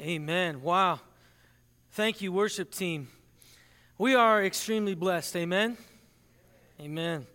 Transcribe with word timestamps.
Amen. 0.00 0.62
Wow. 0.62 1.00
Thank 1.90 2.22
you, 2.22 2.30
worship 2.30 2.70
team. 2.70 3.08
We 3.98 4.14
are 4.14 4.44
extremely 4.44 4.94
blessed. 4.94 5.34
Amen. 5.34 5.76
Amen. 6.80 7.26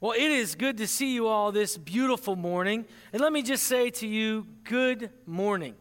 Well, 0.00 0.12
it 0.12 0.30
is 0.30 0.54
good 0.54 0.78
to 0.78 0.86
see 0.86 1.12
you 1.12 1.26
all 1.26 1.52
this 1.52 1.76
beautiful 1.76 2.34
morning. 2.34 2.86
And 3.12 3.20
let 3.20 3.34
me 3.34 3.42
just 3.42 3.64
say 3.64 3.90
to 3.90 4.06
you, 4.06 4.46
good 4.64 5.10
morning. 5.26 5.74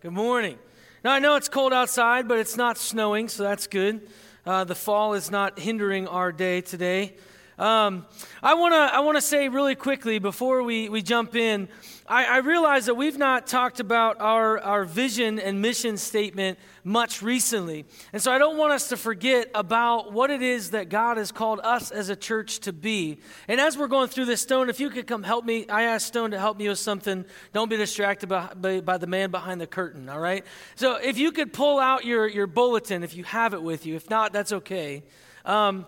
Good 0.00 0.14
morning. 0.14 0.58
Now, 1.04 1.12
I 1.12 1.18
know 1.18 1.36
it's 1.36 1.50
cold 1.50 1.74
outside, 1.74 2.28
but 2.28 2.38
it's 2.38 2.56
not 2.56 2.78
snowing, 2.78 3.28
so 3.28 3.42
that's 3.42 3.66
good. 3.66 4.08
Uh, 4.46 4.64
the 4.64 4.74
fall 4.74 5.12
is 5.12 5.30
not 5.30 5.58
hindering 5.58 6.08
our 6.08 6.32
day 6.32 6.62
today. 6.62 7.12
Um, 7.58 8.06
I 8.42 8.54
want 8.54 8.72
to 8.72 8.96
I 8.96 9.00
wanna 9.00 9.20
say 9.20 9.48
really 9.48 9.74
quickly 9.74 10.18
before 10.18 10.62
we, 10.62 10.88
we 10.88 11.02
jump 11.02 11.36
in, 11.36 11.68
I, 12.06 12.24
I 12.24 12.36
realize 12.38 12.86
that 12.86 12.94
we've 12.94 13.18
not 13.18 13.46
talked 13.46 13.78
about 13.78 14.20
our, 14.20 14.58
our 14.60 14.84
vision 14.84 15.38
and 15.38 15.62
mission 15.62 15.96
statement 15.96 16.58
much 16.82 17.22
recently. 17.22 17.84
And 18.12 18.20
so 18.20 18.32
I 18.32 18.38
don't 18.38 18.56
want 18.56 18.72
us 18.72 18.88
to 18.88 18.96
forget 18.96 19.50
about 19.54 20.12
what 20.12 20.30
it 20.30 20.42
is 20.42 20.70
that 20.70 20.88
God 20.88 21.16
has 21.16 21.30
called 21.30 21.60
us 21.62 21.90
as 21.90 22.08
a 22.08 22.16
church 22.16 22.60
to 22.60 22.72
be. 22.72 23.18
And 23.46 23.60
as 23.60 23.78
we're 23.78 23.86
going 23.86 24.08
through 24.08 24.24
this, 24.24 24.40
Stone, 24.40 24.68
if 24.68 24.80
you 24.80 24.90
could 24.90 25.06
come 25.06 25.22
help 25.22 25.44
me, 25.44 25.68
I 25.68 25.82
asked 25.82 26.08
Stone 26.08 26.32
to 26.32 26.38
help 26.38 26.58
me 26.58 26.68
with 26.68 26.78
something. 26.78 27.24
Don't 27.52 27.70
be 27.70 27.76
distracted 27.76 28.28
by, 28.28 28.52
by, 28.54 28.80
by 28.80 28.98
the 28.98 29.06
man 29.06 29.30
behind 29.30 29.60
the 29.60 29.66
curtain, 29.66 30.08
all 30.08 30.20
right? 30.20 30.44
So 30.74 30.96
if 30.96 31.18
you 31.18 31.32
could 31.32 31.52
pull 31.52 31.78
out 31.78 32.04
your, 32.04 32.26
your 32.26 32.46
bulletin, 32.46 33.04
if 33.04 33.14
you 33.14 33.24
have 33.24 33.54
it 33.54 33.62
with 33.62 33.86
you. 33.86 33.94
If 33.94 34.10
not, 34.10 34.32
that's 34.32 34.52
okay. 34.52 35.04
Um, 35.44 35.86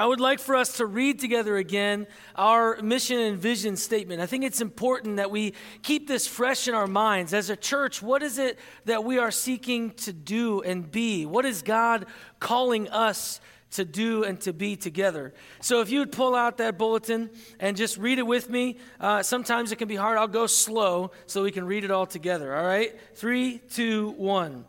I 0.00 0.06
would 0.06 0.18
like 0.18 0.40
for 0.40 0.56
us 0.56 0.78
to 0.78 0.86
read 0.86 1.18
together 1.18 1.58
again 1.58 2.06
our 2.34 2.80
mission 2.80 3.18
and 3.18 3.38
vision 3.38 3.76
statement. 3.76 4.22
I 4.22 4.24
think 4.24 4.44
it's 4.44 4.62
important 4.62 5.18
that 5.18 5.30
we 5.30 5.52
keep 5.82 6.08
this 6.08 6.26
fresh 6.26 6.68
in 6.68 6.74
our 6.74 6.86
minds. 6.86 7.34
As 7.34 7.50
a 7.50 7.56
church, 7.56 8.00
what 8.00 8.22
is 8.22 8.38
it 8.38 8.58
that 8.86 9.04
we 9.04 9.18
are 9.18 9.30
seeking 9.30 9.90
to 9.96 10.14
do 10.14 10.62
and 10.62 10.90
be? 10.90 11.26
What 11.26 11.44
is 11.44 11.60
God 11.60 12.06
calling 12.38 12.88
us 12.88 13.42
to 13.72 13.84
do 13.84 14.24
and 14.24 14.40
to 14.40 14.54
be 14.54 14.74
together? 14.74 15.34
So, 15.60 15.82
if 15.82 15.90
you 15.90 15.98
would 15.98 16.12
pull 16.12 16.34
out 16.34 16.56
that 16.56 16.78
bulletin 16.78 17.28
and 17.58 17.76
just 17.76 17.98
read 17.98 18.18
it 18.18 18.26
with 18.26 18.48
me, 18.48 18.78
uh, 19.00 19.22
sometimes 19.22 19.70
it 19.70 19.76
can 19.76 19.86
be 19.88 19.96
hard. 19.96 20.16
I'll 20.16 20.28
go 20.28 20.46
slow 20.46 21.10
so 21.26 21.42
we 21.42 21.50
can 21.52 21.66
read 21.66 21.84
it 21.84 21.90
all 21.90 22.06
together. 22.06 22.56
All 22.56 22.64
right? 22.64 22.98
Three, 23.16 23.58
two, 23.58 24.14
one. 24.16 24.64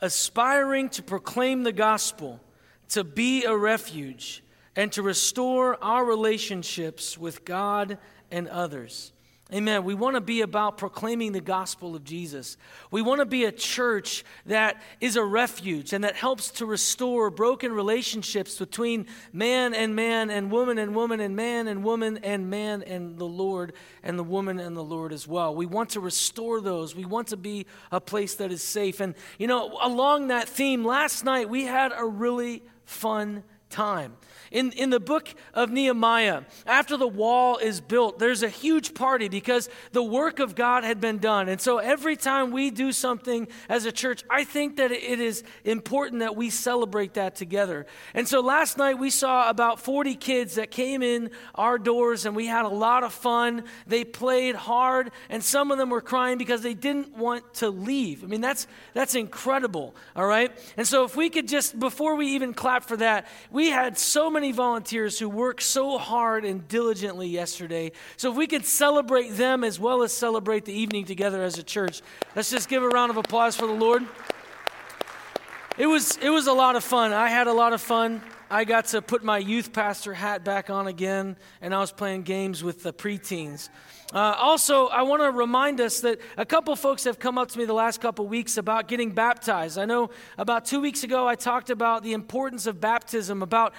Aspiring 0.00 0.88
to 0.90 1.02
proclaim 1.02 1.64
the 1.64 1.72
gospel, 1.72 2.38
to 2.90 3.02
be 3.02 3.42
a 3.42 3.56
refuge 3.56 4.44
and 4.78 4.92
to 4.92 5.02
restore 5.02 5.76
our 5.82 6.04
relationships 6.04 7.18
with 7.18 7.44
God 7.44 7.98
and 8.30 8.46
others. 8.46 9.12
Amen. 9.52 9.82
We 9.82 9.94
want 9.94 10.14
to 10.14 10.20
be 10.20 10.42
about 10.42 10.78
proclaiming 10.78 11.32
the 11.32 11.40
gospel 11.40 11.96
of 11.96 12.04
Jesus. 12.04 12.56
We 12.92 13.02
want 13.02 13.18
to 13.18 13.26
be 13.26 13.44
a 13.44 13.50
church 13.50 14.24
that 14.46 14.80
is 15.00 15.16
a 15.16 15.24
refuge 15.24 15.92
and 15.92 16.04
that 16.04 16.14
helps 16.14 16.52
to 16.52 16.66
restore 16.66 17.28
broken 17.28 17.72
relationships 17.72 18.56
between 18.56 19.06
man 19.32 19.74
and 19.74 19.96
man 19.96 20.30
and 20.30 20.48
woman 20.48 20.78
and 20.78 20.94
woman 20.94 21.18
and 21.18 21.34
man 21.34 21.66
and 21.66 21.82
woman 21.82 22.18
and 22.18 22.48
man 22.48 22.82
and 22.82 23.18
the 23.18 23.24
Lord 23.24 23.72
and 24.04 24.16
the 24.16 24.22
woman 24.22 24.60
and 24.60 24.76
the 24.76 24.84
Lord 24.84 25.12
as 25.12 25.26
well. 25.26 25.56
We 25.56 25.66
want 25.66 25.90
to 25.90 26.00
restore 26.00 26.60
those. 26.60 26.94
We 26.94 27.04
want 27.04 27.28
to 27.28 27.36
be 27.36 27.66
a 27.90 28.00
place 28.00 28.36
that 28.36 28.52
is 28.52 28.62
safe. 28.62 29.00
And, 29.00 29.16
you 29.40 29.48
know, 29.48 29.76
along 29.82 30.28
that 30.28 30.48
theme, 30.48 30.84
last 30.84 31.24
night 31.24 31.48
we 31.48 31.64
had 31.64 31.90
a 31.96 32.06
really 32.06 32.62
fun 32.84 33.42
time. 33.70 34.16
In, 34.50 34.72
in 34.72 34.90
the 34.90 35.00
book 35.00 35.28
of 35.54 35.70
Nehemiah, 35.70 36.42
after 36.66 36.96
the 36.96 37.08
wall 37.08 37.58
is 37.58 37.80
built, 37.80 38.18
there's 38.18 38.42
a 38.42 38.48
huge 38.48 38.94
party 38.94 39.28
because 39.28 39.68
the 39.92 40.02
work 40.02 40.38
of 40.38 40.54
God 40.54 40.84
had 40.84 41.00
been 41.00 41.18
done. 41.18 41.48
And 41.48 41.60
so 41.60 41.78
every 41.78 42.16
time 42.16 42.50
we 42.50 42.70
do 42.70 42.92
something 42.92 43.48
as 43.68 43.84
a 43.84 43.92
church, 43.92 44.24
I 44.30 44.44
think 44.44 44.76
that 44.76 44.90
it 44.90 45.20
is 45.20 45.42
important 45.64 46.20
that 46.20 46.36
we 46.36 46.50
celebrate 46.50 47.14
that 47.14 47.34
together. 47.34 47.86
And 48.14 48.26
so 48.26 48.40
last 48.40 48.78
night 48.78 48.98
we 48.98 49.10
saw 49.10 49.50
about 49.50 49.80
40 49.80 50.14
kids 50.14 50.54
that 50.54 50.70
came 50.70 51.02
in 51.02 51.30
our 51.54 51.78
doors 51.78 52.24
and 52.24 52.34
we 52.34 52.46
had 52.46 52.64
a 52.64 52.68
lot 52.68 53.04
of 53.04 53.12
fun. 53.12 53.64
They 53.86 54.04
played 54.04 54.54
hard 54.54 55.10
and 55.28 55.42
some 55.42 55.70
of 55.70 55.78
them 55.78 55.90
were 55.90 56.00
crying 56.00 56.38
because 56.38 56.62
they 56.62 56.74
didn't 56.74 57.16
want 57.16 57.54
to 57.54 57.68
leave. 57.68 58.24
I 58.24 58.28
mean, 58.28 58.40
that's, 58.40 58.66
that's 58.94 59.14
incredible, 59.14 59.94
all 60.16 60.26
right? 60.26 60.52
And 60.76 60.86
so 60.86 61.04
if 61.04 61.16
we 61.16 61.28
could 61.30 61.48
just, 61.48 61.78
before 61.78 62.14
we 62.14 62.28
even 62.28 62.54
clap 62.54 62.84
for 62.84 62.96
that, 62.98 63.26
we 63.50 63.70
had 63.70 63.98
so 63.98 64.30
many 64.30 64.37
many 64.38 64.52
volunteers 64.52 65.18
who 65.18 65.28
worked 65.28 65.64
so 65.64 65.98
hard 65.98 66.44
and 66.44 66.68
diligently 66.68 67.26
yesterday. 67.26 67.90
So 68.16 68.30
if 68.30 68.36
we 68.36 68.46
could 68.46 68.64
celebrate 68.64 69.30
them 69.30 69.64
as 69.64 69.80
well 69.80 70.04
as 70.04 70.12
celebrate 70.12 70.64
the 70.64 70.72
evening 70.72 71.06
together 71.06 71.42
as 71.42 71.58
a 71.58 71.64
church, 71.64 72.02
let's 72.36 72.48
just 72.48 72.68
give 72.68 72.84
a 72.84 72.88
round 72.88 73.10
of 73.10 73.16
applause 73.16 73.56
for 73.56 73.66
the 73.66 73.72
Lord. 73.72 74.04
It 75.76 75.88
was, 75.88 76.16
it 76.18 76.30
was 76.30 76.46
a 76.46 76.52
lot 76.52 76.76
of 76.76 76.84
fun. 76.84 77.12
I 77.12 77.28
had 77.28 77.48
a 77.48 77.52
lot 77.52 77.72
of 77.72 77.80
fun. 77.80 78.22
I 78.50 78.64
got 78.64 78.86
to 78.86 79.02
put 79.02 79.22
my 79.22 79.36
youth 79.36 79.74
pastor 79.74 80.14
hat 80.14 80.42
back 80.42 80.70
on 80.70 80.86
again, 80.86 81.36
and 81.60 81.74
I 81.74 81.80
was 81.80 81.92
playing 81.92 82.22
games 82.22 82.64
with 82.64 82.82
the 82.82 82.94
preteens. 82.94 83.68
Uh, 84.10 84.34
also, 84.38 84.86
I 84.86 85.02
want 85.02 85.20
to 85.20 85.30
remind 85.30 85.82
us 85.82 86.00
that 86.00 86.18
a 86.38 86.46
couple 86.46 86.74
folks 86.76 87.04
have 87.04 87.18
come 87.18 87.36
up 87.36 87.48
to 87.48 87.58
me 87.58 87.66
the 87.66 87.74
last 87.74 88.00
couple 88.00 88.26
weeks 88.26 88.56
about 88.56 88.88
getting 88.88 89.10
baptized. 89.10 89.76
I 89.76 89.84
know 89.84 90.08
about 90.38 90.64
two 90.64 90.80
weeks 90.80 91.04
ago 91.04 91.28
I 91.28 91.34
talked 91.34 91.68
about 91.68 92.02
the 92.02 92.14
importance 92.14 92.66
of 92.66 92.80
baptism, 92.80 93.42
about 93.42 93.74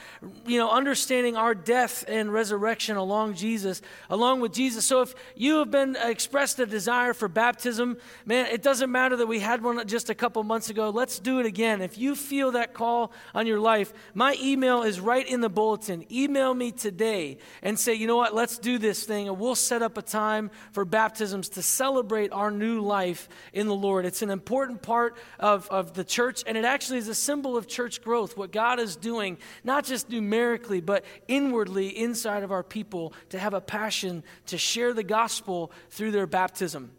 you 0.46 0.60
know 0.60 0.70
understanding 0.70 1.36
our 1.36 1.56
death 1.56 2.06
and 2.08 2.32
resurrection 2.32 2.96
along 2.96 3.34
Jesus, 3.34 3.82
along 4.08 4.42
with 4.42 4.54
Jesus. 4.54 4.86
So 4.86 5.02
if 5.02 5.16
you 5.36 5.58
have 5.58 5.72
been 5.72 5.96
expressed 5.96 6.60
a 6.60 6.68
desire 6.68 7.16
for 7.16 7.28
baptism, 7.28 7.98
man, 8.24 8.46
it 8.52 8.62
doesn't 8.62 8.92
matter 8.92 9.16
that 9.16 9.28
we 9.28 9.40
had 9.40 9.64
one 9.64 9.88
just 9.88 10.12
a 10.12 10.16
couple 10.16 10.44
months 10.44 10.70
ago. 10.70 10.92
Let's 10.92 11.18
do 11.18 11.40
it 11.40 11.48
again. 11.48 11.82
If 11.82 11.98
you 11.98 12.16
feel 12.16 12.52
that 12.52 12.76
call 12.76 13.12
on 13.34 13.48
your 13.48 13.60
life, 13.60 13.94
my 14.14 14.38
email 14.40 14.59
is 14.64 15.00
right 15.00 15.28
in 15.28 15.42
the 15.42 15.50
bulletin. 15.50 16.06
Email 16.12 16.54
me 16.54 16.72
today 16.72 17.38
and 17.62 17.80
say, 17.80 17.94
you 17.94 18.08
know 18.08 18.18
what, 18.18 18.36
let's 18.36 18.58
do 18.58 18.78
this 18.78 19.04
thing, 19.04 19.28
and 19.28 19.40
we'll 19.40 19.56
set 19.56 19.82
up 19.82 19.98
a 19.98 20.02
time 20.02 20.52
for 20.72 20.86
baptisms 20.86 21.50
to 21.50 21.62
celebrate 21.62 22.32
our 22.32 22.52
new 22.52 22.82
life 22.82 23.30
in 23.54 23.68
the 23.68 23.76
Lord. 23.76 24.06
It's 24.06 24.22
an 24.22 24.30
important 24.30 24.82
part 24.82 25.18
of, 25.40 25.68
of 25.70 25.94
the 25.94 26.04
church, 26.04 26.44
and 26.46 26.58
it 26.58 26.66
actually 26.66 27.00
is 27.00 27.08
a 27.08 27.16
symbol 27.16 27.58
of 27.58 27.68
church 27.68 28.02
growth, 28.02 28.38
what 28.38 28.52
God 28.52 28.80
is 28.80 28.96
doing, 28.96 29.38
not 29.64 29.86
just 29.86 30.10
numerically, 30.10 30.82
but 30.82 31.06
inwardly 31.28 31.88
inside 31.88 32.44
of 32.44 32.52
our 32.52 32.64
people 32.64 33.14
to 33.30 33.40
have 33.40 33.54
a 33.54 33.62
passion 33.62 34.24
to 34.48 34.58
share 34.58 34.94
the 34.94 35.04
gospel 35.04 35.72
through 35.90 36.12
their 36.12 36.28
baptism. 36.28 36.92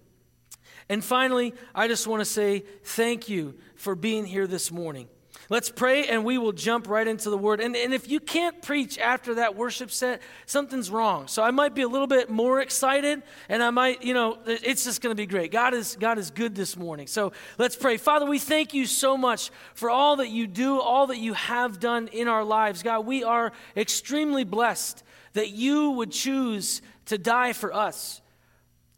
And 0.88 1.04
finally, 1.04 1.54
I 1.74 1.86
just 1.86 2.08
want 2.08 2.20
to 2.20 2.24
say 2.24 2.64
thank 2.82 3.28
you 3.28 3.54
for 3.76 3.94
being 3.94 4.24
here 4.24 4.48
this 4.48 4.72
morning. 4.72 5.08
Let's 5.50 5.68
pray 5.68 6.06
and 6.06 6.24
we 6.24 6.38
will 6.38 6.52
jump 6.52 6.88
right 6.88 7.06
into 7.06 7.28
the 7.28 7.36
word. 7.36 7.60
And, 7.60 7.74
and 7.74 7.92
if 7.92 8.08
you 8.08 8.20
can't 8.20 8.62
preach 8.62 8.98
after 8.98 9.34
that 9.34 9.56
worship 9.56 9.90
set, 9.90 10.22
something's 10.46 10.90
wrong. 10.90 11.26
So 11.26 11.42
I 11.42 11.50
might 11.50 11.74
be 11.74 11.82
a 11.82 11.88
little 11.88 12.06
bit 12.06 12.30
more 12.30 12.60
excited 12.60 13.20
and 13.48 13.60
I 13.60 13.70
might, 13.70 14.04
you 14.04 14.14
know, 14.14 14.38
it's 14.46 14.84
just 14.84 15.02
going 15.02 15.10
to 15.10 15.20
be 15.20 15.26
great. 15.26 15.50
God 15.50 15.74
is, 15.74 15.96
God 15.98 16.18
is 16.18 16.30
good 16.30 16.54
this 16.54 16.76
morning. 16.76 17.08
So 17.08 17.32
let's 17.58 17.74
pray. 17.74 17.96
Father, 17.96 18.26
we 18.26 18.38
thank 18.38 18.74
you 18.74 18.86
so 18.86 19.16
much 19.16 19.50
for 19.74 19.90
all 19.90 20.16
that 20.16 20.28
you 20.28 20.46
do, 20.46 20.80
all 20.80 21.08
that 21.08 21.18
you 21.18 21.32
have 21.32 21.80
done 21.80 22.06
in 22.12 22.28
our 22.28 22.44
lives. 22.44 22.84
God, 22.84 23.04
we 23.04 23.24
are 23.24 23.50
extremely 23.76 24.44
blessed 24.44 25.02
that 25.32 25.50
you 25.50 25.90
would 25.90 26.12
choose 26.12 26.80
to 27.06 27.18
die 27.18 27.54
for 27.54 27.74
us. 27.74 28.20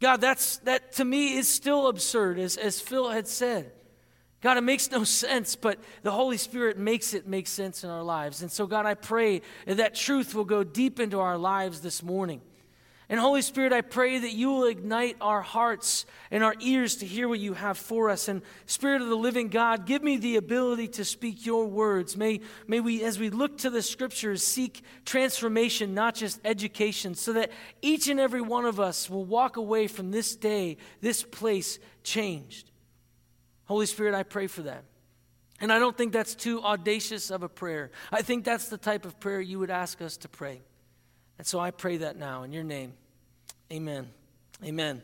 God, 0.00 0.20
that's, 0.20 0.58
that 0.58 0.92
to 0.94 1.04
me 1.06 1.38
is 1.38 1.48
still 1.48 1.88
absurd, 1.88 2.38
as, 2.38 2.58
as 2.58 2.78
Phil 2.78 3.08
had 3.08 3.26
said. 3.26 3.72
God, 4.42 4.58
it 4.58 4.62
makes 4.62 4.91
no 4.91 5.04
sense, 5.04 5.54
but 5.54 5.78
the 6.03 6.10
Holy 6.10 6.36
Spirit 6.36 6.76
makes 6.76 7.14
it 7.14 7.28
make 7.28 7.47
sense 7.47 7.84
in 7.84 7.91
our 7.91 8.03
lives. 8.03 8.42
And 8.42 8.50
so, 8.50 8.66
God, 8.66 8.86
I 8.86 8.94
pray 8.94 9.41
that, 9.66 9.94
truth 9.94 10.34
will 10.34 10.44
go 10.44 10.64
deep 10.64 10.98
into 10.98 11.20
our 11.20 11.38
lives 11.38 11.80
this 11.80 12.03
morning. 12.03 12.41
And 13.08 13.20
Holy 13.20 13.42
Spirit, 13.42 13.72
I 13.72 13.82
pray 13.82 14.19
that 14.19 14.32
you 14.32 14.50
will 14.50 14.64
ignite 14.64 15.16
our 15.20 15.42
hearts 15.42 16.06
and 16.30 16.42
our 16.42 16.56
ears 16.60 16.97
to 16.97 17.06
hear 17.06 17.28
what 17.28 17.39
you 17.39 17.53
have 17.53 17.78
for 17.78 18.10
us. 18.10 18.27
And 18.27 18.42
Spirit 18.66 19.00
of 19.00 19.09
the 19.09 19.16
living 19.16 19.47
God, 19.47 19.86
give 19.86 20.03
me 20.03 20.16
the 20.16 20.36
ability 20.36 20.89
to 20.89 21.04
speak 21.04 21.47
your 21.47 21.66
words. 21.66 22.16
May, 22.16 22.41
may 22.66 22.80
we, 22.80 23.04
as 23.04 23.21
we 23.21 23.30
look 23.30 23.59
to 23.59 23.71
the 23.71 23.83
scriptures, 23.83 24.42
seek 24.42 24.83
transformation, 25.04 25.94
not 25.94 26.16
just 26.16 26.41
education, 26.44 27.15
so 27.15 27.34
that 27.34 27.53
each 27.80 28.09
and 28.09 28.18
every 28.18 28.41
one 28.41 28.65
of 28.65 28.80
us 28.80 29.09
will 29.09 29.24
walk 29.24 29.56
away 29.56 29.86
from 29.86 30.10
this 30.10 30.34
day, 30.34 30.78
this 31.00 31.22
place, 31.22 31.78
changed. 32.03 32.72
Holy 33.66 33.86
Spirit, 33.86 34.14
I 34.14 34.22
pray 34.22 34.47
for 34.47 34.62
that. 34.62 34.84
And 35.60 35.72
I 35.72 35.78
don't 35.78 35.97
think 35.97 36.12
that's 36.12 36.34
too 36.34 36.62
audacious 36.62 37.30
of 37.30 37.42
a 37.42 37.48
prayer. 37.48 37.91
I 38.10 38.22
think 38.22 38.44
that's 38.44 38.68
the 38.68 38.78
type 38.78 39.04
of 39.06 39.20
prayer 39.20 39.41
you 39.41 39.60
would 39.60 39.70
ask 39.70 40.03
us 40.03 40.16
to 40.18 40.28
pray. 40.28 40.60
And 41.38 41.47
so 41.47 41.60
I 41.60 41.70
pray 41.70 41.98
that 41.98 42.16
now 42.16 42.42
in 42.42 42.53
your 42.53 42.64
name. 42.64 42.94
Amen. 43.72 44.10
Amen. 44.64 45.03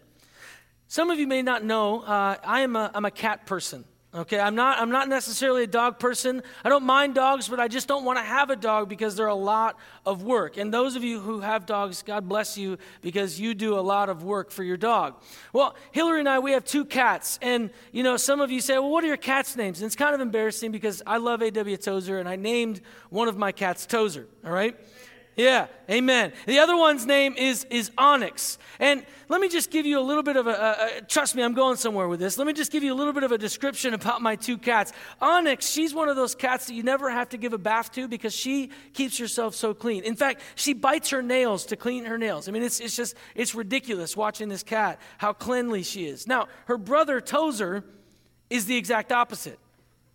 Some 0.88 1.10
of 1.10 1.18
you 1.18 1.26
may 1.26 1.42
not 1.42 1.64
know, 1.64 2.00
uh, 2.00 2.36
I 2.42 2.62
am 2.62 2.74
a, 2.74 2.90
I'm 2.94 3.04
a 3.04 3.10
cat 3.10 3.46
person. 3.46 3.84
Okay, 4.14 4.40
I'm 4.40 4.54
not, 4.54 4.78
I'm 4.78 4.88
not 4.88 5.10
necessarily 5.10 5.64
a 5.64 5.66
dog 5.66 5.98
person. 5.98 6.42
I 6.64 6.70
don't 6.70 6.84
mind 6.84 7.14
dogs, 7.14 7.46
but 7.46 7.60
I 7.60 7.68
just 7.68 7.86
don't 7.86 8.06
want 8.06 8.18
to 8.18 8.24
have 8.24 8.48
a 8.48 8.56
dog 8.56 8.88
because 8.88 9.16
they're 9.16 9.26
a 9.26 9.34
lot 9.34 9.76
of 10.06 10.22
work. 10.22 10.56
And 10.56 10.72
those 10.72 10.96
of 10.96 11.04
you 11.04 11.20
who 11.20 11.40
have 11.40 11.66
dogs, 11.66 12.02
God 12.02 12.26
bless 12.26 12.56
you 12.56 12.78
because 13.02 13.38
you 13.38 13.52
do 13.52 13.78
a 13.78 13.80
lot 13.80 14.08
of 14.08 14.22
work 14.22 14.50
for 14.50 14.62
your 14.64 14.78
dog. 14.78 15.20
Well, 15.52 15.76
Hillary 15.92 16.20
and 16.20 16.28
I, 16.28 16.38
we 16.38 16.52
have 16.52 16.64
two 16.64 16.86
cats. 16.86 17.38
And, 17.42 17.68
you 17.92 18.02
know, 18.02 18.16
some 18.16 18.40
of 18.40 18.50
you 18.50 18.62
say, 18.62 18.78
well, 18.78 18.88
what 18.88 19.04
are 19.04 19.08
your 19.08 19.18
cats' 19.18 19.56
names? 19.56 19.80
And 19.80 19.86
it's 19.86 19.96
kind 19.96 20.14
of 20.14 20.22
embarrassing 20.22 20.72
because 20.72 21.02
I 21.06 21.18
love 21.18 21.42
A.W. 21.42 21.76
Tozer 21.76 22.18
and 22.18 22.26
I 22.26 22.36
named 22.36 22.80
one 23.10 23.28
of 23.28 23.36
my 23.36 23.52
cats 23.52 23.84
Tozer, 23.84 24.26
all 24.42 24.52
right? 24.52 24.74
Yeah, 25.38 25.68
amen. 25.88 26.32
The 26.46 26.58
other 26.58 26.76
one's 26.76 27.06
name 27.06 27.36
is, 27.36 27.62
is 27.70 27.92
Onyx. 27.96 28.58
And 28.80 29.06
let 29.28 29.40
me 29.40 29.48
just 29.48 29.70
give 29.70 29.86
you 29.86 30.00
a 30.00 30.02
little 30.02 30.24
bit 30.24 30.34
of 30.34 30.48
a, 30.48 30.50
a, 30.50 30.98
a, 30.98 31.00
trust 31.02 31.36
me, 31.36 31.44
I'm 31.44 31.54
going 31.54 31.76
somewhere 31.76 32.08
with 32.08 32.18
this. 32.18 32.38
Let 32.38 32.48
me 32.48 32.52
just 32.52 32.72
give 32.72 32.82
you 32.82 32.92
a 32.92 32.96
little 32.96 33.12
bit 33.12 33.22
of 33.22 33.30
a 33.30 33.38
description 33.38 33.94
about 33.94 34.20
my 34.20 34.34
two 34.34 34.58
cats. 34.58 34.92
Onyx, 35.20 35.70
she's 35.70 35.94
one 35.94 36.08
of 36.08 36.16
those 36.16 36.34
cats 36.34 36.66
that 36.66 36.74
you 36.74 36.82
never 36.82 37.08
have 37.08 37.28
to 37.28 37.36
give 37.36 37.52
a 37.52 37.58
bath 37.58 37.92
to 37.92 38.08
because 38.08 38.34
she 38.34 38.70
keeps 38.94 39.16
herself 39.16 39.54
so 39.54 39.72
clean. 39.72 40.02
In 40.02 40.16
fact, 40.16 40.40
she 40.56 40.74
bites 40.74 41.10
her 41.10 41.22
nails 41.22 41.66
to 41.66 41.76
clean 41.76 42.04
her 42.06 42.18
nails. 42.18 42.48
I 42.48 42.50
mean, 42.50 42.64
it's, 42.64 42.80
it's 42.80 42.96
just, 42.96 43.14
it's 43.36 43.54
ridiculous 43.54 44.16
watching 44.16 44.48
this 44.48 44.64
cat, 44.64 45.00
how 45.18 45.32
cleanly 45.32 45.84
she 45.84 46.06
is. 46.06 46.26
Now, 46.26 46.48
her 46.64 46.76
brother, 46.76 47.20
Tozer, 47.20 47.84
is 48.50 48.66
the 48.66 48.76
exact 48.76 49.12
opposite, 49.12 49.60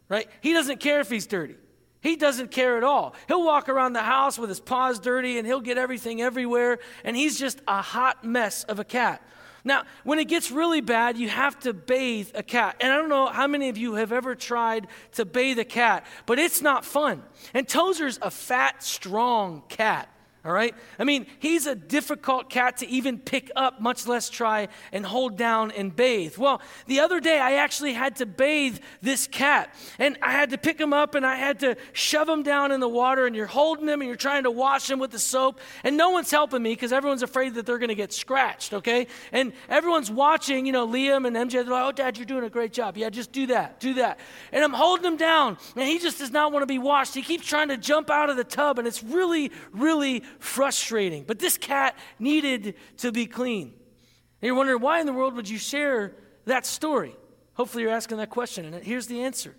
right? 0.10 0.28
He 0.42 0.52
doesn't 0.52 0.82
care 0.82 1.00
if 1.00 1.10
he's 1.10 1.28
dirty. 1.28 1.56
He 2.04 2.18
doesn't 2.18 2.52
care 2.52 2.78
at 2.78 2.84
all. 2.84 3.16
He'll 3.28 3.46
walk 3.46 3.70
around 3.70 3.94
the 3.94 4.04
house 4.04 4.38
with 4.38 4.50
his 4.50 4.60
paws 4.60 5.00
dirty 5.00 5.38
and 5.38 5.48
he'll 5.48 5.62
get 5.62 5.78
everything 5.78 6.22
everywhere, 6.22 6.80
and 7.04 7.16
he's 7.16 7.40
just 7.40 7.62
a 7.68 7.82
hot 7.82 8.24
mess 8.24 8.66
of 8.66 8.78
a 8.78 8.84
cat. 8.84 9.26
Now, 9.64 9.84
when 10.04 10.20
it 10.20 10.26
gets 10.26 10.52
really 10.52 10.82
bad, 10.82 11.18
you 11.18 11.30
have 11.30 11.58
to 11.62 11.72
bathe 11.72 12.32
a 12.36 12.44
cat. 12.44 12.76
And 12.82 12.92
I 12.92 12.98
don't 12.98 13.08
know 13.08 13.28
how 13.28 13.48
many 13.48 13.70
of 13.70 13.78
you 13.78 13.94
have 13.96 14.12
ever 14.12 14.36
tried 14.36 14.88
to 15.14 15.24
bathe 15.24 15.58
a 15.58 15.66
cat, 15.66 16.06
but 16.26 16.38
it's 16.38 16.62
not 16.62 16.84
fun. 16.84 17.24
And 17.54 17.66
Tozer's 17.66 18.20
a 18.22 18.30
fat, 18.30 18.84
strong 18.84 19.64
cat 19.70 20.10
all 20.46 20.52
right? 20.52 20.76
I 21.00 21.04
mean, 21.06 21.26
he's 21.40 21.68
a 21.68 21.76
difficult 21.76 22.50
cat 22.50 22.78
to 22.78 22.88
even 22.88 23.18
pick 23.18 23.50
up, 23.56 23.82
much 23.82 24.08
less 24.08 24.30
try 24.30 24.68
and 24.92 25.06
hold 25.06 25.38
down 25.38 25.72
and 25.72 25.96
bathe. 25.96 26.38
Well, 26.38 26.62
the 26.86 27.00
other 27.00 27.20
day 27.20 27.40
I 27.40 27.54
actually 27.54 27.94
had 27.94 28.18
to 28.18 28.26
bathe 28.26 28.80
this 29.02 29.28
cat, 29.28 29.74
and 30.00 30.18
I 30.22 30.32
had 30.32 30.50
to 30.50 30.58
pick 30.58 30.80
him 30.80 30.92
up 30.92 31.16
and 31.16 31.26
I 31.26 31.36
had 31.36 31.60
to 31.62 31.78
shove 31.94 32.28
him 32.28 32.44
down 32.44 32.72
in 32.72 32.80
the 32.80 32.90
water, 32.90 33.26
and 33.26 33.36
you're 33.36 33.46
holding 33.46 33.88
him 33.88 34.02
and 34.02 34.08
you're 34.08 34.16
trying 34.18 34.44
to 34.44 34.52
wash 34.52 34.90
him 34.90 35.00
with 35.00 35.12
the 35.12 35.20
soap, 35.20 35.60
and 35.84 35.96
no 35.96 36.10
one's 36.10 36.32
helping 36.32 36.62
me 36.62 36.72
because 36.72 36.92
everyone's 36.92 37.24
afraid 37.24 37.54
that 37.56 37.66
they're 37.66 37.80
going 37.80 37.90
to 37.90 37.96
get 37.96 38.12
scratched, 38.12 38.74
okay? 38.74 39.08
And 39.32 39.54
everyone's 39.70 40.12
watching, 40.12 40.66
you 40.66 40.72
know, 40.72 40.88
Liam 40.88 41.26
and 41.26 41.36
MJ, 41.36 41.54
they're 41.54 41.66
like, 41.66 41.86
oh, 41.86 41.92
Dad, 41.92 42.18
you're 42.18 42.26
doing 42.26 42.44
a 42.44 42.50
great 42.50 42.74
job. 42.74 42.98
Yeah, 42.98 43.10
just 43.10 43.32
do 43.32 43.48
that, 43.48 43.80
do 43.80 43.94
that. 43.96 44.20
And 44.52 44.64
I'm 44.64 44.74
holding 44.74 45.06
him 45.06 45.18
down, 45.18 45.58
and 45.76 45.88
he 45.88 46.00
just 46.00 46.20
does 46.20 46.32
not 46.32 46.52
want 46.52 46.64
to 46.64 46.68
be 46.68 46.80
washed. 46.80 47.14
He 47.14 47.22
keeps 47.22 47.48
trying 47.48 47.70
to 47.70 47.78
jump 47.78 48.10
out 48.10 48.30
of 48.30 48.38
the 48.38 48.44
tub, 48.44 48.80
and 48.80 48.88
it's 48.88 49.04
really, 49.04 49.52
really 49.72 50.24
frustrating. 50.40 51.24
But 51.24 51.40
this 51.40 51.58
cat 51.58 51.98
needed 52.20 52.76
to 52.98 53.12
be 53.12 53.26
clean. 53.26 53.68
And 53.68 54.48
you're 54.48 54.56
wondering, 54.56 54.82
why 54.82 55.00
in 55.00 55.06
the 55.06 55.14
world 55.14 55.36
would 55.36 55.50
you 55.50 55.58
share 55.58 56.16
that 56.46 56.66
story? 56.66 57.16
Hopefully, 57.54 57.84
you're 57.84 57.92
asking 57.92 58.18
that 58.18 58.30
question, 58.30 58.66
and 58.66 58.84
here's 58.84 59.08
the 59.08 59.22
answer. 59.22 59.56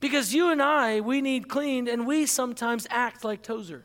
Because 0.00 0.32
you 0.32 0.50
and 0.50 0.62
I, 0.62 1.00
we 1.00 1.20
need 1.20 1.48
cleaned, 1.48 1.88
and 1.88 2.06
we 2.06 2.26
sometimes 2.26 2.86
act 2.90 3.24
like 3.24 3.42
Tozer. 3.42 3.84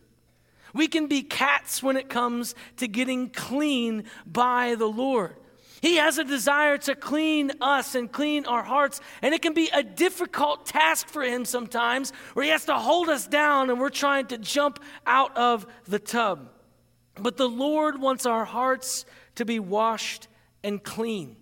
We 0.73 0.87
can 0.87 1.07
be 1.07 1.21
cats 1.21 1.83
when 1.83 1.97
it 1.97 2.09
comes 2.09 2.55
to 2.77 2.87
getting 2.87 3.29
clean 3.29 4.05
by 4.25 4.75
the 4.75 4.87
Lord. 4.87 5.35
He 5.83 5.97
has 5.97 6.17
a 6.17 6.23
desire 6.23 6.77
to 6.77 6.95
clean 6.95 7.51
us 7.59 7.93
and 7.93 8.09
clean 8.09 8.45
our 8.45 8.63
hearts. 8.63 9.01
And 9.21 9.35
it 9.35 9.41
can 9.41 9.53
be 9.53 9.69
a 9.73 9.83
difficult 9.83 10.65
task 10.65 11.09
for 11.09 11.23
him 11.23 11.43
sometimes 11.43 12.13
where 12.35 12.45
he 12.45 12.51
has 12.51 12.63
to 12.67 12.75
hold 12.75 13.09
us 13.09 13.27
down 13.27 13.69
and 13.69 13.77
we're 13.81 13.89
trying 13.89 14.27
to 14.27 14.37
jump 14.37 14.79
out 15.05 15.35
of 15.35 15.67
the 15.83 15.99
tub. 15.99 16.47
But 17.19 17.35
the 17.35 17.49
Lord 17.49 17.99
wants 17.99 18.25
our 18.25 18.45
hearts 18.45 19.05
to 19.35 19.43
be 19.43 19.59
washed 19.59 20.29
and 20.63 20.81
clean. 20.81 21.35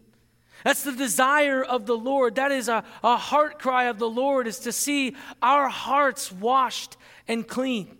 That's 0.63 0.83
the 0.85 0.93
desire 0.93 1.63
of 1.63 1.85
the 1.85 1.95
Lord. 1.95 2.33
That 2.33 2.51
is 2.51 2.67
a, 2.67 2.83
a 3.03 3.17
heart 3.17 3.59
cry 3.59 3.83
of 3.85 3.99
the 3.99 4.09
Lord 4.09 4.47
is 4.47 4.57
to 4.61 4.71
see 4.71 5.15
our 5.43 5.69
hearts 5.69 6.31
washed 6.31 6.97
and 7.27 7.47
clean. 7.47 7.95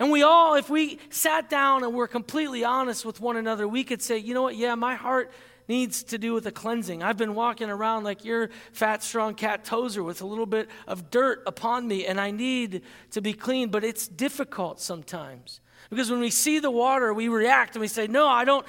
And 0.00 0.10
we 0.10 0.24
all, 0.24 0.56
if 0.56 0.68
we 0.68 0.98
sat 1.10 1.48
down 1.48 1.84
and 1.84 1.94
were 1.94 2.08
completely 2.08 2.64
honest 2.64 3.04
with 3.04 3.20
one 3.20 3.36
another, 3.36 3.68
we 3.68 3.84
could 3.84 4.02
say, 4.02 4.18
you 4.18 4.34
know 4.34 4.42
what, 4.42 4.56
yeah, 4.56 4.74
my 4.74 4.96
heart 4.96 5.30
needs 5.72 6.02
to 6.02 6.18
do 6.18 6.34
with 6.34 6.46
a 6.46 6.52
cleansing. 6.52 7.02
I've 7.02 7.16
been 7.16 7.34
walking 7.34 7.70
around 7.70 8.04
like 8.04 8.26
your 8.26 8.50
fat, 8.72 9.02
strong 9.02 9.34
cat 9.34 9.64
Tozer 9.64 10.02
with 10.02 10.20
a 10.20 10.26
little 10.26 10.44
bit 10.44 10.68
of 10.86 11.10
dirt 11.10 11.42
upon 11.46 11.88
me, 11.88 12.04
and 12.04 12.20
I 12.20 12.30
need 12.30 12.82
to 13.12 13.22
be 13.22 13.32
clean, 13.32 13.70
but 13.70 13.82
it's 13.82 14.06
difficult 14.06 14.80
sometimes. 14.80 15.62
Because 15.88 16.10
when 16.10 16.20
we 16.20 16.28
see 16.28 16.58
the 16.58 16.70
water, 16.70 17.14
we 17.14 17.28
react 17.28 17.74
and 17.74 17.80
we 17.80 17.88
say, 17.88 18.06
No, 18.06 18.28
I 18.28 18.44
don't, 18.44 18.66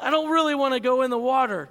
I 0.00 0.10
don't 0.10 0.30
really 0.30 0.54
want 0.54 0.72
to 0.72 0.80
go 0.80 1.02
in 1.02 1.10
the 1.10 1.18
water 1.18 1.68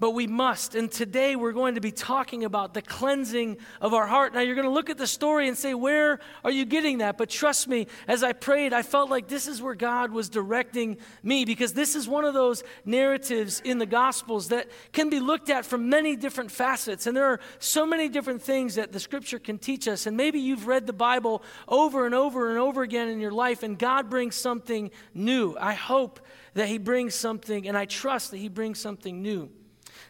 but 0.00 0.12
we 0.12 0.26
must. 0.26 0.74
And 0.74 0.90
today 0.90 1.36
we're 1.36 1.52
going 1.52 1.74
to 1.74 1.80
be 1.80 1.92
talking 1.92 2.44
about 2.44 2.72
the 2.72 2.80
cleansing 2.80 3.58
of 3.82 3.92
our 3.92 4.06
heart. 4.06 4.32
Now 4.32 4.40
you're 4.40 4.54
going 4.54 4.66
to 4.66 4.72
look 4.72 4.88
at 4.88 4.96
the 4.96 5.06
story 5.06 5.46
and 5.46 5.56
say, 5.56 5.74
Where 5.74 6.18
are 6.42 6.50
you 6.50 6.64
getting 6.64 6.98
that? 6.98 7.18
But 7.18 7.28
trust 7.28 7.68
me, 7.68 7.86
as 8.08 8.24
I 8.24 8.32
prayed, 8.32 8.72
I 8.72 8.82
felt 8.82 9.10
like 9.10 9.28
this 9.28 9.46
is 9.46 9.60
where 9.60 9.74
God 9.74 10.10
was 10.10 10.30
directing 10.30 10.96
me 11.22 11.44
because 11.44 11.74
this 11.74 11.94
is 11.94 12.08
one 12.08 12.24
of 12.24 12.32
those 12.32 12.64
narratives 12.86 13.60
in 13.62 13.78
the 13.78 13.86
Gospels 13.86 14.48
that 14.48 14.68
can 14.92 15.10
be 15.10 15.20
looked 15.20 15.50
at 15.50 15.66
from 15.66 15.90
many 15.90 16.16
different 16.16 16.50
facets. 16.50 17.06
And 17.06 17.14
there 17.14 17.26
are 17.26 17.40
so 17.58 17.84
many 17.84 18.08
different 18.08 18.42
things 18.42 18.76
that 18.76 18.92
the 18.92 19.00
Scripture 19.00 19.38
can 19.38 19.58
teach 19.58 19.86
us. 19.86 20.06
And 20.06 20.16
maybe 20.16 20.40
you've 20.40 20.66
read 20.66 20.86
the 20.86 20.94
Bible 20.94 21.42
over 21.68 22.06
and 22.06 22.14
over 22.14 22.48
and 22.48 22.58
over 22.58 22.82
again 22.82 23.08
in 23.08 23.20
your 23.20 23.32
life, 23.32 23.62
and 23.62 23.78
God 23.78 24.08
brings 24.08 24.34
something 24.34 24.90
new. 25.12 25.56
I 25.60 25.74
hope 25.74 26.20
that 26.54 26.68
He 26.68 26.78
brings 26.78 27.14
something, 27.14 27.68
and 27.68 27.76
I 27.76 27.84
trust 27.84 28.30
that 28.30 28.38
He 28.38 28.48
brings 28.48 28.80
something 28.80 29.20
new. 29.20 29.50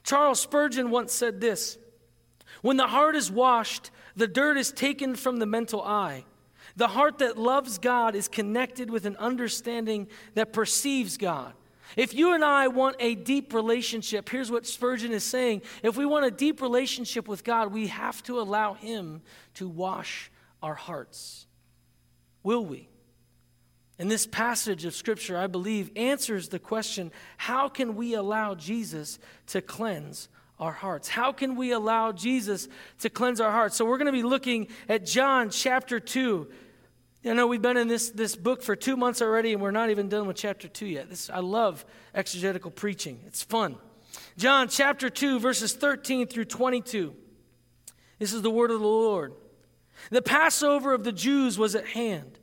Charles 0.02 0.40
Spurgeon 0.40 0.90
once 0.90 1.12
said 1.12 1.40
this 1.40 1.78
When 2.62 2.76
the 2.76 2.88
heart 2.88 3.16
is 3.16 3.30
washed, 3.30 3.90
the 4.16 4.28
dirt 4.28 4.56
is 4.56 4.72
taken 4.72 5.14
from 5.14 5.38
the 5.38 5.46
mental 5.46 5.82
eye. 5.82 6.24
The 6.76 6.88
heart 6.88 7.18
that 7.18 7.36
loves 7.36 7.78
God 7.78 8.14
is 8.14 8.28
connected 8.28 8.90
with 8.90 9.04
an 9.04 9.16
understanding 9.16 10.08
that 10.34 10.52
perceives 10.52 11.16
God. 11.16 11.52
If 11.96 12.14
you 12.14 12.34
and 12.34 12.44
I 12.44 12.68
want 12.68 12.96
a 13.00 13.16
deep 13.16 13.52
relationship, 13.52 14.28
here's 14.28 14.50
what 14.50 14.66
Spurgeon 14.66 15.10
is 15.10 15.24
saying. 15.24 15.62
If 15.82 15.96
we 15.96 16.06
want 16.06 16.26
a 16.26 16.30
deep 16.30 16.62
relationship 16.62 17.26
with 17.26 17.42
God, 17.42 17.72
we 17.72 17.88
have 17.88 18.22
to 18.24 18.40
allow 18.40 18.74
Him 18.74 19.22
to 19.54 19.68
wash 19.68 20.30
our 20.62 20.74
hearts. 20.74 21.46
Will 22.42 22.64
we? 22.64 22.89
And 24.00 24.10
this 24.10 24.26
passage 24.26 24.86
of 24.86 24.94
Scripture, 24.94 25.36
I 25.36 25.46
believe, 25.46 25.90
answers 25.94 26.48
the 26.48 26.58
question 26.58 27.12
how 27.36 27.68
can 27.68 27.96
we 27.96 28.14
allow 28.14 28.54
Jesus 28.54 29.18
to 29.48 29.60
cleanse 29.60 30.30
our 30.58 30.72
hearts? 30.72 31.06
How 31.06 31.32
can 31.32 31.54
we 31.54 31.72
allow 31.72 32.10
Jesus 32.10 32.66
to 33.00 33.10
cleanse 33.10 33.42
our 33.42 33.52
hearts? 33.52 33.76
So 33.76 33.84
we're 33.84 33.98
going 33.98 34.06
to 34.06 34.12
be 34.12 34.22
looking 34.22 34.68
at 34.88 35.04
John 35.04 35.50
chapter 35.50 36.00
2. 36.00 36.48
I 37.26 37.34
know, 37.34 37.46
we've 37.46 37.60
been 37.60 37.76
in 37.76 37.88
this, 37.88 38.08
this 38.08 38.36
book 38.36 38.62
for 38.62 38.74
two 38.74 38.96
months 38.96 39.20
already, 39.20 39.52
and 39.52 39.60
we're 39.60 39.70
not 39.70 39.90
even 39.90 40.08
done 40.08 40.26
with 40.26 40.36
chapter 40.38 40.66
2 40.66 40.86
yet. 40.86 41.10
This, 41.10 41.28
I 41.28 41.40
love 41.40 41.84
exegetical 42.14 42.70
preaching, 42.70 43.20
it's 43.26 43.42
fun. 43.42 43.76
John 44.38 44.68
chapter 44.68 45.10
2, 45.10 45.40
verses 45.40 45.74
13 45.74 46.26
through 46.26 46.46
22. 46.46 47.14
This 48.18 48.32
is 48.32 48.40
the 48.40 48.50
word 48.50 48.70
of 48.70 48.80
the 48.80 48.86
Lord. 48.86 49.34
The 50.10 50.22
Passover 50.22 50.94
of 50.94 51.04
the 51.04 51.12
Jews 51.12 51.58
was 51.58 51.74
at 51.74 51.88
hand. 51.88 52.38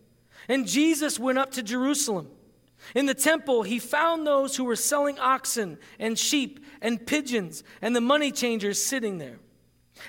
And 0.48 0.68
Jesus 0.68 1.20
went 1.20 1.38
up 1.38 1.52
to 1.52 1.64
Jerusalem. 1.64 2.30
In 2.96 3.06
the 3.06 3.14
temple, 3.14 3.64
he 3.64 3.80
found 3.80 4.26
those 4.26 4.56
who 4.56 4.64
were 4.64 4.76
selling 4.76 5.20
oxen 5.20 5.78
and 6.00 6.18
sheep 6.18 6.64
and 6.82 7.06
pigeons 7.06 7.64
and 7.82 7.96
the 7.96 8.02
money 8.02 8.32
changers 8.32 8.84
sitting 8.84 9.18
there. 9.18 9.40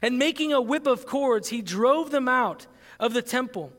And 0.03 0.19
making 0.19 0.53
a 0.53 0.61
whip 0.61 0.87
of 0.87 1.07
cords, 1.07 1.49
he 1.49 1.63
drove 1.63 2.11
them 2.11 2.29
out 2.29 2.67
of 3.01 3.15
the 3.15 3.23
temple 3.23 3.73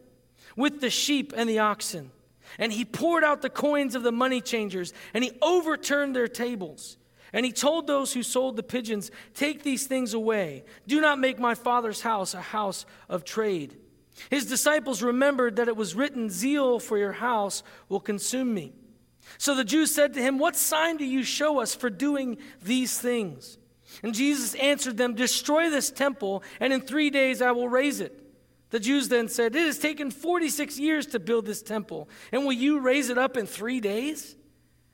with 0.55 0.81
the 0.81 0.89
sheep 0.89 1.33
and 1.35 1.49
the 1.49 1.59
oxen. 1.59 2.11
And 2.57 2.73
he 2.73 2.83
poured 2.83 3.23
out 3.23 3.41
the 3.41 3.49
coins 3.49 3.95
of 3.95 4.03
the 4.03 4.11
money 4.11 4.41
changers 4.41 4.93
and 5.13 5.23
he 5.23 5.31
overturned 5.41 6.15
their 6.15 6.27
tables. 6.27 6.97
And 7.31 7.45
he 7.45 7.51
told 7.51 7.85
those 7.85 8.13
who 8.13 8.23
sold 8.23 8.55
the 8.55 8.63
pigeons, 8.63 9.11
Take 9.35 9.61
these 9.61 9.85
things 9.85 10.15
away. 10.15 10.63
Do 10.87 10.99
not 10.99 11.19
make 11.19 11.37
my 11.37 11.53
father's 11.53 12.01
house 12.01 12.33
a 12.33 12.41
house 12.41 12.87
of 13.07 13.23
trade. 13.23 13.77
His 14.29 14.45
disciples 14.45 15.01
remembered 15.01 15.55
that 15.55 15.67
it 15.67 15.75
was 15.77 15.95
written, 15.95 16.29
Zeal 16.29 16.79
for 16.79 16.97
your 16.97 17.13
house 17.13 17.63
will 17.87 17.99
consume 17.99 18.53
me. 18.53 18.73
So 19.37 19.55
the 19.55 19.63
Jews 19.63 19.93
said 19.93 20.13
to 20.13 20.21
him, 20.21 20.37
What 20.37 20.55
sign 20.55 20.97
do 20.97 21.05
you 21.05 21.23
show 21.23 21.59
us 21.59 21.75
for 21.75 21.89
doing 21.89 22.37
these 22.61 22.97
things? 22.99 23.57
And 24.03 24.13
Jesus 24.13 24.55
answered 24.55 24.97
them, 24.97 25.15
Destroy 25.15 25.69
this 25.69 25.91
temple, 25.91 26.43
and 26.59 26.73
in 26.73 26.81
three 26.81 27.09
days 27.09 27.41
I 27.41 27.51
will 27.51 27.69
raise 27.69 27.99
it. 27.99 28.19
The 28.71 28.79
Jews 28.79 29.09
then 29.09 29.27
said, 29.27 29.55
It 29.55 29.65
has 29.65 29.79
taken 29.79 30.11
46 30.11 30.79
years 30.79 31.05
to 31.07 31.19
build 31.19 31.45
this 31.45 31.61
temple, 31.61 32.09
and 32.31 32.45
will 32.45 32.53
you 32.53 32.79
raise 32.79 33.09
it 33.09 33.17
up 33.17 33.37
in 33.37 33.45
three 33.45 33.79
days? 33.79 34.35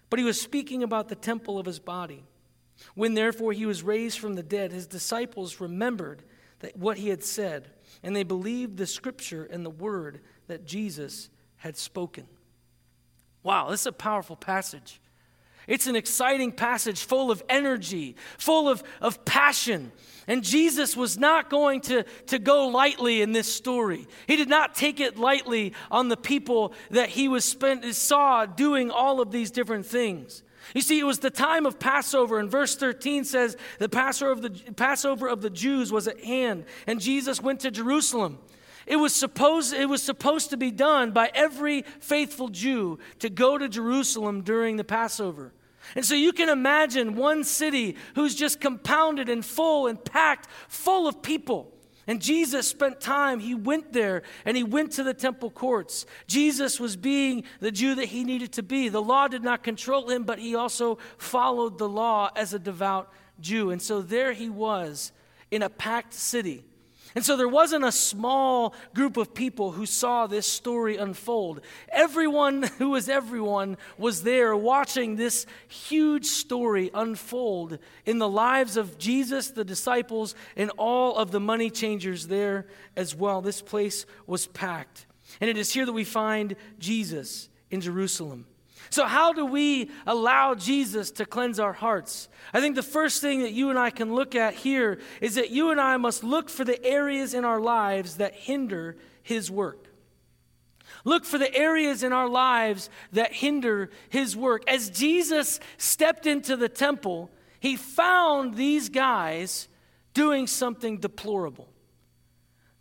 But 0.10 0.20
he 0.20 0.25
was 0.25 0.39
speaking 0.39 0.84
about 0.84 1.10
the 1.10 1.15
temple 1.15 1.60
of 1.60 1.65
his 1.65 1.79
body. 1.79 2.24
When 2.94 3.13
therefore 3.13 3.53
he 3.53 3.65
was 3.65 3.84
raised 3.84 4.20
from 4.20 4.36
the 4.36 4.44
dead, 4.44 4.72
his 4.72 4.88
disciples 4.88 5.60
remembered 5.60 6.24
that 6.60 6.77
what 6.77 6.98
he 6.98 7.10
had 7.10 7.24
said, 7.24 7.70
and 8.05 8.15
they 8.15 8.24
believed 8.24 8.77
the 8.77 8.85
scripture 8.85 9.45
and 9.45 9.65
the 9.65 9.69
word 9.69 10.21
that 10.47 10.63
Jesus 10.63 11.29
had 11.57 11.75
spoken. 11.75 12.27
Wow, 13.41 13.71
this 13.71 13.81
is 13.81 13.88
a 13.88 13.91
powerful 13.91 14.35
passage. 14.35 15.01
It's 15.67 15.88
an 15.88 15.95
exciting 15.95 16.51
passage 16.51 17.03
full 17.03 17.31
of 17.31 17.41
energy, 17.50 18.15
full 18.38 18.69
of, 18.69 18.83
of 19.01 19.25
passion. 19.25 19.91
And 20.27 20.43
Jesus 20.43 20.95
was 20.95 21.17
not 21.17 21.50
going 21.50 21.81
to, 21.81 22.03
to 22.27 22.38
go 22.38 22.67
lightly 22.67 23.24
in 23.24 23.31
this 23.31 23.51
story. 23.51 24.05
He 24.27 24.35
did 24.35 24.50
not 24.50 24.75
take 24.75 25.00
it 25.00 25.17
lightly 25.17 25.74
on 25.89 26.07
the 26.07 26.17
people 26.17 26.74
that 26.91 27.09
he 27.09 27.27
was 27.27 27.43
spent, 27.43 27.83
saw 27.95 28.45
doing 28.45 28.91
all 28.91 29.19
of 29.19 29.31
these 29.31 29.50
different 29.50 29.88
things. 29.88 30.43
You 30.74 30.81
see, 30.81 31.00
it 31.00 31.03
was 31.03 31.19
the 31.19 31.29
time 31.29 31.65
of 31.65 31.79
Passover, 31.79 32.39
and 32.39 32.50
verse 32.50 32.75
13 32.75 33.24
says 33.24 33.55
the 33.79 33.89
Passover 33.89 34.31
of 34.31 34.41
the, 34.41 34.74
Passover 34.74 35.27
of 35.27 35.41
the 35.41 35.50
Jews 35.50 35.91
was 35.91 36.07
at 36.07 36.24
hand, 36.24 36.65
and 36.88 37.00
Jesus 37.00 37.41
went 37.41 37.60
to 37.62 37.72
Jerusalem. 37.72 38.39
It 38.86 38.98
was, 38.98 39.13
supposed, 39.15 39.74
it 39.74 39.89
was 39.89 40.03
supposed 40.03 40.51
to 40.51 40.57
be 40.57 40.72
done 40.72 41.12
by 41.12 41.31
every 41.34 41.84
faithful 42.00 42.50
Jew 42.50 43.00
to 43.19 43.29
go 43.29 43.57
to 43.57 43.67
Jerusalem 43.67 44.41
during 44.41 44.77
the 44.77 44.84
Passover. 44.84 45.53
And 45.95 46.05
so 46.05 46.15
you 46.15 46.34
can 46.34 46.50
imagine 46.50 47.15
one 47.15 47.43
city 47.43 47.95
who's 48.15 48.36
just 48.36 48.60
compounded 48.60 49.29
and 49.29 49.45
full 49.45 49.88
and 49.88 50.03
packed, 50.03 50.48
full 50.67 51.07
of 51.07 51.22
people. 51.22 51.75
And 52.07 52.21
Jesus 52.21 52.67
spent 52.67 53.01
time, 53.01 53.39
he 53.39 53.55
went 53.55 53.91
there 53.91 54.21
and 54.45 54.55
he 54.55 54.63
went 54.63 54.91
to 54.93 55.03
the 55.03 55.13
temple 55.13 55.50
courts. 55.50 56.05
Jesus 56.27 56.79
was 56.79 56.95
being 56.95 57.43
the 57.59 57.71
Jew 57.71 57.95
that 57.95 58.05
he 58.05 58.24
needed 58.24 58.51
to 58.53 58.63
be. 58.63 58.89
The 58.89 59.01
law 59.01 59.27
did 59.27 59.43
not 59.43 59.63
control 59.63 60.09
him, 60.09 60.24
but 60.24 60.38
he 60.38 60.55
also 60.55 61.00
followed 61.17 61.77
the 61.77 61.89
law 61.89 62.29
as 62.35 62.53
a 62.53 62.59
devout 62.59 63.12
Jew. 63.39 63.71
And 63.71 63.81
so 63.81 64.01
there 64.01 64.33
he 64.33 64.50
was 64.50 65.12
in 65.50 65.63
a 65.63 65.69
packed 65.69 66.13
city 66.13 66.63
and 67.15 67.24
so 67.24 67.38
there 67.38 67.48
wasn't 67.48 67.86
a 67.86 67.93
small 67.93 68.75
group 68.93 69.15
of 69.15 69.34
people 69.34 69.72
who 69.72 69.86
saw 69.86 70.27
this 70.27 70.45
story 70.45 70.98
unfold. 70.98 71.62
Everyone 71.88 72.63
who 72.77 72.89
was 72.89 73.07
everyone 73.07 73.77
was 73.98 74.24
there 74.24 74.55
watching 74.55 75.15
this 75.15 75.45
huge 75.69 76.25
story 76.25 76.91
unfold 76.93 77.79
in 78.05 78.19
the 78.19 78.27
lives 78.27 78.75
of 78.75 78.98
Jesus, 78.98 79.51
the 79.51 79.63
disciples, 79.63 80.36
and 80.57 80.72
all 80.77 81.15
of 81.15 81.31
the 81.31 81.39
money 81.39 81.69
changers 81.69 82.27
there 82.27 82.67
as 82.98 83.15
well. 83.15 83.41
This 83.41 83.62
place 83.62 84.05
was 84.27 84.48
packed. 84.48 85.05
And 85.39 85.50
it 85.50 85.57
is 85.57 85.74
here 85.74 85.86
that 85.86 85.93
we 85.93 86.03
find 86.03 86.57
Jesus 86.79 87.48
in 87.72 87.79
Jerusalem. 87.79 88.45
So, 88.95 89.03
how 89.03 89.33
do 89.33 89.45
we 89.45 89.91
allow 90.07 90.55
Jesus 90.55 91.11
to 91.11 91.25
cleanse 91.25 91.59
our 91.59 91.73
hearts? 91.73 92.29
I 92.53 92.61
think 92.61 92.77
the 92.77 92.81
first 92.81 93.21
thing 93.21 93.41
that 93.41 93.51
you 93.51 93.69
and 93.69 93.77
I 93.77 93.89
can 93.89 94.15
look 94.15 94.35
at 94.35 94.53
here 94.53 94.99
is 95.19 95.35
that 95.35 95.51
you 95.51 95.71
and 95.71 95.81
I 95.81 95.97
must 95.97 96.23
look 96.23 96.47
for 96.49 96.63
the 96.63 96.81
areas 96.81 97.33
in 97.33 97.43
our 97.43 97.59
lives 97.59 98.15
that 98.15 98.33
hinder 98.35 98.95
His 99.21 99.51
work. 99.51 99.89
Look 101.03 101.25
for 101.25 101.37
the 101.37 101.53
areas 101.53 102.03
in 102.03 102.13
our 102.13 102.29
lives 102.29 102.89
that 103.11 103.33
hinder 103.33 103.89
His 104.07 104.33
work. 104.33 104.63
As 104.65 104.89
Jesus 104.89 105.59
stepped 105.77 106.25
into 106.25 106.55
the 106.55 106.69
temple, 106.69 107.29
He 107.59 107.75
found 107.75 108.53
these 108.53 108.87
guys 108.87 109.67
doing 110.13 110.47
something 110.47 110.99
deplorable. 110.99 111.67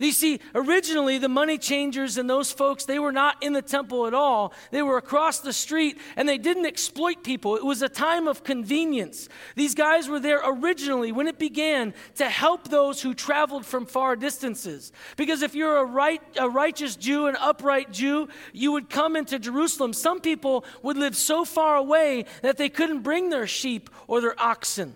You 0.04 0.12
see, 0.12 0.40
originally 0.54 1.16
the 1.16 1.30
money 1.30 1.56
changers 1.56 2.18
and 2.18 2.28
those 2.28 2.52
folks, 2.52 2.84
they 2.84 2.98
were 2.98 3.12
not 3.12 3.42
in 3.42 3.54
the 3.54 3.62
temple 3.62 4.06
at 4.06 4.12
all. 4.12 4.52
They 4.70 4.82
were 4.82 4.98
across 4.98 5.40
the 5.40 5.52
street 5.52 5.98
and 6.16 6.28
they 6.28 6.36
didn't 6.36 6.66
exploit 6.66 7.24
people. 7.24 7.56
It 7.56 7.64
was 7.64 7.80
a 7.80 7.88
time 7.88 8.28
of 8.28 8.44
convenience. 8.44 9.28
These 9.56 9.74
guys 9.74 10.08
were 10.08 10.20
there 10.20 10.42
originally 10.44 11.10
when 11.10 11.26
it 11.26 11.38
began 11.38 11.94
to 12.16 12.28
help 12.28 12.68
those 12.68 13.00
who 13.00 13.14
traveled 13.14 13.64
from 13.64 13.86
far 13.86 14.14
distances. 14.14 14.92
Because 15.16 15.40
if 15.40 15.54
you're 15.54 15.78
a, 15.78 15.84
right, 15.84 16.20
a 16.38 16.50
righteous 16.50 16.96
Jew, 16.96 17.26
an 17.26 17.36
upright 17.40 17.90
Jew, 17.90 18.28
you 18.52 18.72
would 18.72 18.90
come 18.90 19.16
into 19.16 19.38
Jerusalem. 19.38 19.94
Some 19.94 20.20
people 20.20 20.64
would 20.82 20.98
live 20.98 21.16
so 21.16 21.44
far 21.44 21.76
away 21.76 22.26
that 22.42 22.58
they 22.58 22.68
couldn't 22.68 23.00
bring 23.00 23.30
their 23.30 23.46
sheep 23.46 23.88
or 24.06 24.20
their 24.20 24.40
oxen. 24.40 24.94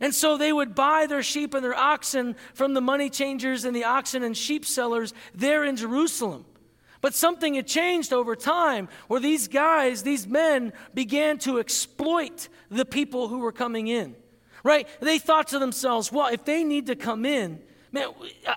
And 0.00 0.14
so 0.14 0.36
they 0.36 0.52
would 0.52 0.74
buy 0.74 1.06
their 1.06 1.22
sheep 1.22 1.54
and 1.54 1.64
their 1.64 1.74
oxen 1.74 2.36
from 2.54 2.74
the 2.74 2.80
money 2.80 3.10
changers 3.10 3.64
and 3.64 3.74
the 3.74 3.84
oxen 3.84 4.22
and 4.22 4.36
sheep 4.36 4.64
sellers 4.64 5.12
there 5.34 5.64
in 5.64 5.76
Jerusalem. 5.76 6.44
But 7.00 7.14
something 7.14 7.54
had 7.54 7.66
changed 7.66 8.12
over 8.12 8.34
time 8.34 8.88
where 9.06 9.20
these 9.20 9.48
guys, 9.48 10.02
these 10.02 10.26
men, 10.26 10.72
began 10.94 11.38
to 11.38 11.58
exploit 11.58 12.48
the 12.70 12.84
people 12.84 13.28
who 13.28 13.38
were 13.38 13.52
coming 13.52 13.88
in. 13.88 14.16
Right? 14.64 14.88
They 15.00 15.18
thought 15.18 15.48
to 15.48 15.58
themselves, 15.58 16.10
well, 16.10 16.26
if 16.26 16.44
they 16.44 16.64
need 16.64 16.86
to 16.86 16.96
come 16.96 17.24
in, 17.24 17.60
man, 17.92 18.10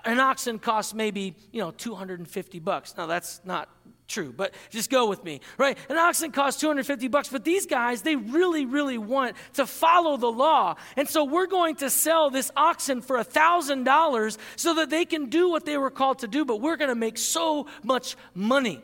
an 0.04 0.18
oxen 0.18 0.58
costs 0.58 0.92
maybe, 0.94 1.34
you 1.52 1.60
know, 1.60 1.70
250 1.70 2.58
bucks. 2.58 2.94
Now 2.96 3.06
that's 3.06 3.40
not 3.44 3.68
true, 4.08 4.32
but 4.36 4.54
just 4.70 4.90
go 4.90 5.08
with 5.08 5.24
me, 5.24 5.40
right? 5.58 5.78
An 5.88 5.96
oxen 5.96 6.32
costs 6.32 6.60
250 6.60 7.08
bucks, 7.08 7.28
but 7.28 7.44
these 7.44 7.66
guys, 7.66 8.02
they 8.02 8.16
really, 8.16 8.66
really 8.66 8.98
want 8.98 9.36
to 9.54 9.66
follow 9.66 10.16
the 10.16 10.30
law. 10.30 10.76
And 10.96 11.08
so 11.08 11.24
we're 11.24 11.46
going 11.46 11.76
to 11.76 11.90
sell 11.90 12.30
this 12.30 12.50
oxen 12.56 13.00
for 13.00 13.18
a 13.18 13.24
$1,000 13.24 14.38
so 14.56 14.74
that 14.74 14.90
they 14.90 15.04
can 15.04 15.26
do 15.26 15.50
what 15.50 15.64
they 15.64 15.78
were 15.78 15.90
called 15.90 16.20
to 16.20 16.28
do, 16.28 16.44
but 16.44 16.60
we're 16.60 16.76
going 16.76 16.90
to 16.90 16.94
make 16.94 17.18
so 17.18 17.66
much 17.82 18.16
money. 18.34 18.82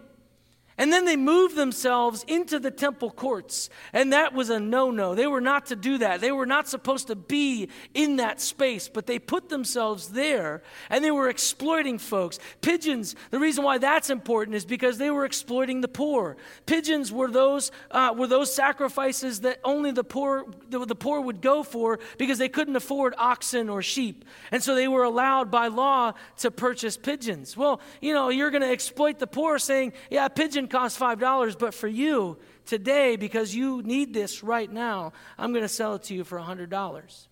And 0.78 0.92
then 0.92 1.04
they 1.04 1.16
moved 1.16 1.56
themselves 1.56 2.25
into 2.28 2.61
the 2.61 2.70
temple 2.70 3.11
courts. 3.11 3.68
And 3.92 4.12
that 4.12 4.32
was 4.32 4.49
a 4.49 4.61
no 4.61 4.92
no. 4.92 5.16
They 5.16 5.26
were 5.26 5.40
not 5.40 5.66
to 5.66 5.76
do 5.76 5.99
that. 5.99 6.20
They 6.20 6.30
were 6.30 6.47
not 6.47 6.68
supposed 6.68 7.08
to 7.08 7.16
be 7.16 7.68
in 7.94 8.16
that 8.16 8.40
space, 8.40 8.88
but 8.88 9.06
they 9.06 9.18
put 9.18 9.49
themselves 9.49 10.11
there 10.11 10.62
and 10.88 11.02
they 11.02 11.11
were 11.11 11.28
exploiting 11.28 11.99
folks. 11.99 12.38
Pigeons, 12.61 13.16
the 13.30 13.40
reason 13.40 13.64
why 13.64 13.78
that's 13.78 14.08
important 14.08 14.54
is 14.54 14.64
because 14.64 14.99
they 14.99 15.11
were 15.11 15.25
exploiting 15.25 15.80
the 15.80 15.88
poor. 15.88 16.37
Pigeons 16.66 17.11
were 17.11 17.30
those, 17.30 17.73
uh, 17.90 18.14
were 18.16 18.28
those 18.28 18.54
sacrifices 18.54 19.40
that 19.40 19.58
only 19.64 19.90
the 19.90 20.04
poor, 20.04 20.47
the, 20.68 20.85
the 20.87 20.94
poor 20.94 21.20
would 21.20 21.40
go 21.40 21.64
for 21.64 21.99
because 22.18 22.38
they 22.38 22.49
couldn't 22.49 22.76
afford 22.76 23.14
oxen 23.18 23.68
or 23.68 23.82
sheep. 23.82 24.25
And 24.52 24.62
so 24.62 24.76
they 24.76 24.87
were 24.87 25.02
allowed 25.02 25.50
by 25.50 25.66
law 25.66 26.12
to 26.38 26.52
purchase 26.52 26.97
pigeons. 26.97 27.56
Well, 27.56 27.80
you 28.00 28.14
know, 28.14 28.28
you're 28.28 28.50
going 28.50 28.62
to 28.62 28.70
exploit 28.70 29.18
the 29.18 29.26
poor 29.26 29.58
saying, 29.58 29.92
yeah, 30.08 30.28
pigeon 30.28 30.67
cost 30.68 30.98
$5, 30.98 31.58
but 31.58 31.75
for 31.75 31.88
you 31.88 32.38
today, 32.66 33.16
because 33.16 33.54
you 33.54 33.82
need 33.82 34.14
this 34.14 34.42
right 34.42 34.70
now, 34.70 35.12
I'm 35.37 35.52
going 35.52 35.64
to 35.64 35.68
sell 35.68 35.94
it 35.94 36.04
to 36.04 36.14
you 36.14 36.25
for 36.25 36.38
$100. 36.38 37.26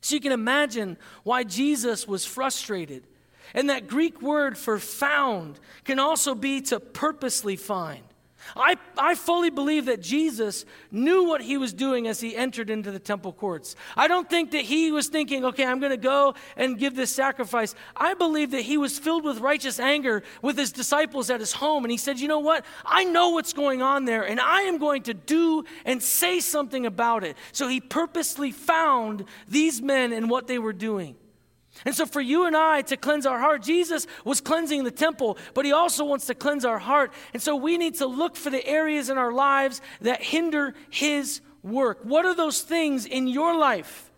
So 0.00 0.14
you 0.14 0.20
can 0.20 0.32
imagine 0.32 0.96
why 1.22 1.44
Jesus 1.44 2.06
was 2.06 2.24
frustrated. 2.24 3.06
And 3.54 3.70
that 3.70 3.86
Greek 3.86 4.22
word 4.22 4.56
for 4.58 4.78
found 4.78 5.58
can 5.84 5.98
also 5.98 6.34
be 6.34 6.60
to 6.62 6.80
purposely 6.80 7.56
find. 7.56 8.02
I, 8.56 8.76
I 8.98 9.14
fully 9.14 9.50
believe 9.50 9.86
that 9.86 10.00
Jesus 10.00 10.64
knew 10.90 11.24
what 11.24 11.40
he 11.42 11.56
was 11.56 11.72
doing 11.72 12.06
as 12.06 12.20
he 12.20 12.36
entered 12.36 12.70
into 12.70 12.90
the 12.90 12.98
temple 12.98 13.32
courts. 13.32 13.76
I 13.96 14.08
don't 14.08 14.28
think 14.28 14.50
that 14.52 14.62
he 14.62 14.90
was 14.92 15.08
thinking, 15.08 15.44
okay, 15.44 15.64
I'm 15.64 15.80
going 15.80 15.90
to 15.90 15.96
go 15.96 16.34
and 16.56 16.78
give 16.78 16.94
this 16.94 17.14
sacrifice. 17.14 17.74
I 17.96 18.14
believe 18.14 18.50
that 18.50 18.62
he 18.62 18.76
was 18.76 18.98
filled 18.98 19.24
with 19.24 19.38
righteous 19.38 19.78
anger 19.78 20.22
with 20.42 20.58
his 20.58 20.72
disciples 20.72 21.30
at 21.30 21.40
his 21.40 21.52
home. 21.52 21.84
And 21.84 21.90
he 21.90 21.98
said, 21.98 22.18
you 22.18 22.28
know 22.28 22.40
what? 22.40 22.64
I 22.84 23.04
know 23.04 23.30
what's 23.30 23.52
going 23.52 23.82
on 23.82 24.04
there, 24.04 24.22
and 24.22 24.40
I 24.40 24.62
am 24.62 24.78
going 24.78 25.02
to 25.04 25.14
do 25.14 25.64
and 25.84 26.02
say 26.02 26.40
something 26.40 26.86
about 26.86 27.24
it. 27.24 27.36
So 27.52 27.68
he 27.68 27.80
purposely 27.80 28.50
found 28.50 29.24
these 29.48 29.80
men 29.80 30.12
and 30.12 30.28
what 30.28 30.46
they 30.46 30.58
were 30.58 30.72
doing. 30.72 31.16
And 31.84 31.94
so, 31.94 32.06
for 32.06 32.20
you 32.20 32.46
and 32.46 32.56
I 32.56 32.82
to 32.82 32.96
cleanse 32.96 33.26
our 33.26 33.38
heart, 33.38 33.62
Jesus 33.62 34.06
was 34.24 34.40
cleansing 34.40 34.84
the 34.84 34.90
temple, 34.90 35.36
but 35.54 35.64
he 35.64 35.72
also 35.72 36.04
wants 36.04 36.26
to 36.26 36.34
cleanse 36.34 36.64
our 36.64 36.78
heart. 36.78 37.12
And 37.32 37.42
so, 37.42 37.56
we 37.56 37.76
need 37.76 37.96
to 37.96 38.06
look 38.06 38.36
for 38.36 38.50
the 38.50 38.64
areas 38.66 39.08
in 39.08 39.18
our 39.18 39.32
lives 39.32 39.80
that 40.00 40.22
hinder 40.22 40.74
his 40.90 41.40
work. 41.62 42.00
What 42.02 42.24
are 42.24 42.34
those 42.34 42.60
things 42.60 43.06
in 43.06 43.26
your 43.26 43.56
life 43.56 44.10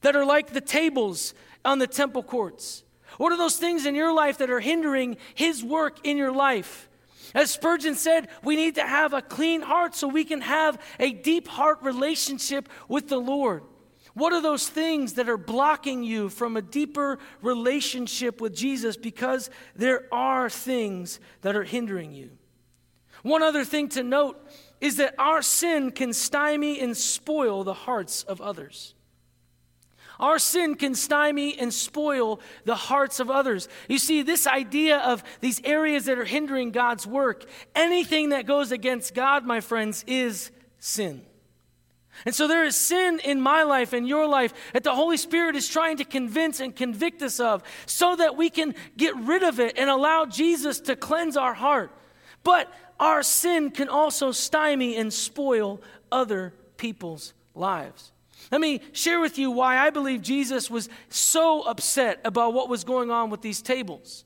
that 0.00 0.16
are 0.16 0.24
like 0.24 0.52
the 0.52 0.60
tables 0.60 1.34
on 1.64 1.78
the 1.78 1.86
temple 1.86 2.22
courts? 2.22 2.84
What 3.18 3.32
are 3.32 3.38
those 3.38 3.56
things 3.56 3.86
in 3.86 3.94
your 3.94 4.12
life 4.12 4.38
that 4.38 4.50
are 4.50 4.60
hindering 4.60 5.16
his 5.34 5.62
work 5.62 5.98
in 6.04 6.16
your 6.16 6.32
life? 6.32 6.88
As 7.34 7.50
Spurgeon 7.50 7.96
said, 7.96 8.28
we 8.42 8.54
need 8.54 8.76
to 8.76 8.86
have 8.86 9.12
a 9.12 9.22
clean 9.22 9.60
heart 9.60 9.94
so 9.94 10.06
we 10.06 10.24
can 10.24 10.40
have 10.40 10.80
a 11.00 11.12
deep 11.12 11.48
heart 11.48 11.82
relationship 11.82 12.68
with 12.88 13.08
the 13.08 13.18
Lord. 13.18 13.64
What 14.14 14.32
are 14.32 14.40
those 14.40 14.68
things 14.68 15.14
that 15.14 15.28
are 15.28 15.36
blocking 15.36 16.04
you 16.04 16.28
from 16.28 16.56
a 16.56 16.62
deeper 16.62 17.18
relationship 17.42 18.40
with 18.40 18.54
Jesus 18.54 18.96
because 18.96 19.50
there 19.74 20.06
are 20.12 20.48
things 20.48 21.18
that 21.42 21.56
are 21.56 21.64
hindering 21.64 22.12
you? 22.12 22.30
One 23.22 23.42
other 23.42 23.64
thing 23.64 23.88
to 23.90 24.02
note 24.04 24.40
is 24.80 24.96
that 24.98 25.14
our 25.18 25.42
sin 25.42 25.90
can 25.90 26.12
stymie 26.12 26.80
and 26.80 26.96
spoil 26.96 27.64
the 27.64 27.74
hearts 27.74 28.22
of 28.22 28.40
others. 28.40 28.94
Our 30.20 30.38
sin 30.38 30.76
can 30.76 30.94
stymie 30.94 31.58
and 31.58 31.74
spoil 31.74 32.40
the 32.64 32.76
hearts 32.76 33.18
of 33.18 33.30
others. 33.30 33.68
You 33.88 33.98
see, 33.98 34.22
this 34.22 34.46
idea 34.46 34.98
of 34.98 35.24
these 35.40 35.60
areas 35.64 36.04
that 36.04 36.18
are 36.18 36.24
hindering 36.24 36.70
God's 36.70 37.06
work, 37.06 37.46
anything 37.74 38.28
that 38.28 38.46
goes 38.46 38.70
against 38.70 39.14
God, 39.14 39.44
my 39.44 39.60
friends, 39.60 40.04
is 40.06 40.52
sin. 40.78 41.22
And 42.24 42.34
so 42.34 42.46
there 42.46 42.64
is 42.64 42.76
sin 42.76 43.20
in 43.24 43.40
my 43.40 43.64
life 43.64 43.92
and 43.92 44.08
your 44.08 44.26
life 44.26 44.54
that 44.72 44.84
the 44.84 44.94
Holy 44.94 45.16
Spirit 45.16 45.56
is 45.56 45.68
trying 45.68 45.96
to 45.98 46.04
convince 46.04 46.60
and 46.60 46.74
convict 46.74 47.22
us 47.22 47.40
of 47.40 47.62
so 47.86 48.16
that 48.16 48.36
we 48.36 48.50
can 48.50 48.74
get 48.96 49.16
rid 49.16 49.42
of 49.42 49.60
it 49.60 49.76
and 49.78 49.90
allow 49.90 50.24
Jesus 50.24 50.80
to 50.80 50.96
cleanse 50.96 51.36
our 51.36 51.54
heart. 51.54 51.90
But 52.42 52.72
our 53.00 53.22
sin 53.22 53.70
can 53.70 53.88
also 53.88 54.30
stymie 54.30 54.96
and 54.96 55.12
spoil 55.12 55.82
other 56.12 56.54
people's 56.76 57.34
lives. 57.54 58.12
Let 58.52 58.60
me 58.60 58.80
share 58.92 59.20
with 59.20 59.38
you 59.38 59.50
why 59.50 59.78
I 59.78 59.90
believe 59.90 60.22
Jesus 60.22 60.70
was 60.70 60.88
so 61.08 61.62
upset 61.62 62.20
about 62.24 62.54
what 62.54 62.68
was 62.68 62.84
going 62.84 63.10
on 63.10 63.30
with 63.30 63.40
these 63.40 63.62
tables. 63.62 64.24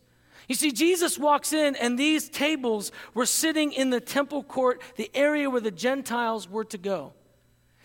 You 0.49 0.55
see, 0.55 0.73
Jesus 0.73 1.19
walks 1.19 1.53
in, 1.53 1.77
and 1.77 1.99
these 1.99 2.29
tables 2.29 2.91
were 3.13 3.27
sitting 3.27 3.73
in 3.73 3.91
the 3.91 4.01
temple 4.01 4.43
court, 4.43 4.81
the 4.97 5.11
area 5.15 5.51
where 5.51 5.61
the 5.61 5.71
Gentiles 5.71 6.49
were 6.49 6.65
to 6.65 6.79
go. 6.79 7.13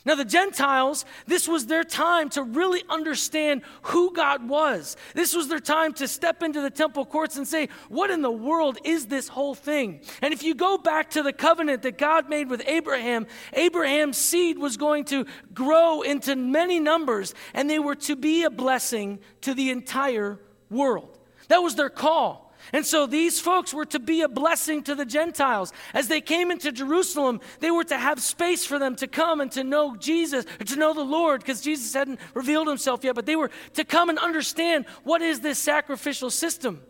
Now, 0.05 0.15
the 0.15 0.25
Gentiles, 0.25 1.05
this 1.27 1.47
was 1.47 1.67
their 1.67 1.85
time 1.85 2.29
to 2.31 2.43
really 2.43 2.83
understand 2.89 3.61
who 3.83 4.11
God 4.11 4.49
was. 4.49 4.97
This 5.15 5.33
was 5.33 5.47
their 5.47 5.61
time 5.61 5.93
to 5.93 6.09
step 6.09 6.43
into 6.43 6.59
the 6.59 6.69
temple 6.69 7.05
courts 7.05 7.37
and 7.37 7.47
say, 7.47 7.69
What 7.87 8.09
in 8.09 8.21
the 8.21 8.31
world 8.31 8.77
is 8.83 9.05
this 9.05 9.29
whole 9.29 9.55
thing? 9.55 10.01
And 10.21 10.33
if 10.33 10.43
you 10.43 10.55
go 10.55 10.77
back 10.77 11.11
to 11.11 11.23
the 11.23 11.31
covenant 11.31 11.83
that 11.83 11.97
God 11.97 12.29
made 12.29 12.49
with 12.49 12.61
Abraham, 12.67 13.27
Abraham's 13.53 14.17
seed 14.17 14.57
was 14.57 14.75
going 14.75 15.05
to 15.05 15.25
grow 15.53 16.01
into 16.01 16.35
many 16.35 16.81
numbers, 16.81 17.33
and 17.53 17.69
they 17.69 17.79
were 17.79 17.95
to 17.95 18.17
be 18.17 18.43
a 18.43 18.49
blessing 18.49 19.19
to 19.41 19.53
the 19.53 19.69
entire 19.69 20.37
world. 20.69 21.17
That 21.47 21.59
was 21.59 21.75
their 21.75 21.89
call. 21.89 22.52
And 22.71 22.85
so 22.85 23.05
these 23.05 23.39
folks 23.39 23.73
were 23.73 23.85
to 23.85 23.99
be 23.99 24.21
a 24.21 24.27
blessing 24.29 24.83
to 24.83 24.95
the 24.95 25.05
Gentiles. 25.05 25.73
As 25.93 26.07
they 26.07 26.21
came 26.21 26.49
into 26.49 26.71
Jerusalem, 26.71 27.41
they 27.59 27.71
were 27.71 27.83
to 27.83 27.97
have 27.97 28.21
space 28.21 28.65
for 28.65 28.79
them 28.79 28.95
to 28.97 29.07
come 29.07 29.41
and 29.41 29.51
to 29.51 29.63
know 29.63 29.95
Jesus, 29.95 30.45
or 30.59 30.65
to 30.65 30.75
know 30.75 30.93
the 30.93 31.03
Lord, 31.03 31.41
because 31.41 31.61
Jesus 31.61 31.93
hadn't 31.93 32.19
revealed 32.33 32.67
himself 32.67 33.03
yet, 33.03 33.15
but 33.15 33.25
they 33.25 33.35
were 33.35 33.51
to 33.73 33.83
come 33.83 34.09
and 34.09 34.17
understand 34.17 34.85
what 35.03 35.21
is 35.21 35.41
this 35.41 35.59
sacrificial 35.59 36.29
system. 36.29 36.81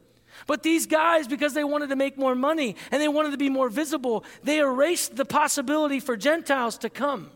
But 0.48 0.64
these 0.64 0.86
guys, 0.86 1.28
because 1.28 1.54
they 1.54 1.64
wanted 1.64 1.90
to 1.90 1.96
make 1.96 2.18
more 2.18 2.36
money 2.36 2.76
and 2.92 3.02
they 3.02 3.08
wanted 3.08 3.32
to 3.32 3.38
be 3.38 3.50
more 3.50 3.70
visible, 3.70 4.26
they 4.44 4.60
erased 4.60 5.16
the 5.16 5.26
possibility 5.26 6.00
for 6.00 6.18
Gentiles 6.18 6.78
to 6.80 6.90
come. 6.90 7.32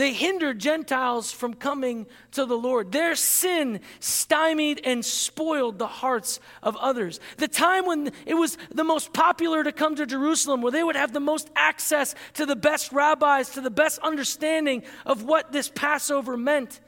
They 0.00 0.14
hindered 0.14 0.58
Gentiles 0.58 1.30
from 1.30 1.52
coming 1.52 2.06
to 2.30 2.46
the 2.46 2.56
Lord. 2.56 2.90
Their 2.90 3.14
sin 3.14 3.80
stymied 3.98 4.80
and 4.82 5.04
spoiled 5.04 5.78
the 5.78 5.86
hearts 5.86 6.40
of 6.62 6.74
others. 6.76 7.20
The 7.36 7.48
time 7.48 7.84
when 7.84 8.10
it 8.24 8.32
was 8.32 8.56
the 8.70 8.82
most 8.82 9.12
popular 9.12 9.62
to 9.62 9.72
come 9.72 9.96
to 9.96 10.06
Jerusalem, 10.06 10.62
where 10.62 10.72
they 10.72 10.82
would 10.82 10.96
have 10.96 11.12
the 11.12 11.20
most 11.20 11.50
access 11.54 12.14
to 12.32 12.46
the 12.46 12.56
best 12.56 12.92
rabbis, 12.92 13.50
to 13.50 13.60
the 13.60 13.70
best 13.70 13.98
understanding 13.98 14.84
of 15.04 15.24
what 15.24 15.52
this 15.52 15.68
Passover 15.68 16.34
meant, 16.34 16.80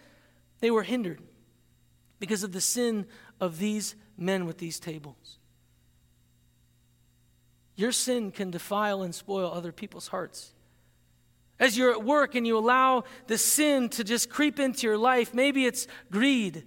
they 0.61 0.71
were 0.71 0.83
hindered 0.83 1.21
because 2.19 2.42
of 2.42 2.52
the 2.52 2.62
sin 2.62 3.04
of 3.42 3.59
these 3.59 3.95
men 4.16 4.47
with 4.47 4.57
these 4.57 4.81
tables. 4.81 5.38
Your 7.76 7.92
sin 7.92 8.31
can 8.31 8.50
defile 8.50 9.02
and 9.02 9.14
spoil 9.14 9.52
other 9.52 9.71
people's 9.71 10.09
hearts. 10.09 10.54
As 11.62 11.78
you're 11.78 11.92
at 11.92 12.02
work 12.02 12.35
and 12.35 12.45
you 12.45 12.59
allow 12.59 13.04
the 13.28 13.38
sin 13.38 13.88
to 13.90 14.02
just 14.02 14.28
creep 14.28 14.59
into 14.59 14.85
your 14.85 14.99
life, 14.99 15.33
maybe 15.33 15.64
it's 15.64 15.87
greed, 16.11 16.64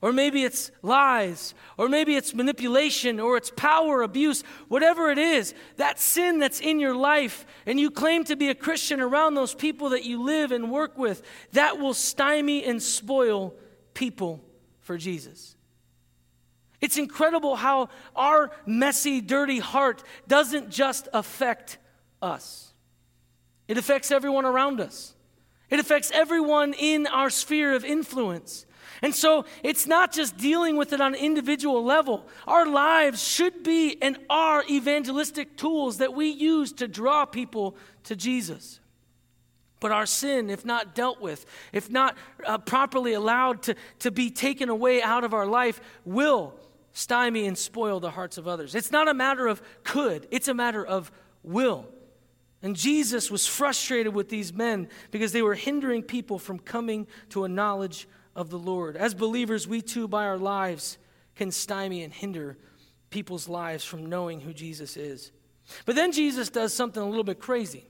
or 0.00 0.14
maybe 0.14 0.44
it's 0.44 0.70
lies, 0.80 1.52
or 1.76 1.90
maybe 1.90 2.16
it's 2.16 2.32
manipulation, 2.32 3.20
or 3.20 3.36
it's 3.36 3.52
power 3.54 4.00
abuse, 4.00 4.42
whatever 4.68 5.10
it 5.10 5.18
is, 5.18 5.52
that 5.76 6.00
sin 6.00 6.38
that's 6.38 6.58
in 6.58 6.80
your 6.80 6.96
life, 6.96 7.44
and 7.66 7.78
you 7.78 7.90
claim 7.90 8.24
to 8.24 8.34
be 8.34 8.48
a 8.48 8.54
Christian 8.54 9.02
around 9.02 9.34
those 9.34 9.54
people 9.54 9.90
that 9.90 10.04
you 10.04 10.22
live 10.22 10.52
and 10.52 10.70
work 10.70 10.96
with, 10.96 11.20
that 11.52 11.78
will 11.78 11.92
stymie 11.92 12.64
and 12.64 12.82
spoil 12.82 13.54
people 13.92 14.42
for 14.78 14.96
Jesus. 14.96 15.54
It's 16.80 16.96
incredible 16.96 17.56
how 17.56 17.90
our 18.16 18.52
messy, 18.64 19.20
dirty 19.20 19.58
heart 19.58 20.02
doesn't 20.26 20.70
just 20.70 21.08
affect 21.12 21.76
us. 22.22 22.69
It 23.70 23.78
affects 23.78 24.10
everyone 24.10 24.46
around 24.46 24.80
us, 24.80 25.14
it 25.70 25.78
affects 25.78 26.10
everyone 26.10 26.74
in 26.74 27.06
our 27.06 27.30
sphere 27.30 27.72
of 27.72 27.84
influence. 27.84 28.66
And 29.00 29.14
so 29.14 29.44
it's 29.62 29.86
not 29.86 30.12
just 30.12 30.36
dealing 30.36 30.76
with 30.76 30.92
it 30.92 31.00
on 31.00 31.14
an 31.14 31.20
individual 31.20 31.82
level. 31.84 32.26
Our 32.48 32.66
lives 32.66 33.22
should 33.26 33.62
be 33.62 33.96
and 34.02 34.18
are 34.28 34.64
evangelistic 34.68 35.56
tools 35.56 35.98
that 35.98 36.12
we 36.12 36.28
use 36.28 36.72
to 36.74 36.88
draw 36.88 37.24
people 37.24 37.76
to 38.04 38.16
Jesus. 38.16 38.80
But 39.78 39.92
our 39.92 40.04
sin, 40.04 40.50
if 40.50 40.64
not 40.64 40.96
dealt 40.96 41.20
with, 41.20 41.46
if 41.72 41.88
not 41.88 42.18
uh, 42.44 42.58
properly 42.58 43.12
allowed 43.12 43.62
to, 43.62 43.76
to 44.00 44.10
be 44.10 44.30
taken 44.30 44.68
away 44.68 45.00
out 45.00 45.22
of 45.22 45.32
our 45.32 45.46
life, 45.46 45.80
will 46.04 46.54
stymie 46.92 47.46
and 47.46 47.56
spoil 47.56 48.00
the 48.00 48.10
hearts 48.10 48.36
of 48.36 48.48
others. 48.48 48.74
It's 48.74 48.90
not 48.90 49.06
a 49.06 49.14
matter 49.14 49.46
of 49.46 49.62
could, 49.84 50.26
it's 50.32 50.48
a 50.48 50.54
matter 50.54 50.84
of 50.84 51.12
will. 51.44 51.86
And 52.62 52.76
Jesus 52.76 53.30
was 53.30 53.46
frustrated 53.46 54.14
with 54.14 54.28
these 54.28 54.52
men 54.52 54.88
because 55.10 55.32
they 55.32 55.42
were 55.42 55.54
hindering 55.54 56.02
people 56.02 56.38
from 56.38 56.58
coming 56.58 57.06
to 57.30 57.44
a 57.44 57.48
knowledge 57.48 58.06
of 58.36 58.50
the 58.50 58.58
Lord. 58.58 58.96
As 58.96 59.14
believers, 59.14 59.66
we 59.66 59.80
too, 59.80 60.06
by 60.06 60.26
our 60.26 60.38
lives, 60.38 60.98
can 61.36 61.50
stymie 61.50 62.02
and 62.02 62.12
hinder 62.12 62.58
people's 63.08 63.48
lives 63.48 63.82
from 63.82 64.06
knowing 64.06 64.40
who 64.40 64.52
Jesus 64.52 64.96
is. 64.96 65.32
But 65.86 65.96
then 65.96 66.12
Jesus 66.12 66.50
does 66.50 66.74
something 66.74 67.02
a 67.02 67.08
little 67.08 67.24
bit 67.24 67.40
crazy. 67.40 67.86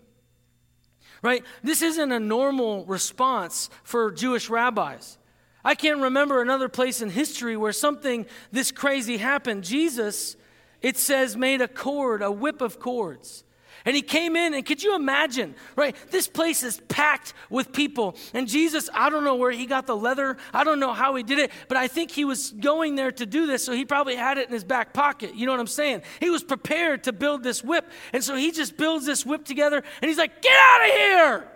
Right? 1.22 1.44
This 1.62 1.83
isn't 1.83 2.12
a 2.12 2.20
normal 2.20 2.85
response 2.87 3.68
for 3.83 4.11
Jewish 4.12 4.48
rabbis. 4.48 5.18
I 5.64 5.74
can't 5.74 6.00
remember 6.00 6.40
another 6.40 6.68
place 6.68 7.02
in 7.02 7.11
history 7.11 7.56
where 7.56 7.72
something 7.72 8.24
this 8.50 8.72
crazy 8.72 9.18
happened. 9.18 9.64
Jesus, 9.64 10.37
it 10.80 10.96
says, 10.96 11.37
made 11.37 11.61
a 11.61 11.68
cord, 11.68 12.22
a 12.22 12.30
whip 12.30 12.62
of 12.62 12.80
cords. 12.80 13.44
And 13.84 13.96
he 13.96 14.02
came 14.02 14.36
in, 14.36 14.54
and 14.54 14.64
could 14.64 14.82
you 14.82 14.94
imagine, 14.94 15.54
right? 15.76 15.96
This 16.10 16.28
place 16.28 16.62
is 16.62 16.80
packed 16.88 17.32
with 17.48 17.72
people. 17.72 18.16
And 18.34 18.46
Jesus, 18.46 18.90
I 18.92 19.10
don't 19.10 19.24
know 19.24 19.36
where 19.36 19.50
he 19.50 19.66
got 19.66 19.86
the 19.86 19.96
leather. 19.96 20.36
I 20.52 20.64
don't 20.64 20.80
know 20.80 20.92
how 20.92 21.14
he 21.14 21.22
did 21.22 21.38
it, 21.38 21.50
but 21.68 21.76
I 21.76 21.88
think 21.88 22.10
he 22.10 22.24
was 22.24 22.50
going 22.50 22.94
there 22.94 23.12
to 23.12 23.26
do 23.26 23.46
this, 23.46 23.64
so 23.64 23.72
he 23.72 23.84
probably 23.84 24.16
had 24.16 24.38
it 24.38 24.48
in 24.48 24.52
his 24.52 24.64
back 24.64 24.92
pocket. 24.92 25.34
You 25.34 25.46
know 25.46 25.52
what 25.52 25.60
I'm 25.60 25.66
saying? 25.66 26.02
He 26.20 26.30
was 26.30 26.42
prepared 26.42 27.04
to 27.04 27.12
build 27.12 27.42
this 27.42 27.64
whip. 27.64 27.90
And 28.12 28.22
so 28.22 28.36
he 28.36 28.50
just 28.50 28.76
builds 28.76 29.06
this 29.06 29.24
whip 29.24 29.44
together, 29.44 29.82
and 30.02 30.08
he's 30.08 30.18
like, 30.18 30.42
Get 30.42 30.56
out 30.58 30.88
of 30.88 30.94
here! 30.94 31.48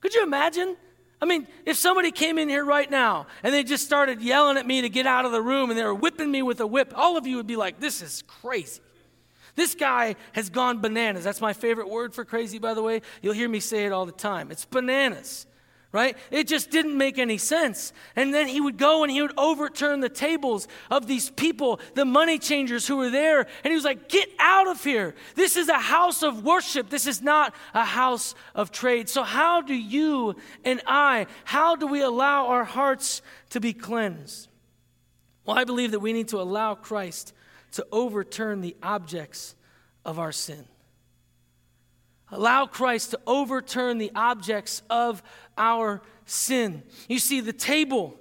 Could 0.00 0.14
you 0.14 0.22
imagine? 0.22 0.76
I 1.22 1.26
mean, 1.26 1.46
if 1.66 1.76
somebody 1.76 2.10
came 2.10 2.38
in 2.38 2.48
here 2.48 2.64
right 2.64 2.90
now 2.90 3.26
and 3.42 3.52
they 3.52 3.62
just 3.62 3.84
started 3.84 4.22
yelling 4.22 4.56
at 4.56 4.66
me 4.66 4.80
to 4.80 4.88
get 4.88 5.06
out 5.06 5.26
of 5.26 5.32
the 5.32 5.42
room 5.42 5.68
and 5.68 5.78
they 5.78 5.84
were 5.84 5.94
whipping 5.94 6.30
me 6.30 6.40
with 6.40 6.60
a 6.60 6.66
whip, 6.66 6.94
all 6.96 7.18
of 7.18 7.26
you 7.26 7.36
would 7.36 7.46
be 7.46 7.56
like, 7.56 7.78
This 7.78 8.00
is 8.00 8.22
crazy. 8.26 8.80
This 9.60 9.74
guy 9.74 10.16
has 10.32 10.48
gone 10.48 10.80
bananas. 10.80 11.22
That's 11.22 11.42
my 11.42 11.52
favorite 11.52 11.90
word 11.90 12.14
for 12.14 12.24
crazy, 12.24 12.58
by 12.58 12.72
the 12.72 12.82
way. 12.82 13.02
You'll 13.20 13.34
hear 13.34 13.46
me 13.46 13.60
say 13.60 13.84
it 13.84 13.92
all 13.92 14.06
the 14.06 14.10
time. 14.10 14.50
It's 14.50 14.64
bananas, 14.64 15.46
right? 15.92 16.16
It 16.30 16.48
just 16.48 16.70
didn't 16.70 16.96
make 16.96 17.18
any 17.18 17.36
sense. 17.36 17.92
And 18.16 18.32
then 18.32 18.48
he 18.48 18.58
would 18.58 18.78
go 18.78 19.02
and 19.02 19.12
he 19.12 19.20
would 19.20 19.38
overturn 19.38 20.00
the 20.00 20.08
tables 20.08 20.66
of 20.90 21.06
these 21.06 21.28
people, 21.28 21.78
the 21.92 22.06
money 22.06 22.38
changers 22.38 22.86
who 22.86 22.96
were 22.96 23.10
there. 23.10 23.40
And 23.40 23.70
he 23.70 23.74
was 23.74 23.84
like, 23.84 24.08
Get 24.08 24.30
out 24.38 24.66
of 24.66 24.82
here. 24.82 25.14
This 25.34 25.58
is 25.58 25.68
a 25.68 25.74
house 25.74 26.22
of 26.22 26.42
worship. 26.42 26.88
This 26.88 27.06
is 27.06 27.20
not 27.20 27.54
a 27.74 27.84
house 27.84 28.34
of 28.54 28.72
trade. 28.72 29.10
So, 29.10 29.24
how 29.24 29.60
do 29.60 29.74
you 29.74 30.36
and 30.64 30.80
I, 30.86 31.26
how 31.44 31.76
do 31.76 31.86
we 31.86 32.00
allow 32.00 32.46
our 32.46 32.64
hearts 32.64 33.20
to 33.50 33.60
be 33.60 33.74
cleansed? 33.74 34.48
Well, 35.44 35.58
I 35.58 35.64
believe 35.64 35.90
that 35.90 36.00
we 36.00 36.14
need 36.14 36.28
to 36.28 36.40
allow 36.40 36.74
Christ 36.76 37.34
to 37.72 37.86
overturn 37.92 38.60
the 38.60 38.76
objects 38.82 39.54
of 40.04 40.18
our 40.18 40.32
sin. 40.32 40.64
Allow 42.32 42.66
Christ 42.66 43.10
to 43.10 43.20
overturn 43.26 43.98
the 43.98 44.12
objects 44.14 44.82
of 44.88 45.22
our 45.58 46.00
sin. 46.26 46.82
You 47.08 47.18
see, 47.18 47.40
the 47.40 47.52
table 47.52 48.16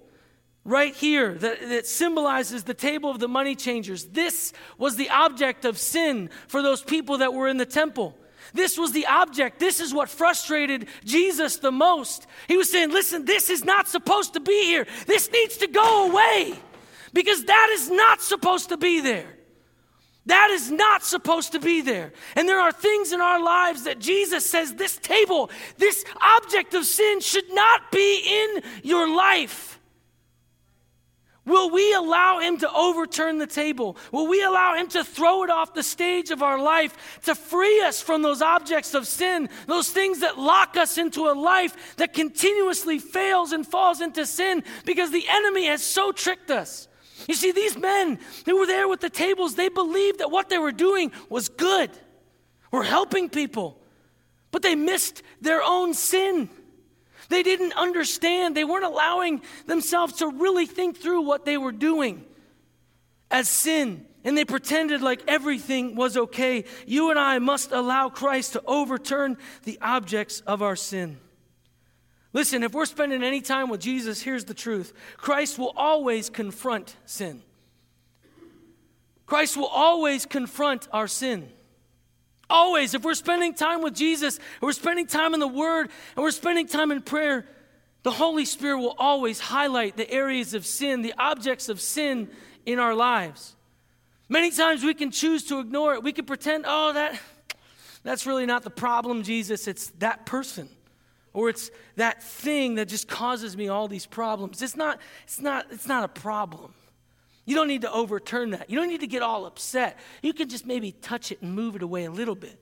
right 0.66 0.96
here 0.96 1.34
that, 1.36 1.62
that, 1.70 1.86
symbolizes 1.86 2.64
the 2.64 2.74
table 2.74 3.10
of 3.10 3.20
the 3.20 3.28
money 3.28 3.56
changers. 3.56 4.06
This 4.06 4.52
was 4.78 4.96
the 4.96 5.10
object 5.10 5.66
of 5.66 5.78
sin 5.78 6.30
for 6.48 6.62
those 6.62 6.82
people 6.82 7.20
that 7.20 7.34
were 7.34 7.48
in 7.48 7.58
the 7.58 7.66
temple. 7.66 8.18
This 8.54 8.78
was 8.78 8.92
the 8.92 9.06
object. 9.06 9.60
This 9.60 9.80
is 9.80 9.94
what 9.94 10.10
frustrated 10.10 10.88
Jesus 11.06 11.58
the 11.58 11.72
most. 11.72 12.26
He 12.48 12.58
was 12.58 12.72
saying, 12.72 12.92
Listen, 12.92 13.26
this 13.26 13.50
is 13.50 13.64
not 13.64 13.88
supposed 13.88 14.34
to 14.34 14.40
be 14.40 14.64
here. 14.66 14.88
This 15.06 15.32
needs 15.32 15.58
to 15.58 15.68
go 15.68 16.10
away 16.10 16.56
because 17.14 17.46
that 17.46 17.70
is 17.74 17.92
not 17.92 18.22
supposed 18.22 18.70
to 18.70 18.78
be 18.78 19.02
there. 19.02 19.39
That 20.26 20.50
is 20.52 20.70
not 20.70 21.04
supposed 21.04 21.54
to 21.54 21.60
be 21.60 21.82
there. 21.82 22.14
And 22.36 22.48
there 22.48 22.60
are 22.60 22.72
things 22.72 23.12
in 23.12 23.22
our 23.22 23.42
lives 23.42 23.86
that 23.86 24.00
Jesus 24.00 24.46
says 24.46 24.74
this 24.76 24.98
table, 24.98 25.50
this 25.78 26.04
object 26.22 26.74
of 26.74 26.86
sin 26.86 27.20
should 27.20 27.52
not 27.52 27.92
be 27.92 28.22
in 28.26 28.62
your 28.84 29.08
life. 29.08 29.80
Will 31.46 31.72
we 31.72 31.94
allow 31.94 32.40
him 32.40 32.60
to 32.60 32.72
overturn 32.72 33.40
the 33.40 33.48
table? 33.48 33.98
Will 34.12 34.28
we 34.28 34.44
allow 34.44 34.76
him 34.76 34.88
to 34.90 35.04
throw 35.04 35.44
it 35.44 35.50
off 35.50 35.74
the 35.74 35.82
stage 35.82 36.30
of 36.30 36.44
our 36.44 36.62
life 36.62 37.20
to 37.24 37.34
free 37.34 37.82
us 37.82 38.02
from 38.02 38.22
those 38.22 38.44
objects 38.44 38.94
of 38.94 39.08
sin, 39.08 39.50
those 39.66 39.90
things 39.90 40.20
that 40.20 40.38
lock 40.38 40.78
us 40.78 41.00
into 41.00 41.28
a 41.28 41.34
life 41.34 41.96
that 41.96 42.14
continuously 42.14 43.00
fails 43.00 43.52
and 43.52 43.66
falls 43.66 44.00
into 44.00 44.28
sin 44.28 44.64
because 44.86 45.12
the 45.12 45.26
enemy 45.28 45.66
has 45.66 45.82
so 45.82 46.12
tricked 46.12 46.52
us? 46.52 46.89
You 47.30 47.36
see, 47.36 47.52
these 47.52 47.78
men 47.78 48.18
who 48.48 48.58
were 48.58 48.66
there 48.66 48.88
with 48.88 49.02
the 49.02 49.10
tables, 49.10 49.54
they 49.54 49.70
believed 49.70 50.18
that 50.18 50.32
what 50.32 50.50
they 50.50 50.58
were 50.58 50.72
doing 50.72 51.12
was 51.30 51.48
good. 51.48 51.92
We're 52.72 52.82
helping 52.82 53.30
people, 53.30 53.80
but 54.50 54.64
they 54.64 54.74
missed 54.74 55.22
their 55.40 55.62
own 55.62 55.94
sin. 55.94 56.50
They 57.30 57.44
didn't 57.44 57.74
understand. 57.74 58.58
They 58.58 58.64
weren't 58.64 58.84
allowing 58.84 59.44
themselves 59.68 60.14
to 60.14 60.28
really 60.28 60.66
think 60.66 60.98
through 60.98 61.22
what 61.22 61.46
they 61.46 61.56
were 61.56 61.72
doing 61.72 62.26
as 63.30 63.48
sin. 63.48 64.08
And 64.24 64.36
they 64.36 64.44
pretended 64.44 65.04
like 65.04 65.22
everything 65.28 65.94
was 65.94 66.18
okay. 66.18 66.66
You 66.88 67.12
and 67.12 67.20
I 67.20 67.38
must 67.38 67.72
allow 67.72 68.10
Christ 68.10 68.54
to 68.54 68.64
overturn 68.66 69.38
the 69.66 69.78
objects 69.84 70.42
of 70.48 70.64
our 70.64 70.76
sin. 70.76 71.20
Listen, 72.32 72.64
if 72.64 72.74
we're 72.74 72.86
spending 72.86 73.24
any 73.24 73.42
time 73.42 73.70
with 73.70 73.82
Jesus, 73.82 74.22
here's 74.22 74.46
the 74.46 74.54
truth 74.54 74.94
Christ 75.18 75.58
will 75.58 75.74
always 75.76 76.30
confront 76.30 76.96
sin. 77.06 77.42
Christ 79.26 79.58
will 79.58 79.68
always 79.68 80.26
confront 80.26 80.88
our 80.92 81.08
sin. 81.08 81.50
Always, 82.50 82.96
if 82.96 83.04
we're 83.04 83.14
spending 83.14 83.54
time 83.54 83.84
with 83.84 83.94
Jesus, 83.94 84.40
we're 84.60 84.72
spending 84.72 85.06
time 85.06 85.36
in 85.36 85.40
the 85.40 85.48
Word, 85.48 85.90
and 86.16 86.24
we're 86.24 86.32
spending 86.32 86.68
time 86.68 86.92
in 86.92 87.02
prayer, 87.02 87.46
the 88.02 88.12
Holy 88.12 88.46
Spirit 88.46 88.80
will 88.80 88.96
always 88.98 89.40
highlight 89.40 89.98
the 89.98 90.10
areas 90.10 90.56
of 90.56 90.66
sin, 90.66 91.04
the 91.04 91.14
objects 91.20 91.70
of 91.70 91.80
sin 91.80 92.28
in 92.66 92.80
our 92.80 92.96
lives. 92.96 93.56
Many 94.30 94.50
times 94.50 94.84
we 94.84 94.96
can 94.96 95.12
choose 95.12 95.44
to 95.46 95.60
ignore 95.60 95.94
it. 95.94 96.04
We 96.04 96.12
can 96.12 96.26
pretend, 96.26 96.66
oh, 96.68 96.94
that, 96.94 97.20
that's 98.04 98.26
really 98.26 98.48
not 98.48 98.64
the 98.64 98.70
problem, 98.70 99.22
Jesus. 99.22 99.68
It's 99.68 99.90
that 100.00 100.26
person. 100.26 100.70
Or 101.34 101.50
it's 101.50 101.72
that 101.96 102.24
thing 102.24 102.76
that 102.76 102.88
just 102.88 103.08
causes 103.08 103.56
me 103.56 103.68
all 103.68 103.88
these 103.88 104.06
problems. 104.06 104.62
It's 104.62 104.76
not, 104.76 105.00
it's 105.24 105.40
not, 105.40 105.68
it's 105.72 105.88
not 105.88 106.04
a 106.04 106.08
problem. 106.08 106.74
You 107.46 107.56
don't 107.56 107.68
need 107.68 107.82
to 107.82 107.92
overturn 107.92 108.52
that. 108.52 108.70
You 108.70 108.78
don't 108.78 108.90
need 108.90 109.02
to 109.02 109.08
get 109.08 109.22
all 109.22 109.46
upset. 109.46 109.98
You 110.22 110.34
can 110.34 110.50
just 110.50 110.66
maybe 110.66 110.92
touch 110.92 111.32
it 111.32 111.42
and 111.42 111.56
move 111.56 111.76
it 111.76 111.82
away 111.82 112.06
a 112.06 112.12
little 112.12 112.36
bit. 112.36 112.60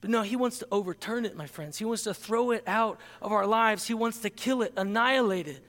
But 0.00 0.10
no, 0.10 0.22
he 0.22 0.36
wants 0.36 0.58
to 0.58 0.68
overturn 0.70 1.24
it, 1.24 1.36
my 1.36 1.46
friends. 1.46 1.78
He 1.78 1.84
wants 1.84 2.02
to 2.04 2.14
throw 2.14 2.50
it 2.50 2.62
out 2.66 3.00
of 3.22 3.32
our 3.32 3.46
lives. 3.46 3.86
He 3.86 3.94
wants 3.94 4.18
to 4.20 4.30
kill 4.30 4.62
it, 4.62 4.72
annihilate 4.76 5.48
it. 5.48 5.64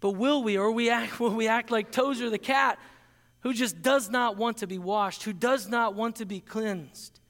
But 0.00 0.12
will 0.12 0.42
we, 0.42 0.58
or 0.58 0.70
we 0.72 0.90
act, 0.90 1.20
will 1.20 1.34
we 1.34 1.48
act 1.48 1.70
like 1.70 1.90
Tozer 1.90 2.30
the 2.30 2.38
cat, 2.38 2.78
who 3.40 3.52
just 3.52 3.82
does 3.82 4.10
not 4.10 4.36
want 4.36 4.58
to 4.58 4.66
be 4.66 4.78
washed, 4.78 5.22
who 5.24 5.32
does 5.32 5.68
not 5.68 5.94
want 5.94 6.16
to 6.16 6.24
be 6.24 6.40
cleansed? 6.40 7.20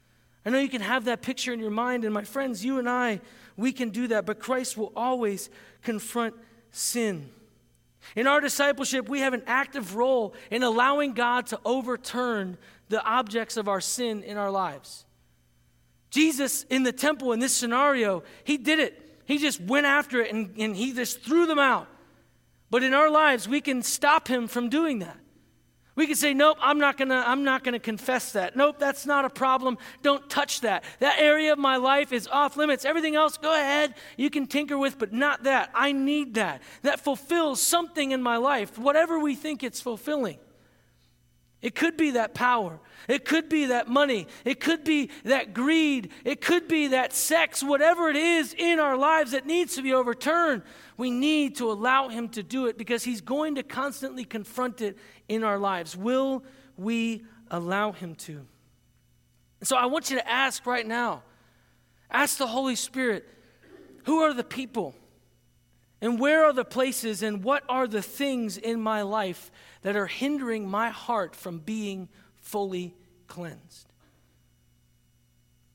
I 0.45 0.51
know 0.51 0.59
you 0.59 0.68
can 0.68 0.81
have 0.81 1.05
that 1.05 1.23
picture 1.23 1.53
in 1.53 1.61
your 1.61 1.71
mind, 1.71 2.05
and 2.05 2.12
my 2.12 2.25
friends, 2.25 2.64
you 2.64 2.79
and 2.79 2.88
I, 2.88 3.21
we 3.57 3.73
can 3.73 3.91
do 3.91 4.09
that, 4.09 4.27
but 4.27 4.38
Christ 4.38 4.77
will 4.77 4.93
always 4.97 5.51
confront 5.83 6.35
sin. 6.71 7.31
In 8.17 8.27
our 8.27 8.41
discipleship, 8.41 9.09
we 9.09 9.21
have 9.21 9.35
an 9.35 9.43
active 9.47 9.95
role 9.95 10.35
in 10.51 10.62
allowing 10.62 11.12
God 11.12 11.47
to 11.47 11.61
overturn 11.65 12.59
the 12.88 13.03
objects 13.05 13.57
of 13.57 13.69
our 13.69 13.81
sin 13.81 14.23
in 14.23 14.37
our 14.37 14.51
lives. 14.51 15.05
Jesus 16.11 16.65
in 16.65 16.83
the 16.83 16.93
temple 16.93 17.33
in 17.33 17.41
this 17.41 17.55
scenario, 17.55 18.23
he 18.45 18.59
did 18.59 18.79
it. 18.79 18.99
He 19.25 19.38
just 19.38 19.61
went 19.61 19.87
after 19.87 20.21
it 20.21 20.33
and, 20.33 20.53
and 20.59 20.77
he 20.77 20.93
just 20.93 21.23
threw 21.23 21.47
them 21.47 21.59
out. 21.59 21.88
But 22.71 22.83
in 22.83 22.93
our 22.93 23.09
lives, 23.09 23.49
we 23.49 23.61
can 23.61 23.83
stop 23.83 24.29
him 24.29 24.47
from 24.47 24.69
doing 24.69 24.99
that. 24.99 25.19
We 25.94 26.07
can 26.07 26.16
say, 26.16 26.33
nope, 26.33 26.57
I'm 26.61 26.78
not 26.78 26.96
gonna, 26.96 27.22
I'm 27.26 27.44
not 27.44 27.64
gonna 27.64 27.78
confess 27.78 28.33
that. 28.33 28.57
Nope, 28.57 28.76
that's 28.78 29.05
not 29.05 29.26
a 29.26 29.31
problem. 29.31 29.76
Don't 30.02 30.28
touch 30.31 30.62
that. 30.62 30.85
That 31.00 31.18
area 31.18 31.52
of 31.52 31.59
my 31.59 31.76
life 31.76 32.12
is 32.12 32.26
off 32.28 32.57
limits. 32.57 32.87
Everything 32.87 33.14
else, 33.14 33.37
go 33.37 33.55
ahead, 33.55 33.94
you 34.16 34.31
can 34.31 34.46
tinker 34.46 34.78
with, 34.78 34.98
but 34.98 35.12
not 35.12 35.42
that. 35.44 35.70
I 35.74 35.92
need 35.92 36.35
that. 36.35 36.62
That 36.81 37.00
fulfills 37.00 37.61
something 37.61 38.12
in 38.12 38.22
my 38.22 38.38
life, 38.38 38.78
whatever 38.78 39.18
we 39.18 39.35
think 39.35 39.62
it's 39.62 39.83
fulfilling. 39.83 40.38
It 41.62 41.77
could 41.77 41.96
be 41.96 42.11
that 42.12 42.35
power. 42.35 42.81
It 43.09 43.25
could 43.25 43.48
be 43.48 43.66
that 43.66 43.88
money. 43.88 44.27
It 44.44 44.59
could 44.59 44.83
be 44.83 45.11
that 45.25 45.55
greed. 45.55 46.11
It 46.25 46.40
could 46.40 46.66
be 46.66 46.88
that 46.88 47.12
sex. 47.12 47.62
Whatever 47.62 48.11
it 48.11 48.16
is 48.16 48.53
in 48.59 48.81
our 48.81 48.96
lives 48.96 49.31
that 49.31 49.46
needs 49.46 49.77
to 49.77 49.83
be 49.83 49.94
overturned, 49.94 50.62
we 50.96 51.11
need 51.11 51.57
to 51.57 51.70
allow 51.70 52.09
Him 52.09 52.29
to 52.31 52.42
do 52.42 52.66
it 52.66 52.77
because 52.77 53.05
He's 53.05 53.20
going 53.20 53.55
to 53.55 53.62
constantly 53.62 54.25
confront 54.25 54.81
it 54.81 54.98
in 55.29 55.44
our 55.44 55.59
lives. 55.59 55.96
Will 55.96 56.44
we 56.77 57.25
allow 57.48 57.92
Him 57.92 58.16
to? 58.16 58.44
So 59.62 59.77
I 59.77 59.87
want 59.87 60.11
you 60.11 60.16
to 60.16 60.29
ask 60.29 60.66
right 60.66 60.87
now 60.87 61.22
ask 62.11 62.37
the 62.37 62.46
Holy 62.46 62.77
Spirit, 62.77 63.27
who 64.05 64.18
are 64.18 64.35
the 64.35 64.44
people? 64.44 64.94
And 66.03 66.18
where 66.18 66.44
are 66.44 66.53
the 66.53 66.64
places 66.64 67.22
and 67.22 67.44
what 67.44 67.62
are 67.68 67.87
the 67.87 68.03
things 68.03 68.59
in 68.59 68.81
my 68.81 69.03
life 69.03 69.53
that 69.83 69.97
are 69.97 70.07
hindering 70.07 70.68
my 70.68 70.90
heart 70.90 71.37
from 71.37 71.59
being 71.59 72.09
fully 72.37 72.95
cleansed? 73.27 73.92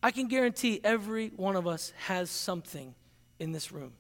I 0.02 0.12
can 0.12 0.28
guarantee 0.28 0.80
every 0.84 1.30
one 1.30 1.56
of 1.56 1.68
us 1.68 1.94
has 2.06 2.30
something 2.30 2.96
in 3.40 3.52
this 3.52 3.72
room 3.72 3.94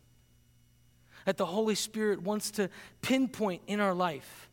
that 1.26 1.36
the 1.36 1.46
Holy 1.46 1.76
Spirit 1.76 2.22
wants 2.22 2.52
to 2.52 2.70
pinpoint 3.02 3.62
in 3.68 3.82
our 3.82 3.94
life. 3.94 4.50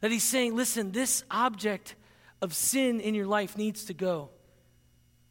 That 0.00 0.10
He's 0.10 0.24
saying, 0.24 0.56
listen, 0.56 0.90
this 0.90 1.22
object 1.30 1.94
of 2.42 2.54
sin 2.54 2.98
in 2.98 3.14
your 3.14 3.26
life 3.26 3.56
needs 3.56 3.84
to 3.84 3.94
go 3.94 4.30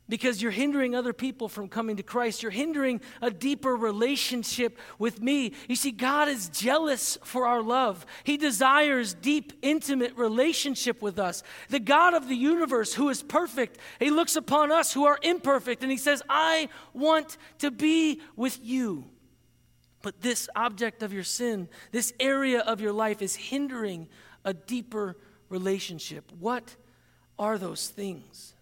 because 0.09 0.41
you're 0.41 0.51
hindering 0.51 0.95
other 0.95 1.13
people 1.13 1.49
from 1.49 1.67
coming 1.67 1.97
to 1.97 2.03
Christ. 2.03 2.41
You're 2.41 2.51
hindering 2.51 3.01
a 3.21 3.29
deeper 3.29 3.75
relationship 3.75 4.77
with 4.97 5.21
me. 5.21 5.53
You 5.67 5.75
see, 5.75 5.91
God 5.91 6.29
is 6.29 6.49
jealous 6.49 7.17
for 7.23 7.45
our 7.45 7.61
love. 7.61 8.05
He 8.23 8.37
desires 8.37 9.13
deep, 9.13 9.53
intimate 9.61 10.15
relationship 10.15 11.01
with 11.01 11.19
us. 11.19 11.43
The 11.69 11.79
God 11.79 12.13
of 12.13 12.27
the 12.27 12.35
universe, 12.35 12.93
who 12.93 13.09
is 13.09 13.21
perfect, 13.21 13.77
He 13.99 14.09
looks 14.09 14.35
upon 14.35 14.71
us 14.71 14.93
who 14.93 15.05
are 15.05 15.19
imperfect 15.21 15.83
and 15.83 15.91
He 15.91 15.97
says, 15.97 16.21
I 16.29 16.69
want 16.93 17.37
to 17.59 17.71
be 17.71 18.21
with 18.35 18.59
you. 18.63 19.05
But 20.01 20.21
this 20.21 20.47
object 20.55 21.03
of 21.03 21.11
your 21.11 21.23
sin, 21.23 21.67
this 21.91 22.13
area 22.19 22.61
of 22.61 22.79
your 22.79 22.93
life 22.93 23.21
is 23.21 23.35
hindering 23.35 24.07
a 24.45 24.53
deeper 24.53 25.17
relationship. 25.49 26.31
What 26.39 26.75
are 27.37 27.57
those 27.57 27.89
things? 27.89 28.53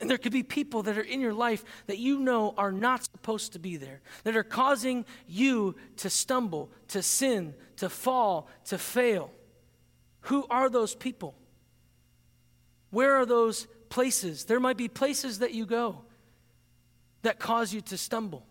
And 0.00 0.10
there 0.10 0.18
could 0.18 0.32
be 0.32 0.42
people 0.42 0.82
that 0.82 0.98
are 0.98 1.02
in 1.02 1.20
your 1.20 1.32
life 1.32 1.64
that 1.86 1.98
you 1.98 2.18
know 2.18 2.54
are 2.58 2.72
not 2.72 3.04
supposed 3.04 3.54
to 3.54 3.58
be 3.58 3.76
there, 3.76 4.02
that 4.24 4.36
are 4.36 4.42
causing 4.42 5.06
you 5.26 5.74
to 5.98 6.10
stumble, 6.10 6.70
to 6.88 7.02
sin, 7.02 7.54
to 7.76 7.88
fall, 7.88 8.48
to 8.66 8.76
fail. 8.76 9.30
Who 10.22 10.46
are 10.50 10.68
those 10.68 10.94
people? 10.94 11.34
Where 12.90 13.14
are 13.14 13.26
those 13.26 13.66
places? 13.88 14.44
There 14.44 14.60
might 14.60 14.76
be 14.76 14.88
places 14.88 15.38
that 15.38 15.54
you 15.54 15.64
go 15.64 16.02
that 17.22 17.38
cause 17.38 17.72
you 17.72 17.80
to 17.80 17.96
stumble. 17.96 18.46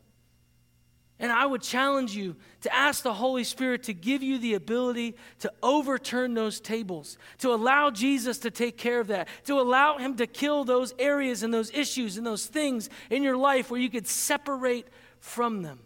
And 1.18 1.32
I 1.32 1.46
would 1.46 1.62
challenge 1.62 2.14
you 2.14 2.36
to 2.62 2.76
ask 2.76 3.02
the 3.02 3.14
Holy 3.14 3.46
Spirit 3.46 3.84
to 3.84 3.94
give 3.94 4.22
you 4.22 4.38
the 4.38 4.56
ability 4.56 5.16
to 5.40 5.52
overturn 5.64 6.34
those 6.34 6.60
tables, 6.60 7.18
to 7.38 7.54
allow 7.54 7.90
Jesus 7.90 8.40
to 8.40 8.52
take 8.52 8.78
care 8.78 9.00
of 9.00 9.08
that, 9.08 9.30
to 9.46 9.60
allow 9.60 9.98
Him 9.98 10.18
to 10.18 10.28
kill 10.28 10.66
those 10.66 10.94
areas 11.00 11.42
and 11.42 11.54
those 11.54 11.72
issues 11.72 12.18
and 12.18 12.28
those 12.28 12.46
things 12.48 12.90
in 13.10 13.24
your 13.24 13.38
life 13.38 13.72
where 13.72 13.80
you 13.80 13.90
could 13.90 14.08
separate 14.08 14.88
from 15.20 15.62
them. 15.62 15.80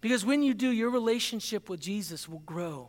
Because 0.00 0.24
when 0.24 0.42
you 0.42 0.54
do, 0.54 0.70
your 0.70 0.90
relationship 0.90 1.68
with 1.68 1.80
Jesus 1.80 2.28
will 2.28 2.40
grow. 2.40 2.88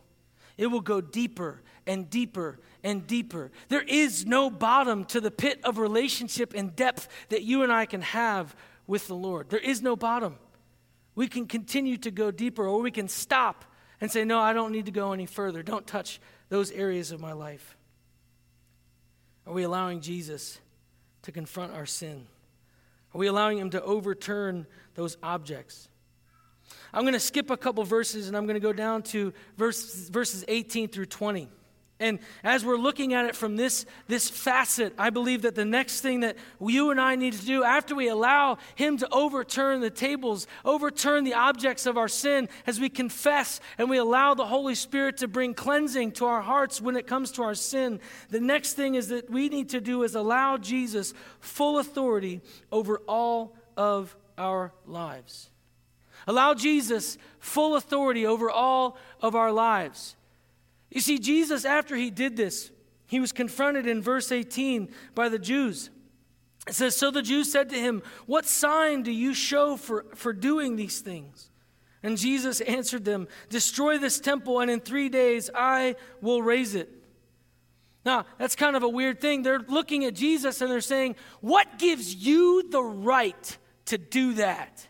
It 0.58 0.68
will 0.68 0.82
go 0.82 1.02
deeper 1.02 1.62
and 1.86 2.10
deeper 2.10 2.60
and 2.84 3.06
deeper. 3.06 3.52
There 3.70 3.84
is 3.84 4.26
no 4.26 4.50
bottom 4.50 5.06
to 5.06 5.22
the 5.22 5.32
pit 5.32 5.60
of 5.64 5.78
relationship 5.78 6.54
and 6.56 6.76
depth 6.76 7.08
that 7.30 7.44
you 7.44 7.62
and 7.62 7.72
I 7.72 7.86
can 7.86 8.02
have 8.02 8.56
with 8.88 9.08
the 9.08 9.16
Lord. 9.16 9.50
There 9.50 9.60
is 9.60 9.82
no 9.82 9.96
bottom. 9.96 10.38
We 11.16 11.28
can 11.28 11.46
continue 11.46 11.98
to 11.98 12.12
go 12.12 12.32
deeper, 12.32 12.66
or 12.66 12.82
we 12.82 12.92
can 12.92 13.08
stop 13.08 13.66
and 14.00 14.12
say, 14.12 14.24
No, 14.24 14.40
I 14.40 14.54
don't 14.54 14.72
need 14.72 14.86
to 14.86 14.92
go 14.92 15.12
any 15.14 15.26
further. 15.26 15.64
Don't 15.64 15.86
touch 15.86 16.20
those 16.50 16.72
areas 16.72 17.12
of 17.12 17.20
my 17.20 17.34
life. 17.34 17.78
Are 19.46 19.54
we 19.54 19.64
allowing 19.64 20.02
Jesus 20.02 20.60
to 21.24 21.32
confront 21.32 21.74
our 21.74 21.86
sin? 21.86 22.28
Are 23.14 23.18
we 23.18 23.28
allowing 23.28 23.58
him 23.58 23.70
to 23.72 23.82
overturn 23.84 24.66
those 24.96 25.18
objects? 25.22 25.90
I'm 26.94 27.02
going 27.02 27.14
to 27.14 27.20
skip 27.20 27.50
a 27.50 27.58
couple 27.58 27.84
verses 27.84 28.28
and 28.28 28.38
I'm 28.38 28.46
going 28.46 28.56
to 28.56 28.62
go 28.62 28.74
down 28.74 29.04
to 29.04 29.34
verse, 29.58 30.10
verses 30.10 30.46
18 30.48 30.90
through 30.90 31.08
20. 31.08 31.50
And 32.02 32.18
as 32.44 32.66
we're 32.66 32.78
looking 32.78 33.14
at 33.14 33.26
it 33.26 33.36
from 33.36 33.56
this, 33.56 33.86
this 34.08 34.28
facet, 34.28 34.94
I 34.98 35.12
believe 35.12 35.44
that 35.44 35.54
the 35.54 35.66
next 35.66 36.02
thing 36.02 36.22
that 36.22 36.36
you 36.60 36.90
and 36.90 37.00
I 37.00 37.16
need 37.16 37.34
to 37.34 37.46
do 37.46 37.64
after 37.64 37.94
we 37.94 38.10
allow 38.10 38.58
Him 38.76 38.98
to 38.98 39.08
overturn 39.12 39.82
the 39.82 39.92
tables, 39.92 40.48
overturn 40.66 41.24
the 41.24 41.36
objects 41.36 41.86
of 41.86 41.98
our 41.98 42.08
sin, 42.08 42.50
as 42.66 42.80
we 42.80 42.90
confess 42.90 43.62
and 43.78 43.88
we 43.88 43.98
allow 43.98 44.34
the 44.34 44.48
Holy 44.48 44.74
Spirit 44.74 45.18
to 45.18 45.28
bring 45.28 45.54
cleansing 45.54 46.14
to 46.14 46.26
our 46.26 46.42
hearts 46.42 46.82
when 46.82 46.98
it 46.98 47.06
comes 47.06 47.32
to 47.34 47.44
our 47.44 47.54
sin, 47.54 48.00
the 48.30 48.40
next 48.42 48.74
thing 48.74 48.96
is 48.96 49.10
that 49.10 49.30
we 49.30 49.48
need 49.48 49.70
to 49.70 49.80
do 49.80 50.02
is 50.02 50.16
allow 50.16 50.58
Jesus 50.58 51.14
full 51.40 51.78
authority 51.78 52.42
over 52.72 52.98
all 53.08 53.56
of 53.78 54.18
our 54.40 54.74
lives. 54.88 55.52
Allow 56.26 56.56
Jesus 56.56 57.20
full 57.40 57.76
authority 57.76 58.26
over 58.26 58.50
all 58.50 58.98
of 59.22 59.36
our 59.36 59.52
lives. 59.52 60.16
You 60.92 61.02
see, 61.02 61.18
Jesus, 61.18 61.66
after 61.66 61.96
he 61.96 62.12
did 62.12 62.36
this, 62.36 62.70
he 63.08 63.20
was 63.20 63.32
confronted 63.32 63.88
in 63.88 64.02
verse 64.02 64.32
18 64.32 64.94
by 65.16 65.30
the 65.30 65.40
Jews. 65.40 65.90
It 66.68 66.74
says, 66.74 66.96
So 66.96 67.10
the 67.10 67.22
Jews 67.22 67.52
said 67.52 67.70
to 67.70 67.80
him, 67.80 68.04
What 68.26 68.46
sign 68.46 69.04
do 69.04 69.12
you 69.12 69.34
show 69.34 69.78
for, 69.78 70.06
for 70.16 70.34
doing 70.34 70.76
these 70.76 71.00
things? 71.00 71.50
And 72.04 72.18
Jesus 72.18 72.62
answered 72.62 73.06
them, 73.06 73.28
Destroy 73.50 73.98
this 73.98 74.20
temple, 74.20 74.60
and 74.60 74.70
in 74.70 74.80
three 74.80 75.10
days 75.10 75.50
I 75.56 75.96
will 76.22 76.42
raise 76.42 76.76
it. 76.76 76.90
Now, 78.04 78.26
that's 78.38 78.56
kind 78.56 78.76
of 78.76 78.84
a 78.84 78.90
weird 78.90 79.22
thing. 79.22 79.44
They're 79.44 79.60
looking 79.60 80.06
at 80.06 80.16
Jesus 80.16 80.62
and 80.62 80.72
they're 80.72 80.82
saying, 80.82 81.16
What 81.40 81.80
gives 81.80 82.14
you 82.16 82.70
the 82.70 82.84
right 82.84 83.58
to 83.86 83.98
do 83.98 84.34
that? 84.34 84.88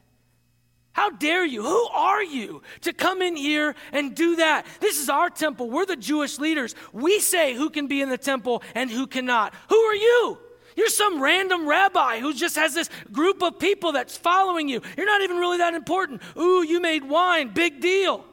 How 0.94 1.10
dare 1.10 1.46
you? 1.46 1.64
Who 1.64 1.88
are 1.88 2.24
you 2.24 2.62
to 2.82 2.92
come 2.92 3.22
in 3.22 3.36
here 3.36 3.76
and 3.94 4.14
do 4.14 4.38
that? 4.38 4.66
This 4.82 5.00
is 5.00 5.10
our 5.10 5.30
temple. 5.30 5.70
We're 5.70 5.86
the 5.86 5.96
Jewish 5.96 6.38
leaders. 6.38 6.76
We 6.92 7.20
say 7.20 7.54
who 7.54 7.70
can 7.70 7.88
be 7.88 8.02
in 8.02 8.10
the 8.10 8.18
temple 8.18 8.62
and 8.76 8.90
who 8.90 9.08
cannot. 9.08 9.54
Who 9.70 9.78
are 9.78 9.96
you? 9.96 10.38
You're 10.76 10.90
some 10.90 11.22
random 11.22 11.68
rabbi 11.68 12.20
who 12.20 12.34
just 12.34 12.56
has 12.56 12.74
this 12.74 12.90
group 13.12 13.42
of 13.42 13.60
people 13.60 13.94
that's 13.94 14.18
following 14.18 14.68
you. 14.68 14.82
You're 14.98 15.06
not 15.06 15.22
even 15.22 15.38
really 15.38 15.58
that 15.60 15.74
important. 15.74 16.22
Ooh, 16.38 16.64
you 16.64 16.82
made 16.82 17.04
wine. 17.04 17.50
Big 17.54 17.80
deal. 17.80 18.26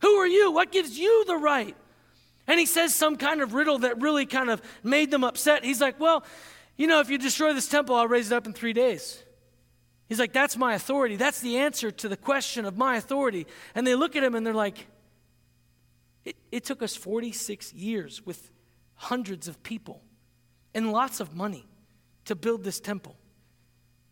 Who 0.00 0.14
are 0.14 0.26
you? 0.26 0.50
What 0.50 0.72
gives 0.72 0.98
you 0.98 1.24
the 1.26 1.36
right? 1.36 1.76
And 2.46 2.58
he 2.58 2.66
says 2.66 2.94
some 2.94 3.16
kind 3.16 3.40
of 3.40 3.54
riddle 3.54 3.78
that 3.80 4.00
really 4.00 4.26
kind 4.26 4.50
of 4.50 4.60
made 4.82 5.10
them 5.10 5.22
upset. 5.22 5.64
He's 5.64 5.80
like, 5.80 6.00
Well, 6.00 6.24
you 6.76 6.86
know, 6.86 7.00
if 7.00 7.10
you 7.10 7.18
destroy 7.18 7.52
this 7.52 7.68
temple, 7.68 7.94
I'll 7.94 8.08
raise 8.08 8.32
it 8.32 8.34
up 8.34 8.46
in 8.46 8.52
three 8.52 8.72
days. 8.72 9.22
He's 10.12 10.18
like, 10.18 10.34
That's 10.34 10.58
my 10.58 10.74
authority. 10.74 11.16
That's 11.16 11.40
the 11.40 11.56
answer 11.56 11.90
to 11.90 12.06
the 12.06 12.18
question 12.18 12.66
of 12.66 12.76
my 12.76 12.96
authority. 12.96 13.46
And 13.74 13.86
they 13.86 13.94
look 13.94 14.14
at 14.14 14.22
him 14.22 14.34
and 14.34 14.46
they're 14.46 14.52
like, 14.52 14.86
It, 16.26 16.36
it 16.50 16.64
took 16.66 16.82
us 16.82 16.94
46 16.94 17.72
years 17.72 18.20
with 18.26 18.50
hundreds 18.94 19.48
of 19.48 19.62
people 19.62 20.02
and 20.74 20.92
lots 20.92 21.20
of 21.20 21.34
money 21.34 21.64
to 22.26 22.34
build 22.34 22.62
this 22.62 22.78
temple. 22.78 23.16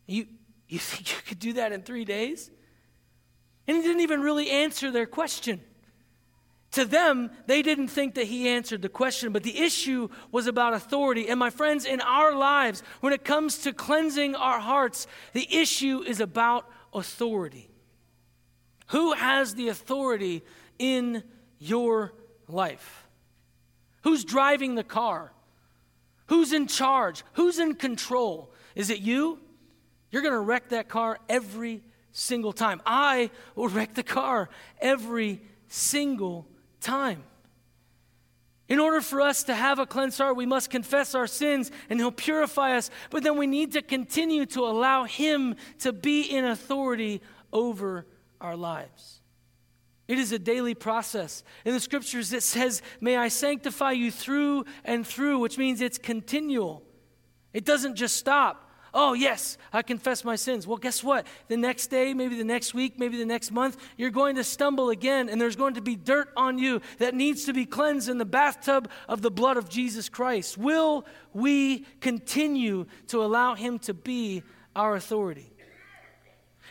You, 0.06 0.24
you 0.68 0.78
think 0.78 1.10
you 1.10 1.18
could 1.26 1.38
do 1.38 1.52
that 1.52 1.70
in 1.70 1.82
three 1.82 2.06
days? 2.06 2.50
And 3.68 3.76
he 3.76 3.82
didn't 3.82 4.00
even 4.00 4.22
really 4.22 4.48
answer 4.48 4.90
their 4.90 5.04
question. 5.04 5.60
To 6.72 6.85
them, 6.85 7.30
they 7.46 7.62
didn't 7.62 7.88
think 7.88 8.14
that 8.14 8.26
he 8.26 8.48
answered 8.48 8.83
the 8.83 8.88
question, 8.88 9.33
but 9.33 9.42
the 9.42 9.59
issue 9.59 10.09
was 10.30 10.46
about 10.46 10.72
authority. 10.72 11.28
And 11.28 11.38
my 11.38 11.50
friends, 11.50 11.85
in 11.85 12.00
our 12.00 12.35
lives, 12.35 12.83
when 13.00 13.12
it 13.12 13.24
comes 13.24 13.59
to 13.59 13.72
cleansing 13.72 14.37
our 14.37 14.61
hearts, 14.61 15.09
the 15.33 15.48
issue 15.52 16.02
is 16.06 16.20
about 16.20 16.68
authority. 16.94 17.68
Who 18.88 19.14
has 19.14 19.54
the 19.54 19.68
authority 19.68 20.42
in 20.78 21.24
your 21.59 22.12
life? 22.46 23.09
Who's 24.02 24.24
driving 24.24 24.76
the 24.76 24.85
car? 24.85 25.33
Who's 26.26 26.52
in 26.52 26.68
charge? 26.68 27.24
Who's 27.33 27.59
in 27.59 27.74
control? 27.74 28.52
Is 28.76 28.90
it 28.90 29.00
you? 29.00 29.40
You're 30.12 30.22
going 30.22 30.35
to 30.35 30.40
wreck 30.40 30.68
that 30.68 30.88
car 30.88 31.18
every 31.28 31.83
single 32.12 32.52
time. 32.52 32.80
I 32.87 33.30
will 33.56 33.68
wreck 33.68 33.94
the 33.94 34.04
car 34.04 34.48
every 34.80 35.42
single 35.66 36.46
time. 36.80 37.22
In 38.68 38.78
order 38.78 39.00
for 39.00 39.20
us 39.20 39.42
to 39.44 39.54
have 39.54 39.80
a 39.80 39.86
cleansed 39.86 40.18
heart, 40.18 40.36
we 40.36 40.46
must 40.46 40.70
confess 40.70 41.16
our 41.16 41.26
sins 41.26 41.72
and 41.90 41.98
He'll 41.98 42.12
purify 42.12 42.76
us. 42.76 42.88
But 43.10 43.24
then 43.24 43.36
we 43.36 43.48
need 43.48 43.72
to 43.72 43.82
continue 43.82 44.46
to 44.46 44.60
allow 44.60 45.04
Him 45.04 45.56
to 45.80 45.92
be 45.92 46.22
in 46.22 46.44
authority 46.44 47.20
over 47.52 48.06
our 48.40 48.54
lives. 48.54 49.20
It 50.06 50.18
is 50.18 50.30
a 50.30 50.38
daily 50.38 50.74
process. 50.74 51.42
In 51.64 51.74
the 51.74 51.80
scriptures, 51.80 52.32
it 52.32 52.44
says, 52.44 52.80
May 53.00 53.16
I 53.16 53.26
sanctify 53.26 53.92
you 53.92 54.12
through 54.12 54.64
and 54.84 55.06
through, 55.06 55.40
which 55.40 55.58
means 55.58 55.80
it's 55.80 55.98
continual. 55.98 56.84
It 57.52 57.64
doesn't 57.64 57.96
just 57.96 58.16
stop. 58.16 58.69
Oh, 58.92 59.12
yes, 59.12 59.57
I 59.72 59.83
confess 59.83 60.24
my 60.24 60.35
sins. 60.37 60.66
Well, 60.66 60.76
guess 60.76 61.05
what? 61.05 61.26
The 61.48 61.57
next 61.57 61.88
day, 61.88 62.12
maybe 62.12 62.37
the 62.37 62.44
next 62.44 62.74
week, 62.74 62.98
maybe 62.98 63.16
the 63.16 63.24
next 63.24 63.53
month, 63.53 63.76
you're 63.96 64.11
going 64.11 64.37
to 64.37 64.44
stumble 64.44 64.90
again, 64.90 65.29
and 65.29 65.40
there's 65.40 65.57
going 65.57 65.74
to 65.74 65.81
be 65.81 65.94
dirt 65.94 66.31
on 66.37 66.59
you 66.59 66.81
that 66.98 67.14
needs 67.14 67.44
to 67.44 67.53
be 67.53 67.66
cleansed 67.66 68.09
in 68.09 68.18
the 68.18 68.24
bathtub 68.24 68.90
of 69.09 69.22
the 69.22 69.31
blood 69.31 69.57
of 69.57 69.68
Jesus 69.68 70.09
Christ. 70.09 70.59
Will 70.59 71.07
we 71.33 71.81
continue 72.00 72.87
to 73.09 73.22
allow 73.22 73.55
Him 73.55 73.79
to 73.81 73.94
be 73.94 74.42
our 74.74 74.96
authority? 74.96 75.53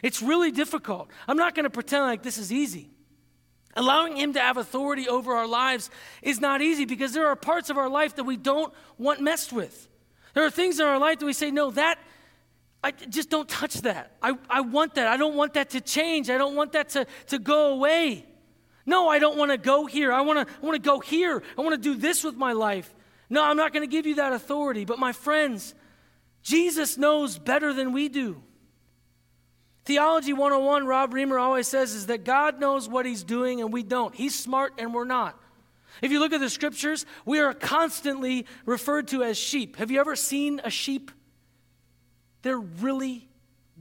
It's 0.02 0.22
really 0.22 0.52
difficult. 0.52 1.10
I'm 1.28 1.38
not 1.38 1.56
going 1.56 1.66
to 1.66 1.70
pretend 1.70 2.04
like 2.04 2.24
this 2.24 2.38
is 2.38 2.52
easy. 2.52 2.90
Allowing 3.76 4.18
Him 4.18 4.34
to 4.34 4.40
have 4.40 4.58
authority 4.58 5.08
over 5.08 5.36
our 5.36 5.48
lives 5.48 5.90
is 6.22 6.42
not 6.42 6.62
easy 6.62 6.84
because 6.84 7.14
there 7.14 7.28
are 7.28 7.36
parts 7.36 7.70
of 7.70 7.78
our 7.78 7.90
life 7.90 8.16
that 8.18 8.26
we 8.26 8.36
don't 8.36 8.74
want 8.98 9.22
messed 9.22 9.54
with. 9.54 9.88
There 10.34 10.46
are 10.46 10.52
things 10.52 10.80
in 10.80 10.86
our 10.86 11.00
life 11.00 11.20
that 11.20 11.26
we 11.26 11.34
say, 11.34 11.52
no, 11.52 11.72
that, 11.72 11.98
I 12.84 12.92
just 12.92 13.30
don't 13.30 13.48
touch 13.48 13.82
that. 13.82 14.16
I, 14.22 14.38
I 14.50 14.62
want 14.62 14.96
that. 14.96 15.08
I 15.08 15.18
don't 15.18 15.36
want 15.36 15.56
that 15.56 15.72
to 15.72 15.82
change. 15.82 16.30
I 16.30 16.38
don't 16.38 16.56
want 16.56 16.74
that 16.74 16.90
to, 16.90 17.06
to 17.28 17.40
go 17.40 17.74
away. 17.74 18.26
No, 18.86 19.10
I 19.10 19.20
don't 19.20 19.38
want 19.38 19.52
to 19.52 19.58
go 19.58 19.86
here. 19.86 20.12
I 20.12 20.22
want 20.22 20.48
to 20.48 20.54
I 20.62 20.66
want 20.66 20.82
to 20.82 20.90
go 20.90 21.00
here. 21.00 21.44
I 21.58 21.62
want 21.62 21.76
to 21.76 21.82
do 21.82 21.96
this 21.96 22.24
with 22.24 22.36
my 22.36 22.54
life. 22.54 22.94
No, 23.30 23.44
I'm 23.44 23.58
not 23.58 23.74
going 23.74 23.88
to 23.88 23.92
give 23.92 24.06
you 24.08 24.16
that 24.16 24.34
authority. 24.34 24.86
But 24.86 24.98
my 24.98 25.12
friends, 25.12 25.76
Jesus 26.42 26.98
knows 26.98 27.38
better 27.38 27.74
than 27.74 27.92
we 27.92 28.10
do. 28.10 28.42
Theology 29.86 30.34
101, 30.34 30.86
Rob 30.86 31.14
Reimer 31.14 31.42
always 31.42 31.68
says, 31.68 31.94
is 31.94 32.08
that 32.08 32.24
God 32.24 32.60
knows 32.60 32.88
what 32.88 33.06
he's 33.06 33.24
doing 33.24 33.62
and 33.62 33.74
we 33.74 33.84
don't. 33.84 34.16
He's 34.16 34.38
smart 34.38 34.74
and 34.78 34.94
we're 34.94 35.04
not. 35.04 35.40
If 36.02 36.12
you 36.12 36.20
look 36.20 36.32
at 36.32 36.40
the 36.40 36.50
scriptures, 36.50 37.06
we 37.26 37.40
are 37.40 37.54
constantly 37.54 38.46
referred 38.66 39.08
to 39.10 39.24
as 39.24 39.38
sheep. 39.38 39.76
Have 39.78 39.92
you 39.92 40.00
ever 40.00 40.16
seen 40.16 40.62
a 40.64 40.70
sheep? 40.70 41.12
They're 42.42 42.60
really, 42.60 43.28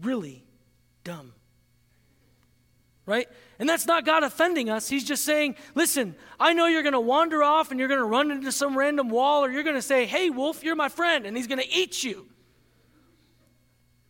really 0.02 0.44
dumb. 1.04 1.32
Right? 3.06 3.28
And 3.58 3.66
that's 3.68 3.86
not 3.86 4.04
God 4.04 4.22
offending 4.22 4.68
us. 4.68 4.88
He's 4.88 5.04
just 5.04 5.24
saying, 5.24 5.56
listen, 5.74 6.14
I 6.38 6.52
know 6.52 6.66
you're 6.66 6.82
going 6.82 6.92
to 6.92 7.00
wander 7.00 7.42
off 7.42 7.70
and 7.70 7.80
you're 7.80 7.88
going 7.88 8.00
to 8.00 8.06
run 8.06 8.30
into 8.30 8.52
some 8.52 8.76
random 8.76 9.08
wall, 9.08 9.44
or 9.44 9.50
you're 9.50 9.62
going 9.62 9.76
to 9.76 9.82
say, 9.82 10.04
hey, 10.04 10.28
wolf, 10.28 10.62
you're 10.62 10.76
my 10.76 10.90
friend, 10.90 11.24
and 11.24 11.36
he's 11.36 11.46
going 11.46 11.60
to 11.60 11.72
eat 11.72 12.04
you. 12.04 12.26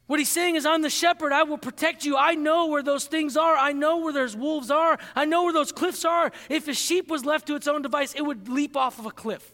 What 0.09 0.19
he's 0.19 0.31
saying 0.31 0.57
is, 0.57 0.65
I'm 0.65 0.81
the 0.83 0.91
shepherd. 0.91 1.33
I 1.33 1.43
will 1.43 1.59
protect 1.59 2.05
you. 2.05 2.17
I 2.17 2.35
know 2.35 2.67
where 2.67 2.83
those 2.83 3.05
things 3.05 3.37
are. 3.37 3.55
I 3.55 3.73
know 3.73 3.99
where 3.99 4.13
those 4.13 4.35
wolves 4.35 4.71
are. 4.71 4.99
I 5.15 5.27
know 5.27 5.45
where 5.45 5.53
those 5.53 5.71
cliffs 5.71 6.05
are. 6.05 6.33
If 6.49 6.67
a 6.67 6.75
sheep 6.75 7.09
was 7.09 7.27
left 7.27 7.47
to 7.49 7.57
its 7.57 7.69
own 7.69 7.83
device, 7.83 8.15
it 8.15 8.23
would 8.23 8.49
leap 8.49 8.75
off 8.75 8.99
of 8.99 9.05
a 9.05 9.11
cliff. 9.11 9.53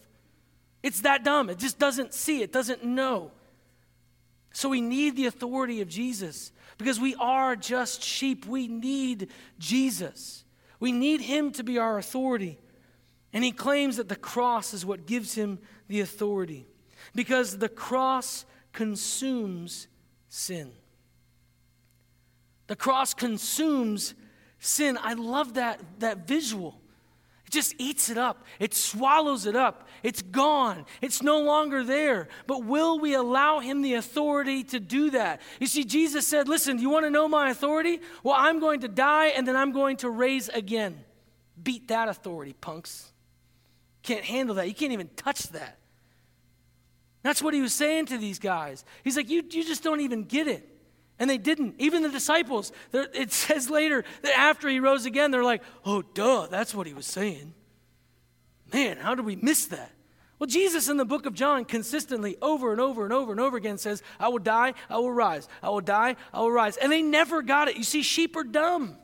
It's 0.83 1.01
that 1.01 1.25
dumb. 1.25 1.51
It 1.51 1.59
just 1.59 1.79
doesn't 1.79 2.15
see, 2.15 2.41
it 2.41 2.53
doesn't 2.53 2.85
know. 2.85 3.33
So 4.55 4.69
we 4.69 4.81
need 4.81 5.17
the 5.17 5.27
authority 5.27 5.81
of 5.81 5.89
Jesus 5.89 6.53
because 6.79 7.01
we 7.01 7.17
are 7.17 7.57
just 7.57 8.03
sheep. 8.03 8.47
We 8.47 8.69
need 8.69 9.29
Jesus. 9.59 10.45
We 10.79 10.93
need 10.93 11.21
him 11.21 11.51
to 11.53 11.65
be 11.65 11.77
our 11.77 11.99
authority. 11.99 12.61
And 13.33 13.43
he 13.43 13.51
claims 13.51 13.97
that 13.97 14.09
the 14.09 14.17
cross 14.17 14.73
is 14.73 14.87
what 14.87 15.07
gives 15.07 15.35
him 15.35 15.59
the 15.89 16.01
authority 16.01 16.67
because 17.17 17.59
the 17.59 17.69
cross 17.69 18.45
consumes 18.73 19.89
sin. 20.29 20.71
The 22.69 22.77
cross 22.77 23.13
consumes 23.13 24.15
sin. 24.61 24.97
I 25.03 25.15
love 25.15 25.55
that, 25.55 25.81
that 25.99 26.29
visual. 26.29 26.81
Just 27.55 27.75
eats 27.79 28.11
it 28.11 28.19
up, 28.19 28.45
it 28.59 28.75
swallows 28.75 29.47
it 29.47 29.55
up. 29.55 29.89
It's 30.03 30.21
gone, 30.21 30.85
it's 31.01 31.23
no 31.23 31.41
longer 31.41 31.85
there. 31.85 32.29
But 32.47 32.65
will 32.65 32.99
we 32.99 33.15
allow 33.15 33.61
Him 33.61 33.81
the 33.81 33.95
authority 33.95 34.65
to 34.65 34.81
do 34.81 35.11
that? 35.11 35.41
You 35.61 35.69
see, 35.69 35.85
Jesus 35.85 36.27
said, 36.27 36.49
Listen, 36.49 36.81
you 36.81 36.91
want 36.91 37.07
to 37.07 37.11
know 37.11 37.29
my 37.29 37.51
authority? 37.51 38.01
Well, 38.25 38.35
I'm 38.37 38.59
going 38.59 38.81
to 38.81 38.89
die 38.89 39.29
and 39.29 39.47
then 39.47 39.55
I'm 39.55 39.71
going 39.71 39.99
to 39.99 40.11
raise 40.11 40.49
again. 40.49 41.05
Beat 41.63 41.89
that 41.89 42.09
authority, 42.09 42.55
punks. 42.61 43.13
Can't 44.03 44.25
handle 44.25 44.57
that. 44.57 44.67
You 44.67 44.75
can't 44.75 44.93
even 44.93 45.09
touch 45.17 45.45
that. 45.51 45.79
That's 47.23 47.41
what 47.41 47.55
he 47.55 47.63
was 47.63 47.73
saying 47.73 48.07
to 48.07 48.19
these 48.19 48.39
guys. 48.41 48.85
He's 49.05 49.17
like, 49.17 49.31
You, 49.31 49.45
you 49.49 49.65
just 49.65 49.85
don't 49.85 50.01
even 50.01 50.25
get 50.25 50.49
it. 50.49 50.69
And 51.19 51.31
they 51.31 51.39
didn't. 51.39 51.77
Even 51.79 52.03
the 52.03 52.09
disciples, 52.09 52.73
it 52.93 53.33
says 53.33 53.71
later 53.71 54.05
that 54.23 54.37
after 54.37 54.69
he 54.69 54.81
rose 54.81 55.07
again, 55.07 55.31
they're 55.31 55.45
like, 55.45 55.63
Oh, 55.85 56.03
duh, 56.03 56.47
that's 56.51 56.75
what 56.75 56.87
he 56.87 56.95
was 56.95 57.07
saying. 57.07 57.55
Man, 58.73 58.97
how 58.97 59.15
did 59.15 59.25
we 59.25 59.37
miss 59.37 59.67
that? 59.67 59.93
Well, 60.39 60.49
Jesus 60.49 60.89
in 60.89 60.97
the 60.97 61.05
book 61.05 61.27
of 61.27 61.35
John 61.35 61.65
consistently, 61.65 62.37
over 62.43 62.73
and 62.73 62.81
over 62.81 63.05
and 63.05 63.13
over 63.13 63.31
and 63.31 63.41
over 63.41 63.57
again, 63.57 63.79
says, 63.79 64.03
I 64.19 64.29
will 64.29 64.41
die, 64.41 64.75
I 64.91 64.99
will 64.99 65.13
rise. 65.13 65.49
I 65.63 65.71
will 65.71 65.81
die, 65.81 66.17
I 66.33 66.41
will 66.41 66.51
rise. 66.51 66.77
And 66.77 66.91
they 66.91 67.03
never 67.03 67.41
got 67.41 67.69
it. 67.69 67.77
You 67.77 67.85
see, 67.85 68.03
sheep 68.03 68.37
are 68.37 68.45
dumb. 68.45 68.97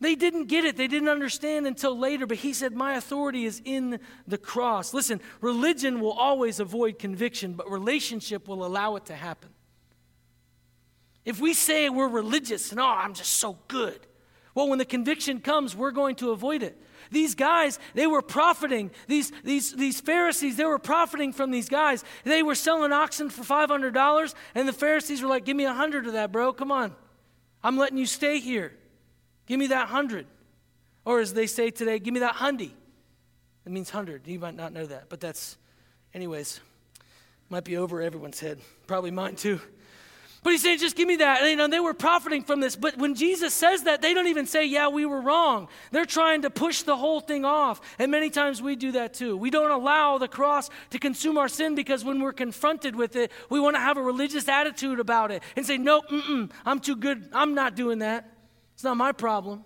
They 0.00 0.14
didn't 0.14 0.44
get 0.44 0.64
it. 0.64 0.76
They 0.76 0.86
didn't 0.86 1.08
understand 1.08 1.66
until 1.66 1.98
later, 1.98 2.26
but 2.26 2.36
he 2.36 2.52
said, 2.52 2.72
My 2.72 2.94
authority 2.94 3.46
is 3.46 3.60
in 3.64 3.98
the 4.28 4.38
cross. 4.38 4.94
Listen, 4.94 5.20
religion 5.40 5.98
will 5.98 6.12
always 6.12 6.60
avoid 6.60 6.98
conviction, 6.98 7.54
but 7.54 7.68
relationship 7.70 8.46
will 8.46 8.64
allow 8.64 8.94
it 8.96 9.06
to 9.06 9.14
happen. 9.14 9.48
If 11.28 11.42
we 11.42 11.52
say 11.52 11.90
we're 11.90 12.08
religious 12.08 12.70
and, 12.70 12.80
oh, 12.80 12.86
I'm 12.86 13.12
just 13.12 13.34
so 13.34 13.58
good, 13.68 14.00
well, 14.54 14.66
when 14.66 14.78
the 14.78 14.86
conviction 14.86 15.40
comes, 15.40 15.76
we're 15.76 15.90
going 15.90 16.16
to 16.16 16.30
avoid 16.30 16.62
it. 16.62 16.74
These 17.10 17.34
guys, 17.34 17.78
they 17.92 18.06
were 18.06 18.22
profiting. 18.22 18.90
These, 19.08 19.30
these, 19.44 19.74
these 19.74 20.00
Pharisees, 20.00 20.56
they 20.56 20.64
were 20.64 20.78
profiting 20.78 21.34
from 21.34 21.50
these 21.50 21.68
guys. 21.68 22.02
They 22.24 22.42
were 22.42 22.54
selling 22.54 22.92
oxen 22.92 23.28
for 23.28 23.42
$500, 23.42 24.34
and 24.54 24.66
the 24.66 24.72
Pharisees 24.72 25.20
were 25.20 25.28
like, 25.28 25.44
Give 25.44 25.54
me 25.54 25.66
a 25.66 25.74
hundred 25.74 26.06
of 26.06 26.14
that, 26.14 26.32
bro. 26.32 26.54
Come 26.54 26.72
on. 26.72 26.96
I'm 27.62 27.76
letting 27.76 27.98
you 27.98 28.06
stay 28.06 28.40
here. 28.40 28.72
Give 29.44 29.58
me 29.58 29.66
that 29.66 29.88
hundred. 29.88 30.26
Or 31.04 31.20
as 31.20 31.34
they 31.34 31.46
say 31.46 31.68
today, 31.68 31.98
give 31.98 32.14
me 32.14 32.20
that 32.20 32.36
hundy. 32.36 32.70
It 33.66 33.72
means 33.72 33.90
hundred. 33.90 34.26
You 34.26 34.38
might 34.38 34.56
not 34.56 34.72
know 34.72 34.86
that, 34.86 35.10
but 35.10 35.20
that's, 35.20 35.58
anyways, 36.14 36.60
might 37.50 37.64
be 37.64 37.76
over 37.76 38.00
everyone's 38.00 38.40
head. 38.40 38.60
Probably 38.86 39.10
mine 39.10 39.36
too. 39.36 39.60
But 40.42 40.50
he's 40.50 40.62
saying, 40.62 40.78
just 40.78 40.94
give 40.94 41.08
me 41.08 41.16
that. 41.16 41.40
And, 41.40 41.50
you 41.50 41.56
know, 41.56 41.66
they 41.66 41.80
were 41.80 41.94
profiting 41.94 42.44
from 42.44 42.60
this. 42.60 42.76
But 42.76 42.96
when 42.96 43.14
Jesus 43.14 43.52
says 43.52 43.82
that, 43.82 44.02
they 44.02 44.14
don't 44.14 44.28
even 44.28 44.46
say, 44.46 44.66
yeah, 44.66 44.88
we 44.88 45.04
were 45.04 45.20
wrong. 45.20 45.68
They're 45.90 46.04
trying 46.04 46.42
to 46.42 46.50
push 46.50 46.82
the 46.82 46.96
whole 46.96 47.20
thing 47.20 47.44
off. 47.44 47.80
And 47.98 48.10
many 48.10 48.30
times 48.30 48.62
we 48.62 48.76
do 48.76 48.92
that 48.92 49.14
too. 49.14 49.36
We 49.36 49.50
don't 49.50 49.70
allow 49.70 50.18
the 50.18 50.28
cross 50.28 50.70
to 50.90 50.98
consume 50.98 51.38
our 51.38 51.48
sin 51.48 51.74
because 51.74 52.04
when 52.04 52.20
we're 52.20 52.32
confronted 52.32 52.94
with 52.94 53.16
it, 53.16 53.32
we 53.50 53.58
want 53.58 53.74
to 53.76 53.80
have 53.80 53.96
a 53.96 54.02
religious 54.02 54.48
attitude 54.48 55.00
about 55.00 55.32
it 55.32 55.42
and 55.56 55.66
say, 55.66 55.76
nope, 55.76 56.04
I'm 56.64 56.78
too 56.78 56.96
good. 56.96 57.28
I'm 57.32 57.54
not 57.54 57.74
doing 57.74 57.98
that. 57.98 58.32
It's 58.74 58.84
not 58.84 58.96
my 58.96 59.10
problem. 59.10 59.64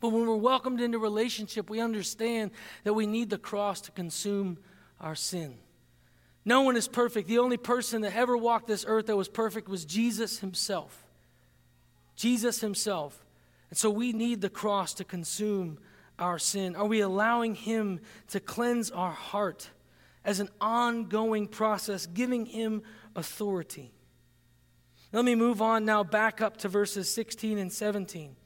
But 0.00 0.10
when 0.10 0.26
we're 0.26 0.36
welcomed 0.36 0.80
into 0.80 0.98
relationship, 0.98 1.68
we 1.68 1.80
understand 1.80 2.52
that 2.84 2.94
we 2.94 3.06
need 3.06 3.28
the 3.28 3.38
cross 3.38 3.80
to 3.82 3.90
consume 3.90 4.58
our 5.00 5.14
sin. 5.14 5.58
No 6.44 6.62
one 6.62 6.76
is 6.76 6.88
perfect. 6.88 7.28
The 7.28 7.38
only 7.38 7.56
person 7.56 8.02
that 8.02 8.16
ever 8.16 8.36
walked 8.36 8.66
this 8.66 8.84
earth 8.86 9.06
that 9.06 9.16
was 9.16 9.28
perfect 9.28 9.68
was 9.68 9.84
Jesus 9.84 10.38
himself. 10.38 11.04
Jesus 12.16 12.60
himself. 12.60 13.24
And 13.70 13.78
so 13.78 13.90
we 13.90 14.12
need 14.12 14.40
the 14.40 14.50
cross 14.50 14.94
to 14.94 15.04
consume 15.04 15.78
our 16.18 16.38
sin. 16.38 16.74
Are 16.74 16.86
we 16.86 17.00
allowing 17.00 17.54
him 17.54 18.00
to 18.28 18.40
cleanse 18.40 18.90
our 18.90 19.12
heart 19.12 19.70
as 20.24 20.40
an 20.40 20.48
ongoing 20.60 21.46
process, 21.46 22.06
giving 22.06 22.46
him 22.46 22.82
authority? 23.14 23.92
Let 25.12 25.24
me 25.24 25.34
move 25.34 25.62
on 25.62 25.84
now 25.84 26.04
back 26.04 26.40
up 26.40 26.58
to 26.58 26.68
verses 26.68 27.12
16 27.12 27.58
and 27.58 27.72
17. 27.72 28.36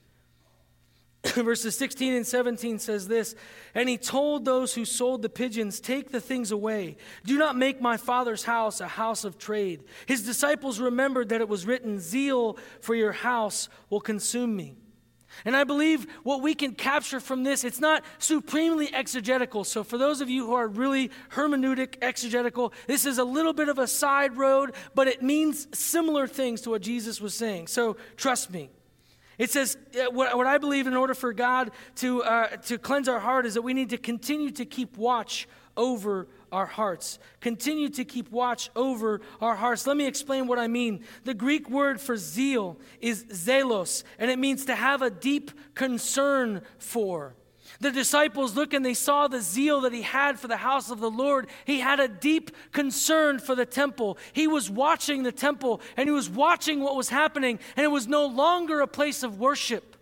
verses 1.45 1.77
16 1.77 2.15
and 2.15 2.27
17 2.27 2.79
says 2.79 3.09
this 3.09 3.35
And 3.75 3.89
he 3.89 3.97
told 3.97 4.45
those 4.45 4.75
who 4.75 4.85
sold 4.85 5.23
the 5.23 5.29
pigeons, 5.29 5.81
Take 5.81 6.11
the 6.11 6.21
things 6.21 6.51
away. 6.51 6.97
Do 7.25 7.39
not 7.39 7.57
make 7.57 7.81
my 7.81 7.97
father's 7.97 8.45
house 8.45 8.81
a 8.81 8.89
house 8.89 9.25
of 9.25 9.39
trade. 9.39 9.85
His 10.07 10.23
disciples 10.23 10.81
remembered 10.81 11.31
that 11.31 11.41
it 11.41 11.49
was 11.49 11.67
written, 11.67 12.01
Zeal 12.01 12.59
for 12.81 12.95
your 12.95 13.13
house 13.13 13.69
will 13.91 14.01
consume 14.01 14.55
me. 14.55 14.77
And 15.45 15.57
I 15.57 15.65
believe 15.65 16.07
what 16.25 16.43
we 16.43 16.55
can 16.55 16.75
capture 16.75 17.19
from 17.19 17.43
this, 17.43 17.65
it's 17.65 17.81
not 17.81 18.05
supremely 18.19 18.93
exegetical. 18.93 19.65
So, 19.65 19.83
for 19.83 19.97
those 19.97 20.21
of 20.21 20.29
you 20.29 20.47
who 20.47 20.55
are 20.55 20.69
really 20.69 21.11
hermeneutic, 21.31 21.97
exegetical, 22.03 22.75
this 22.87 23.07
is 23.07 23.17
a 23.17 23.25
little 23.25 23.55
bit 23.55 23.71
of 23.71 23.79
a 23.79 23.87
side 23.87 24.37
road, 24.37 24.75
but 24.95 25.09
it 25.09 25.23
means 25.23 25.69
similar 25.73 26.27
things 26.27 26.61
to 26.63 26.71
what 26.71 26.83
Jesus 26.83 27.21
was 27.21 27.35
saying. 27.35 27.69
So, 27.69 27.97
trust 28.17 28.51
me. 28.51 28.69
It 29.39 29.51
says, 29.51 29.77
uh, 29.95 30.11
what, 30.11 30.37
what 30.37 30.47
I 30.47 30.59
believe 30.59 30.87
in 30.87 30.95
order 30.95 31.15
for 31.15 31.33
God 31.33 31.71
to, 31.97 32.23
uh, 32.23 32.49
to 32.49 32.79
cleanse 32.79 33.09
our 33.09 33.21
heart 33.21 33.47
is 33.47 33.55
that 33.55 33.63
we 33.63 33.75
need 33.75 33.91
to 33.91 33.99
continue 33.99 34.51
to 34.53 34.65
keep 34.65 34.97
watch 34.97 35.49
over 35.77 36.29
our 36.51 36.67
hearts. 36.67 37.19
Continue 37.41 37.89
to 37.91 38.05
keep 38.05 38.31
watch 38.31 38.71
over 38.77 39.21
our 39.41 39.57
hearts. 39.57 39.87
Let 39.87 39.97
me 39.97 40.07
explain 40.07 40.47
what 40.47 40.59
I 40.59 40.69
mean. 40.69 41.05
The 41.25 41.35
Greek 41.35 41.71
word 41.71 42.01
for 42.01 42.17
zeal 42.17 42.79
is 43.01 43.25
zelos, 43.25 44.05
and 44.19 44.31
it 44.31 44.39
means 44.39 44.67
to 44.67 44.75
have 44.75 45.03
a 45.03 45.11
deep 45.11 45.51
concern 45.75 46.63
for. 46.79 47.35
The 47.83 47.91
disciples 47.91 48.55
look 48.55 48.75
and 48.75 48.87
they 48.87 48.95
saw 48.95 49.27
the 49.27 49.41
zeal 49.41 49.81
that 49.81 49.93
he 49.93 50.03
had 50.03 50.39
for 50.39 50.47
the 50.47 50.57
house 50.57 50.89
of 50.89 51.01
the 51.01 51.11
Lord. 51.11 51.49
He 51.65 51.81
had 51.81 51.99
a 51.99 52.07
deep 52.07 52.53
concern 52.71 53.41
for 53.41 53.57
the 53.57 53.67
temple. 53.67 54.19
He 54.33 54.47
was 54.47 54.71
watching 54.71 55.25
the 55.25 55.33
temple 55.33 55.81
and 55.97 56.09
he 56.09 56.13
was 56.13 56.31
watching 56.31 56.79
what 56.81 56.95
was 56.95 57.09
happening, 57.09 57.59
and 57.77 57.85
it 57.85 57.89
was 57.89 58.07
no 58.07 58.25
longer 58.25 58.81
a 58.81 58.87
place 58.87 59.25
of 59.25 59.41
worship. 59.41 59.97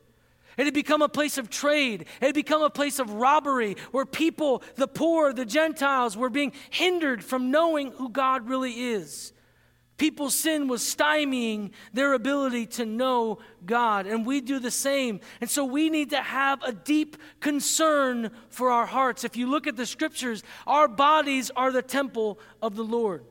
It 0.59 0.67
had 0.67 0.75
become 0.75 1.01
a 1.01 1.09
place 1.09 1.39
of 1.39 1.49
trade. 1.49 2.03
It 2.03 2.27
had 2.27 2.35
become 2.35 2.61
a 2.61 2.69
place 2.69 2.99
of 2.99 3.13
robbery 3.13 3.79
where 3.93 4.05
people, 4.05 4.63
the 4.77 4.87
poor, 4.87 5.33
the 5.33 5.47
Gentiles, 5.47 6.19
were 6.19 6.29
being 6.29 6.53
hindered 6.69 7.25
from 7.25 7.51
knowing 7.51 7.93
who 7.93 8.11
God 8.11 8.47
really 8.47 8.91
is. 8.91 9.33
People's 10.01 10.35
sin 10.35 10.67
was 10.67 10.81
stymieing 10.81 11.73
their 11.93 12.15
ability 12.15 12.65
to 12.65 12.87
know 12.87 13.39
God, 13.67 14.07
and 14.07 14.25
we 14.25 14.41
do 14.41 14.59
the 14.59 14.71
same. 14.71 15.21
And 15.43 15.51
so 15.51 15.63
we 15.63 15.91
need 15.91 16.09
to 16.09 16.23
have 16.23 16.63
a 16.63 16.73
deep 16.73 17.19
concern 17.41 18.31
for 18.49 18.71
our 18.71 18.87
hearts. 18.87 19.25
If 19.25 19.37
you 19.37 19.47
look 19.47 19.67
at 19.67 19.77
the 19.77 19.85
scriptures, 19.85 20.43
our 20.67 20.89
bodies 20.89 21.51
are 21.55 21.71
the 21.71 21.83
temple 21.83 22.39
of 22.63 22.77
the 22.77 22.83
Lord. 22.83 23.27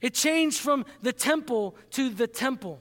It 0.00 0.14
changed 0.14 0.60
from 0.60 0.86
the 1.02 1.12
temple 1.12 1.74
to 1.90 2.08
the 2.08 2.28
temple. 2.28 2.80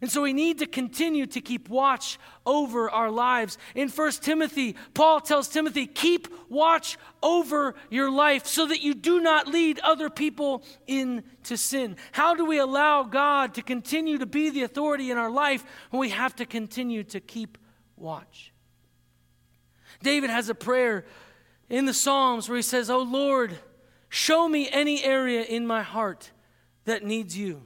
And 0.00 0.10
so 0.10 0.22
we 0.22 0.34
need 0.34 0.58
to 0.58 0.66
continue 0.66 1.26
to 1.26 1.40
keep 1.40 1.68
watch 1.68 2.18
over 2.44 2.90
our 2.90 3.10
lives. 3.10 3.56
In 3.74 3.88
1 3.88 4.12
Timothy, 4.12 4.76
Paul 4.92 5.20
tells 5.20 5.48
Timothy, 5.48 5.86
keep 5.86 6.28
watch 6.50 6.98
over 7.22 7.74
your 7.88 8.10
life 8.10 8.46
so 8.46 8.66
that 8.66 8.82
you 8.82 8.94
do 8.94 9.20
not 9.20 9.48
lead 9.48 9.78
other 9.78 10.10
people 10.10 10.62
into 10.86 11.56
sin. 11.56 11.96
How 12.12 12.34
do 12.34 12.44
we 12.44 12.58
allow 12.58 13.04
God 13.04 13.54
to 13.54 13.62
continue 13.62 14.18
to 14.18 14.26
be 14.26 14.50
the 14.50 14.64
authority 14.64 15.10
in 15.10 15.16
our 15.16 15.30
life 15.30 15.64
when 15.90 16.00
we 16.00 16.10
have 16.10 16.36
to 16.36 16.44
continue 16.44 17.02
to 17.04 17.20
keep 17.20 17.56
watch? 17.96 18.52
David 20.02 20.28
has 20.28 20.50
a 20.50 20.54
prayer 20.54 21.06
in 21.70 21.86
the 21.86 21.94
Psalms 21.94 22.48
where 22.48 22.56
he 22.56 22.62
says, 22.62 22.90
Oh 22.90 23.02
Lord, 23.02 23.58
show 24.10 24.46
me 24.46 24.68
any 24.70 25.02
area 25.02 25.42
in 25.42 25.66
my 25.66 25.82
heart 25.82 26.32
that 26.84 27.02
needs 27.02 27.36
you. 27.36 27.62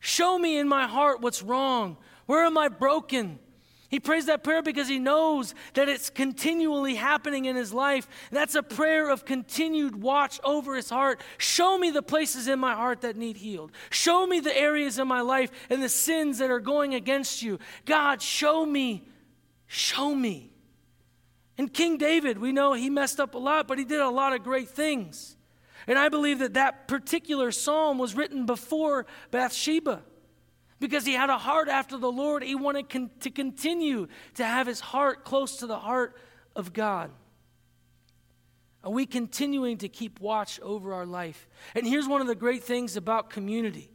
Show 0.00 0.38
me 0.38 0.58
in 0.58 0.68
my 0.68 0.86
heart 0.86 1.20
what's 1.20 1.42
wrong. 1.42 1.96
Where 2.26 2.44
am 2.44 2.56
I 2.58 2.68
broken? 2.68 3.38
He 3.88 4.00
prays 4.00 4.26
that 4.26 4.44
prayer 4.44 4.62
because 4.62 4.86
he 4.86 4.98
knows 4.98 5.54
that 5.72 5.88
it's 5.88 6.10
continually 6.10 6.94
happening 6.94 7.46
in 7.46 7.56
his 7.56 7.72
life. 7.72 8.06
That's 8.30 8.54
a 8.54 8.62
prayer 8.62 9.08
of 9.08 9.24
continued 9.24 10.02
watch 10.02 10.38
over 10.44 10.76
his 10.76 10.90
heart. 10.90 11.22
Show 11.38 11.78
me 11.78 11.90
the 11.90 12.02
places 12.02 12.48
in 12.48 12.58
my 12.58 12.74
heart 12.74 13.00
that 13.00 13.16
need 13.16 13.38
healed. 13.38 13.72
Show 13.88 14.26
me 14.26 14.40
the 14.40 14.54
areas 14.56 14.98
in 14.98 15.08
my 15.08 15.22
life 15.22 15.50
and 15.70 15.82
the 15.82 15.88
sins 15.88 16.36
that 16.38 16.50
are 16.50 16.60
going 16.60 16.94
against 16.94 17.42
you. 17.42 17.58
God, 17.86 18.20
show 18.20 18.66
me. 18.66 19.08
Show 19.66 20.14
me. 20.14 20.52
And 21.56 21.72
King 21.72 21.96
David, 21.96 22.38
we 22.38 22.52
know 22.52 22.74
he 22.74 22.90
messed 22.90 23.18
up 23.18 23.34
a 23.34 23.38
lot, 23.38 23.66
but 23.66 23.78
he 23.78 23.86
did 23.86 24.00
a 24.00 24.10
lot 24.10 24.34
of 24.34 24.44
great 24.44 24.68
things. 24.68 25.37
And 25.88 25.98
I 25.98 26.10
believe 26.10 26.40
that 26.40 26.54
that 26.54 26.86
particular 26.86 27.50
psalm 27.50 27.98
was 27.98 28.14
written 28.14 28.44
before 28.44 29.06
Bathsheba 29.30 30.02
because 30.78 31.06
he 31.06 31.14
had 31.14 31.30
a 31.30 31.38
heart 31.38 31.68
after 31.68 31.96
the 31.96 32.12
Lord. 32.12 32.42
He 32.42 32.54
wanted 32.54 32.90
con- 32.90 33.10
to 33.20 33.30
continue 33.30 34.06
to 34.34 34.44
have 34.44 34.66
his 34.66 34.80
heart 34.80 35.24
close 35.24 35.56
to 35.56 35.66
the 35.66 35.78
heart 35.78 36.14
of 36.54 36.74
God. 36.74 37.10
Are 38.84 38.90
we 38.90 39.06
continuing 39.06 39.78
to 39.78 39.88
keep 39.88 40.20
watch 40.20 40.60
over 40.60 40.92
our 40.92 41.06
life? 41.06 41.48
And 41.74 41.86
here's 41.86 42.06
one 42.06 42.20
of 42.20 42.26
the 42.26 42.34
great 42.34 42.62
things 42.62 42.96
about 42.96 43.30
community. 43.30 43.90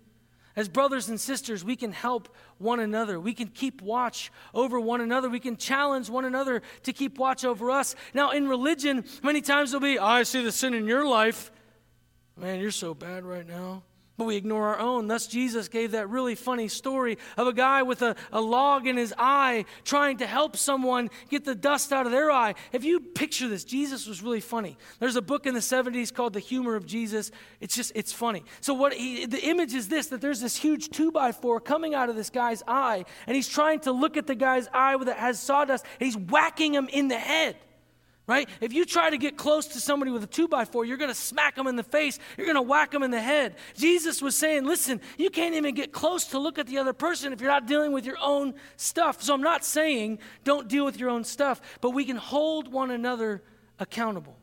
As 0.56 0.68
brothers 0.68 1.10
and 1.10 1.20
sisters, 1.20 1.64
we 1.64 1.76
can 1.76 1.92
help 1.92 2.36
one 2.58 2.80
another. 2.80 3.20
We 3.20 3.34
can 3.34 3.48
keep 3.48 3.82
watch 3.82 4.32
over 4.54 4.80
one 4.80 5.02
another. 5.02 5.30
We 5.30 5.40
can 5.40 5.58
challenge 5.58 6.10
one 6.10 6.26
another 6.26 6.64
to 6.84 6.94
keep 6.94 7.20
watch 7.20 7.46
over 7.46 7.70
us. 7.70 7.96
Now, 8.16 8.32
in 8.32 8.48
religion, 8.48 9.06
many 9.22 9.42
times 9.42 9.72
there'll 9.72 9.82
be, 9.82 10.00
I 10.00 10.24
see 10.24 10.44
the 10.44 10.52
sin 10.52 10.74
in 10.74 10.88
your 10.88 11.08
life. 11.08 11.52
Man, 12.36 12.60
you're 12.60 12.72
so 12.72 12.94
bad 12.94 13.24
right 13.24 13.48
now. 13.48 13.84
But 14.16 14.26
we 14.26 14.36
ignore 14.36 14.68
our 14.68 14.80
own. 14.80 15.08
Thus, 15.08 15.26
Jesus 15.26 15.68
gave 15.68 15.92
that 15.92 16.08
really 16.08 16.36
funny 16.36 16.68
story 16.68 17.18
of 17.36 17.48
a 17.48 17.54
guy 17.54 17.82
with 17.82 18.04
a, 18.04 18.16
a 18.32 18.40
log 18.40 18.86
in 18.86 18.96
his 18.96 19.12
eye 19.18 19.66
trying 19.86 20.18
to 20.18 20.28
help 20.28 20.56
someone 20.56 21.10
get 21.30 21.46
the 21.46 21.56
dust 21.56 21.92
out 21.92 22.06
of 22.06 22.12
their 22.12 22.30
eye. 22.30 22.54
If 22.72 22.84
you 22.84 23.00
picture 23.00 23.48
this, 23.48 23.64
Jesus 23.64 24.06
was 24.06 24.22
really 24.22 24.40
funny. 24.40 24.78
There's 25.00 25.16
a 25.16 25.22
book 25.22 25.48
in 25.48 25.56
the 25.56 25.62
70s 25.62 26.14
called 26.14 26.34
The 26.34 26.40
Humor 26.40 26.76
of 26.76 26.86
Jesus. 26.86 27.32
It's 27.60 27.76
just, 27.76 27.92
it's 27.96 28.14
funny. 28.14 28.44
So, 28.62 28.76
what 28.76 28.94
he, 28.94 29.26
the 29.26 29.44
image 29.44 29.74
is 29.74 29.88
this 29.88 30.08
that 30.08 30.22
there's 30.22 30.42
this 30.42 30.56
huge 30.56 30.90
two 30.90 31.12
by 31.12 31.32
four 31.32 31.60
coming 31.60 31.96
out 31.96 32.10
of 32.10 32.16
this 32.16 32.30
guy's 32.30 32.62
eye, 32.68 33.06
and 33.26 33.36
he's 33.36 33.48
trying 33.48 33.80
to 33.82 33.92
look 33.92 34.16
at 34.16 34.28
the 34.28 34.36
guy's 34.36 34.68
eye 34.74 34.96
that 34.96 35.18
has 35.18 35.40
sawdust, 35.40 35.86
and 36.00 36.06
he's 36.06 36.18
whacking 36.18 36.76
him 36.76 36.88
in 36.94 37.08
the 37.08 37.18
head 37.18 37.58
right? 38.26 38.48
If 38.62 38.72
you 38.72 38.86
try 38.86 39.10
to 39.10 39.18
get 39.18 39.38
close 39.38 39.68
to 39.68 39.80
somebody 39.80 40.12
with 40.12 40.24
a 40.24 40.28
two 40.28 40.48
by 40.48 40.66
four, 40.66 40.86
you're 40.86 40.98
going 40.98 41.12
to 41.12 41.16
smack 41.16 41.56
them 41.56 41.68
in 41.68 41.76
the 41.76 41.84
face. 41.84 42.20
You're 42.38 42.46
going 42.46 42.56
to 42.56 42.62
whack 42.62 42.92
them 42.92 43.04
in 43.04 43.12
the 43.12 43.22
head. 43.22 43.56
Jesus 43.76 44.22
was 44.22 44.36
saying, 44.36 44.66
listen, 44.66 45.02
you 45.18 45.30
can't 45.30 45.56
even 45.56 45.76
get 45.76 45.92
close 45.92 46.26
to 46.28 46.40
look 46.40 46.58
at 46.58 46.68
the 46.68 46.78
other 46.78 46.94
person 46.94 47.34
if 47.34 47.42
you're 47.42 47.52
not 47.52 47.68
dealing 47.68 47.92
with 47.92 48.06
your 48.06 48.18
own 48.22 48.54
stuff. 48.78 49.22
So 49.22 49.34
I'm 49.34 49.42
not 49.42 49.66
saying 49.66 50.20
don't 50.44 50.68
deal 50.68 50.86
with 50.86 50.98
your 50.98 51.10
own 51.10 51.24
stuff, 51.24 51.62
but 51.82 51.92
we 51.92 52.06
can 52.06 52.18
hold 52.18 52.72
one 52.72 52.92
another 52.92 53.44
accountable. 53.80 54.38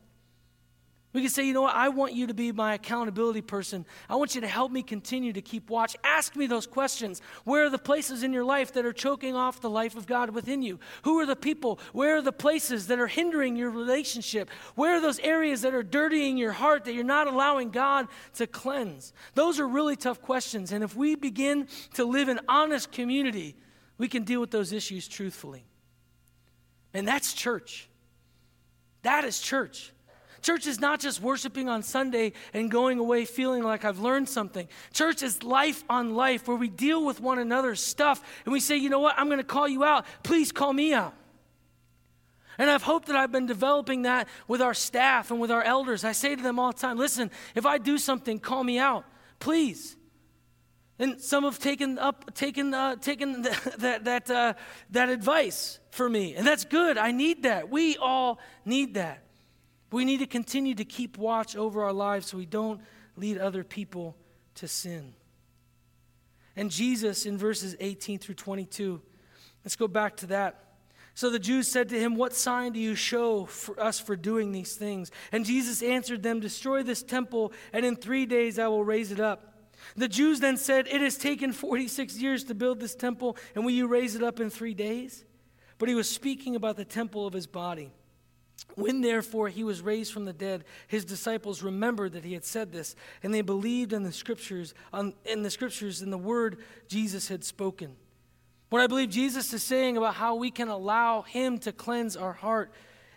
We 1.13 1.19
can 1.21 1.29
say, 1.29 1.45
you 1.45 1.53
know 1.53 1.63
what? 1.63 1.75
I 1.75 1.89
want 1.89 2.13
you 2.13 2.27
to 2.27 2.33
be 2.33 2.53
my 2.53 2.73
accountability 2.75 3.41
person. 3.41 3.85
I 4.09 4.15
want 4.15 4.33
you 4.33 4.41
to 4.41 4.47
help 4.47 4.71
me 4.71 4.81
continue 4.81 5.33
to 5.33 5.41
keep 5.41 5.69
watch. 5.69 5.97
Ask 6.05 6.37
me 6.37 6.47
those 6.47 6.65
questions. 6.65 7.21
Where 7.43 7.65
are 7.65 7.69
the 7.69 7.77
places 7.77 8.23
in 8.23 8.31
your 8.31 8.45
life 8.45 8.71
that 8.73 8.85
are 8.85 8.93
choking 8.93 9.35
off 9.35 9.59
the 9.59 9.69
life 9.69 9.97
of 9.97 10.07
God 10.07 10.29
within 10.29 10.61
you? 10.61 10.79
Who 11.03 11.19
are 11.19 11.25
the 11.25 11.35
people? 11.35 11.79
Where 11.91 12.15
are 12.15 12.21
the 12.21 12.31
places 12.31 12.87
that 12.87 12.97
are 12.97 13.07
hindering 13.07 13.57
your 13.57 13.71
relationship? 13.71 14.49
Where 14.75 14.95
are 14.95 15.01
those 15.01 15.19
areas 15.19 15.63
that 15.63 15.73
are 15.73 15.83
dirtying 15.83 16.37
your 16.37 16.53
heart 16.53 16.85
that 16.85 16.93
you're 16.93 17.03
not 17.03 17.27
allowing 17.27 17.71
God 17.71 18.07
to 18.35 18.47
cleanse? 18.47 19.11
Those 19.35 19.59
are 19.59 19.67
really 19.67 19.97
tough 19.97 20.21
questions. 20.21 20.71
And 20.71 20.81
if 20.81 20.95
we 20.95 21.15
begin 21.15 21.67
to 21.95 22.05
live 22.05 22.29
in 22.29 22.39
honest 22.47 22.89
community, 22.89 23.57
we 23.97 24.07
can 24.07 24.23
deal 24.23 24.39
with 24.39 24.51
those 24.51 24.71
issues 24.71 25.09
truthfully. 25.09 25.65
And 26.93 27.05
that's 27.05 27.33
church. 27.33 27.89
That 29.01 29.25
is 29.25 29.39
church. 29.41 29.91
Church 30.41 30.65
is 30.65 30.79
not 30.79 30.99
just 30.99 31.21
worshiping 31.21 31.69
on 31.69 31.83
Sunday 31.83 32.33
and 32.53 32.71
going 32.71 32.99
away 32.99 33.25
feeling 33.25 33.63
like 33.63 33.85
I've 33.85 33.99
learned 33.99 34.27
something. 34.27 34.67
Church 34.93 35.21
is 35.21 35.43
life 35.43 35.83
on 35.89 36.15
life 36.15 36.47
where 36.47 36.57
we 36.57 36.67
deal 36.67 37.05
with 37.05 37.19
one 37.19 37.37
another's 37.37 37.79
stuff 37.79 38.21
and 38.45 38.51
we 38.51 38.59
say, 38.59 38.77
you 38.77 38.89
know 38.89 38.99
what, 38.99 39.15
I'm 39.17 39.27
going 39.27 39.37
to 39.37 39.43
call 39.43 39.67
you 39.67 39.83
out. 39.83 40.05
Please 40.23 40.51
call 40.51 40.73
me 40.73 40.93
out. 40.93 41.13
And 42.57 42.69
I've 42.69 42.83
hoped 42.83 43.07
that 43.07 43.15
I've 43.15 43.31
been 43.31 43.45
developing 43.45 44.03
that 44.03 44.27
with 44.47 44.61
our 44.61 44.73
staff 44.73 45.31
and 45.31 45.39
with 45.39 45.51
our 45.51 45.63
elders. 45.63 46.03
I 46.03 46.11
say 46.11 46.35
to 46.35 46.41
them 46.43 46.59
all 46.59 46.71
the 46.71 46.79
time 46.79 46.97
listen, 46.97 47.31
if 47.55 47.65
I 47.65 47.77
do 47.77 47.97
something, 47.97 48.39
call 48.39 48.63
me 48.63 48.79
out, 48.79 49.05
please. 49.39 49.95
And 50.99 51.19
some 51.19 51.43
have 51.45 51.57
taken 51.57 51.97
up, 51.97 52.33
taken, 52.35 52.73
uh, 52.73 52.95
taken 52.95 53.41
that, 53.79 54.03
that, 54.05 54.29
uh, 54.29 54.53
that 54.91 55.09
advice 55.09 55.79
for 55.89 56.07
me. 56.07 56.35
And 56.35 56.45
that's 56.45 56.65
good. 56.65 56.97
I 56.97 57.11
need 57.11 57.43
that. 57.43 57.69
We 57.69 57.97
all 57.97 58.39
need 58.65 58.93
that. 58.95 59.23
We 59.91 60.05
need 60.05 60.19
to 60.19 60.27
continue 60.27 60.75
to 60.75 60.85
keep 60.85 61.17
watch 61.17 61.55
over 61.55 61.83
our 61.83 61.93
lives 61.93 62.27
so 62.27 62.37
we 62.37 62.45
don't 62.45 62.81
lead 63.17 63.37
other 63.37 63.63
people 63.63 64.15
to 64.55 64.67
sin. 64.67 65.13
And 66.55 66.71
Jesus, 66.71 67.25
in 67.25 67.37
verses 67.37 67.75
18 67.79 68.19
through 68.19 68.35
22, 68.35 69.01
let's 69.63 69.75
go 69.75 69.87
back 69.87 70.17
to 70.17 70.27
that. 70.27 70.71
So 71.13 71.29
the 71.29 71.39
Jews 71.39 71.67
said 71.67 71.89
to 71.89 71.99
him, 71.99 72.15
What 72.15 72.33
sign 72.33 72.71
do 72.71 72.79
you 72.79 72.95
show 72.95 73.45
for 73.45 73.79
us 73.79 73.99
for 73.99 74.15
doing 74.15 74.51
these 74.51 74.75
things? 74.75 75.11
And 75.31 75.45
Jesus 75.45 75.83
answered 75.83 76.23
them, 76.23 76.39
Destroy 76.39 76.83
this 76.83 77.03
temple, 77.03 77.51
and 77.73 77.85
in 77.85 77.95
three 77.95 78.25
days 78.25 78.57
I 78.57 78.67
will 78.67 78.83
raise 78.83 79.11
it 79.11 79.19
up. 79.19 79.47
The 79.95 80.07
Jews 80.07 80.39
then 80.39 80.57
said, 80.57 80.87
It 80.87 81.01
has 81.01 81.17
taken 81.17 81.51
46 81.51 82.17
years 82.17 82.45
to 82.45 82.55
build 82.55 82.79
this 82.79 82.95
temple, 82.95 83.37
and 83.55 83.65
will 83.65 83.71
you 83.71 83.87
raise 83.87 84.15
it 84.15 84.23
up 84.23 84.39
in 84.39 84.49
three 84.49 84.73
days? 84.73 85.25
But 85.77 85.89
he 85.89 85.95
was 85.95 86.09
speaking 86.09 86.55
about 86.55 86.77
the 86.77 86.85
temple 86.85 87.27
of 87.27 87.33
his 87.33 87.47
body. 87.47 87.91
When 88.75 89.01
therefore 89.01 89.49
he 89.49 89.63
was 89.63 89.81
raised 89.81 90.13
from 90.13 90.25
the 90.25 90.33
dead, 90.33 90.63
his 90.87 91.03
disciples 91.03 91.61
remembered 91.61 92.13
that 92.13 92.23
he 92.23 92.33
had 92.33 92.45
said 92.45 92.71
this, 92.71 92.95
and 93.21 93.33
they 93.33 93.41
believed 93.41 93.91
in 93.91 94.03
the 94.03 94.11
scriptures, 94.11 94.73
on, 94.93 95.13
in 95.25 95.43
the 95.43 95.49
scriptures, 95.49 96.01
in 96.01 96.09
the 96.09 96.17
word 96.17 96.59
Jesus 96.87 97.27
had 97.27 97.43
spoken. 97.43 97.95
What 98.69 98.81
I 98.81 98.87
believe 98.87 99.09
Jesus 99.09 99.51
is 99.53 99.63
saying 99.63 99.97
about 99.97 100.15
how 100.15 100.35
we 100.35 100.51
can 100.51 100.69
allow 100.69 101.23
him 101.23 101.57
to 101.59 101.73
cleanse 101.73 102.15
our 102.15 102.33
heart 102.33 102.71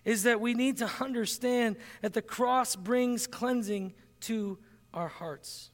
is 0.04 0.24
that 0.24 0.40
we 0.40 0.52
need 0.54 0.78
to 0.78 0.90
understand 1.00 1.76
that 2.02 2.12
the 2.12 2.22
cross 2.22 2.74
brings 2.74 3.26
cleansing 3.26 3.94
to 4.20 4.58
our 4.92 5.08
hearts. 5.08 5.70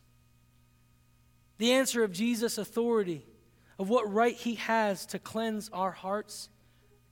The 1.59 1.73
answer 1.73 2.03
of 2.03 2.13
Jesus' 2.13 2.59
authority, 2.59 3.27
of 3.79 3.89
what 3.89 4.13
right 4.13 4.35
he 4.35 4.57
has 4.57 5.07
to 5.07 5.19
cleanse 5.19 5.69
our 5.71 5.91
hearts, 5.91 6.49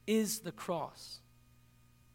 is 0.06 0.40
the 0.40 0.52
cross. 0.52 1.20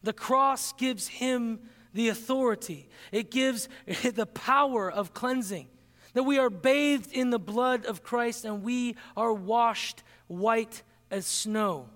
The 0.04 0.14
cross 0.14 0.74
gives 0.74 1.08
him 1.08 1.60
the 1.93 2.10
authority, 2.10 2.89
it 3.12 3.32
gives 3.32 3.70
the 4.04 4.26
power 4.26 4.91
of 4.91 5.14
cleansing. 5.14 5.68
That 6.14 6.24
we 6.24 6.38
are 6.38 6.51
bathed 6.51 7.12
in 7.12 7.32
the 7.32 7.39
blood 7.39 7.88
of 7.88 8.04
Christ 8.04 8.45
and 8.45 8.62
we 8.62 8.95
are 9.18 9.34
washed 9.34 10.04
white 10.28 10.84
as 11.10 11.26
snow. 11.26 11.89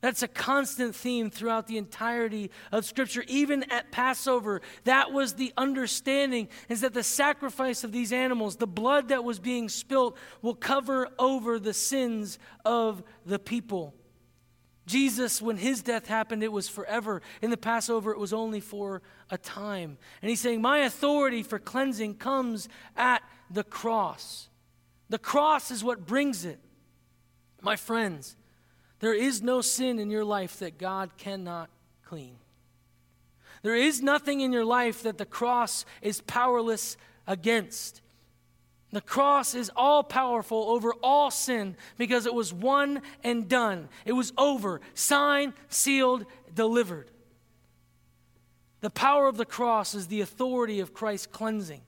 That's 0.00 0.22
a 0.22 0.28
constant 0.28 0.94
theme 0.94 1.30
throughout 1.30 1.66
the 1.66 1.78
entirety 1.78 2.50
of 2.70 2.84
Scripture. 2.84 3.24
Even 3.28 3.64
at 3.72 3.90
Passover, 3.90 4.60
that 4.84 5.12
was 5.12 5.34
the 5.34 5.52
understanding 5.56 6.48
is 6.68 6.82
that 6.82 6.94
the 6.94 7.02
sacrifice 7.02 7.82
of 7.82 7.92
these 7.92 8.12
animals, 8.12 8.56
the 8.56 8.66
blood 8.66 9.08
that 9.08 9.24
was 9.24 9.38
being 9.38 9.68
spilt, 9.68 10.16
will 10.42 10.54
cover 10.54 11.08
over 11.18 11.58
the 11.58 11.74
sins 11.74 12.38
of 12.64 13.02
the 13.24 13.38
people. 13.38 13.94
Jesus, 14.86 15.42
when 15.42 15.56
his 15.56 15.82
death 15.82 16.06
happened, 16.06 16.42
it 16.42 16.52
was 16.52 16.68
forever. 16.68 17.20
In 17.42 17.50
the 17.50 17.56
Passover, 17.56 18.12
it 18.12 18.18
was 18.18 18.32
only 18.32 18.60
for 18.60 19.02
a 19.30 19.36
time. 19.36 19.98
And 20.22 20.30
he's 20.30 20.40
saying, 20.40 20.62
My 20.62 20.78
authority 20.78 21.42
for 21.42 21.58
cleansing 21.58 22.14
comes 22.16 22.68
at 22.96 23.22
the 23.50 23.64
cross. 23.64 24.48
The 25.08 25.18
cross 25.18 25.70
is 25.70 25.82
what 25.82 26.06
brings 26.06 26.44
it. 26.44 26.60
My 27.60 27.74
friends, 27.74 28.36
there 29.00 29.14
is 29.14 29.42
no 29.42 29.60
sin 29.60 29.98
in 29.98 30.10
your 30.10 30.24
life 30.24 30.60
that 30.60 30.78
God 30.78 31.10
cannot 31.16 31.68
clean. 32.04 32.36
There 33.62 33.74
is 33.74 34.00
nothing 34.00 34.40
in 34.40 34.52
your 34.52 34.64
life 34.64 35.02
that 35.02 35.18
the 35.18 35.26
cross 35.26 35.84
is 36.00 36.20
powerless 36.20 36.96
against. 37.26 38.00
The 38.92 39.00
cross 39.00 39.54
is 39.54 39.70
all 39.74 40.02
powerful 40.02 40.70
over 40.70 40.94
all 41.02 41.30
sin 41.30 41.76
because 41.98 42.24
it 42.24 42.34
was 42.34 42.52
one 42.52 43.02
and 43.24 43.48
done. 43.48 43.88
It 44.04 44.12
was 44.12 44.32
over, 44.38 44.80
signed, 44.94 45.54
sealed, 45.68 46.24
delivered. 46.54 47.10
The 48.80 48.90
power 48.90 49.26
of 49.26 49.36
the 49.36 49.44
cross 49.44 49.94
is 49.94 50.06
the 50.06 50.20
authority 50.20 50.80
of 50.80 50.94
Christ's 50.94 51.26
cleansing. 51.26 51.82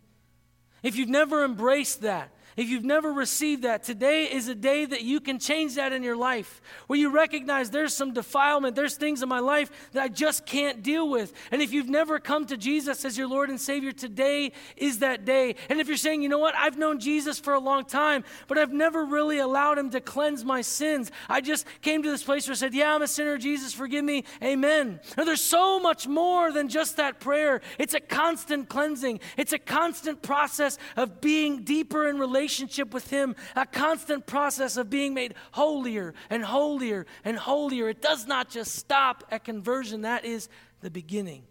If 0.82 0.96
you've 0.96 1.08
never 1.08 1.44
embraced 1.44 2.02
that, 2.02 2.30
if 2.58 2.68
you've 2.68 2.84
never 2.84 3.12
received 3.12 3.62
that, 3.62 3.84
today 3.84 4.24
is 4.24 4.48
a 4.48 4.54
day 4.54 4.84
that 4.84 5.02
you 5.02 5.20
can 5.20 5.38
change 5.38 5.76
that 5.76 5.92
in 5.92 6.02
your 6.02 6.16
life, 6.16 6.60
where 6.88 6.98
you 6.98 7.08
recognize 7.08 7.70
there's 7.70 7.94
some 7.94 8.12
defilement, 8.12 8.74
there's 8.74 8.96
things 8.96 9.22
in 9.22 9.28
my 9.28 9.38
life 9.38 9.70
that 9.92 10.02
I 10.02 10.08
just 10.08 10.44
can't 10.44 10.82
deal 10.82 11.08
with. 11.08 11.32
And 11.52 11.62
if 11.62 11.72
you've 11.72 11.88
never 11.88 12.18
come 12.18 12.46
to 12.46 12.56
Jesus 12.56 13.04
as 13.04 13.16
your 13.16 13.28
Lord 13.28 13.48
and 13.48 13.60
Savior, 13.60 13.92
today 13.92 14.50
is 14.76 14.98
that 14.98 15.24
day. 15.24 15.54
And 15.68 15.80
if 15.80 15.86
you're 15.86 15.96
saying, 15.96 16.20
you 16.20 16.28
know 16.28 16.40
what, 16.40 16.56
I've 16.56 16.76
known 16.76 16.98
Jesus 16.98 17.38
for 17.38 17.54
a 17.54 17.60
long 17.60 17.84
time, 17.84 18.24
but 18.48 18.58
I've 18.58 18.72
never 18.72 19.04
really 19.04 19.38
allowed 19.38 19.78
Him 19.78 19.90
to 19.90 20.00
cleanse 20.00 20.44
my 20.44 20.62
sins. 20.62 21.12
I 21.28 21.40
just 21.40 21.64
came 21.80 22.02
to 22.02 22.10
this 22.10 22.24
place 22.24 22.48
where 22.48 22.54
I 22.54 22.56
said, 22.56 22.74
Yeah, 22.74 22.92
I'm 22.92 23.02
a 23.02 23.06
sinner, 23.06 23.38
Jesus, 23.38 23.72
forgive 23.72 24.04
me, 24.04 24.24
amen. 24.42 24.98
Now, 25.16 25.22
there's 25.22 25.40
so 25.40 25.78
much 25.78 26.08
more 26.08 26.50
than 26.50 26.68
just 26.68 26.96
that 26.96 27.20
prayer. 27.20 27.60
It's 27.78 27.94
a 27.94 28.00
constant 28.00 28.68
cleansing, 28.68 29.20
it's 29.36 29.52
a 29.52 29.60
constant 29.60 30.22
process 30.22 30.76
of 30.96 31.20
being 31.20 31.62
deeper 31.62 32.08
in 32.08 32.18
relationship 32.18 32.47
relationship 32.48 32.94
with 32.94 33.10
Him, 33.10 33.36
a 33.54 33.66
constant 33.66 34.26
process 34.26 34.78
of 34.78 34.88
being 34.88 35.12
made 35.12 35.34
holier 35.52 36.14
and 36.30 36.42
holier 36.42 37.04
and 37.22 37.36
holier. 37.36 37.90
It 37.90 38.00
does 38.00 38.26
not 38.26 38.48
just 38.48 38.74
stop 38.74 39.24
at 39.30 39.44
conversion, 39.44 40.02
that 40.02 40.24
is 40.24 40.48
the 40.80 40.90
beginning. 40.90 41.42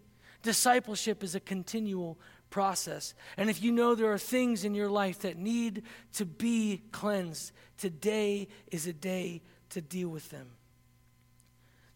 Discipleship 0.42 1.22
is 1.22 1.36
a 1.36 1.40
continual 1.40 2.18
process. 2.50 3.14
And 3.36 3.48
if 3.48 3.62
you 3.62 3.70
know 3.70 3.94
there 3.94 4.12
are 4.12 4.18
things 4.18 4.64
in 4.64 4.74
your 4.74 4.88
life 4.88 5.20
that 5.20 5.36
need 5.36 5.82
to 6.14 6.24
be 6.24 6.82
cleansed, 6.90 7.52
today 7.76 8.48
is 8.72 8.88
a 8.88 8.92
day 8.92 9.42
to 9.70 9.80
deal 9.80 10.08
with 10.08 10.30
them. 10.30 10.48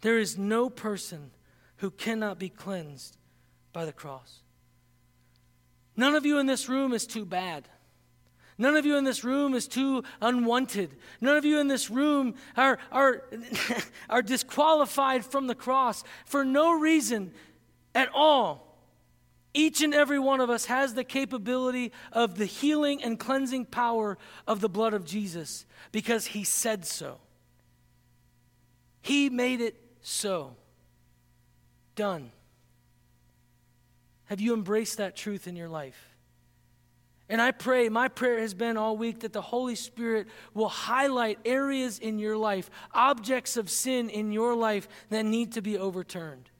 There 0.02 0.18
is 0.18 0.38
no 0.38 0.70
person 0.70 1.32
who 1.78 1.90
cannot 1.90 2.38
be 2.38 2.48
cleansed 2.48 3.16
by 3.72 3.84
the 3.84 3.92
cross. 3.92 4.42
None 5.96 6.14
of 6.14 6.24
you 6.24 6.38
in 6.38 6.46
this 6.46 6.68
room 6.68 6.92
is 6.92 7.06
too 7.06 7.24
bad. 7.24 7.68
None 8.58 8.76
of 8.76 8.84
you 8.84 8.96
in 8.96 9.04
this 9.04 9.24
room 9.24 9.54
is 9.54 9.66
too 9.66 10.04
unwanted. 10.20 10.90
None 11.20 11.36
of 11.36 11.44
you 11.44 11.58
in 11.58 11.68
this 11.68 11.90
room 11.90 12.34
are, 12.56 12.78
are, 12.90 13.24
are 14.10 14.22
disqualified 14.22 15.24
from 15.24 15.46
the 15.46 15.54
cross 15.54 16.04
for 16.26 16.44
no 16.44 16.72
reason 16.72 17.32
at 17.94 18.08
all. 18.14 18.72
Each 19.54 19.82
and 19.82 19.94
every 19.94 20.18
one 20.18 20.40
of 20.40 20.48
us 20.48 20.66
has 20.66 20.94
the 20.94 21.04
capability 21.04 21.92
of 22.10 22.36
the 22.36 22.46
healing 22.46 23.02
and 23.02 23.18
cleansing 23.18 23.66
power 23.66 24.16
of 24.46 24.60
the 24.60 24.68
blood 24.68 24.94
of 24.94 25.04
Jesus 25.04 25.66
because 25.90 26.26
he 26.26 26.44
said 26.44 26.86
so. 26.86 27.18
He 29.02 29.28
made 29.28 29.60
it 29.60 29.76
so. 30.00 30.56
Done. 31.96 32.32
Have 34.26 34.40
you 34.40 34.54
embraced 34.54 34.96
that 34.96 35.16
truth 35.16 35.46
in 35.46 35.56
your 35.56 35.68
life? 35.68 36.11
And 37.28 37.40
I 37.40 37.50
pray, 37.50 37.88
my 37.88 38.08
prayer 38.08 38.38
has 38.40 38.52
been 38.52 38.76
all 38.76 38.96
week 38.96 39.20
that 39.20 39.32
the 39.32 39.40
Holy 39.40 39.74
Spirit 39.74 40.28
will 40.54 40.68
highlight 40.68 41.38
areas 41.44 41.98
in 41.98 42.18
your 42.18 42.36
life, 42.36 42.70
objects 42.92 43.56
of 43.56 43.70
sin 43.70 44.10
in 44.10 44.32
your 44.32 44.54
life 44.54 44.88
that 45.08 45.24
need 45.24 45.52
to 45.52 45.62
be 45.62 45.78
overturned. 45.78 46.50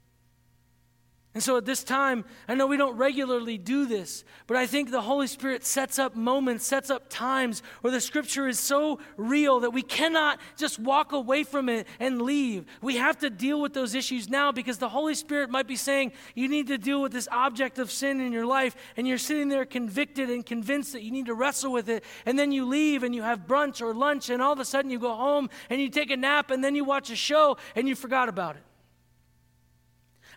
And 1.33 1.41
so 1.41 1.57
at 1.57 1.65
this 1.65 1.83
time, 1.83 2.25
I 2.47 2.53
know 2.53 2.67
we 2.67 2.77
don't 2.77 2.95
regularly 2.95 3.57
do 3.57 3.87
this, 3.87 4.23
but 4.45 4.55
I 4.55 4.67
think 4.67 4.91
the 4.91 5.01
Holy 5.01 5.25
Spirit 5.25 5.65
sets 5.65 5.97
up 5.97 6.15
moments, 6.15 6.63
sets 6.63 6.91
up 6.91 7.09
times 7.09 7.63
where 7.81 7.91
the 7.91 8.01
scripture 8.01 8.47
is 8.47 8.59
so 8.59 8.99
real 9.17 9.61
that 9.61 9.71
we 9.71 9.81
cannot 9.81 10.39
just 10.57 10.77
walk 10.77 11.11
away 11.11 11.43
from 11.43 11.69
it 11.69 11.87
and 11.99 12.21
leave. 12.21 12.65
We 12.83 12.97
have 12.97 13.17
to 13.19 13.31
deal 13.31 13.59
with 13.59 13.73
those 13.73 13.95
issues 13.95 14.29
now 14.29 14.51
because 14.51 14.77
the 14.77 14.89
Holy 14.89 15.15
Spirit 15.15 15.49
might 15.49 15.65
be 15.65 15.75
saying, 15.75 16.11
You 16.35 16.47
need 16.47 16.67
to 16.67 16.77
deal 16.77 17.01
with 17.01 17.11
this 17.11 17.27
object 17.31 17.79
of 17.79 17.89
sin 17.89 18.21
in 18.21 18.31
your 18.31 18.45
life, 18.45 18.75
and 18.95 19.07
you're 19.07 19.17
sitting 19.17 19.49
there 19.49 19.65
convicted 19.65 20.29
and 20.29 20.45
convinced 20.45 20.93
that 20.93 21.01
you 21.01 21.09
need 21.09 21.25
to 21.25 21.33
wrestle 21.33 21.71
with 21.71 21.89
it. 21.89 22.03
And 22.27 22.37
then 22.37 22.51
you 22.51 22.65
leave 22.65 23.01
and 23.01 23.15
you 23.15 23.23
have 23.23 23.47
brunch 23.47 23.81
or 23.81 23.95
lunch, 23.95 24.29
and 24.29 24.39
all 24.39 24.53
of 24.53 24.59
a 24.59 24.65
sudden 24.65 24.91
you 24.91 24.99
go 24.99 25.15
home 25.15 25.49
and 25.71 25.81
you 25.81 25.89
take 25.89 26.11
a 26.11 26.17
nap, 26.17 26.51
and 26.51 26.63
then 26.63 26.75
you 26.75 26.83
watch 26.83 27.09
a 27.09 27.15
show 27.15 27.57
and 27.75 27.87
you 27.87 27.95
forgot 27.95 28.29
about 28.29 28.55
it. 28.55 28.61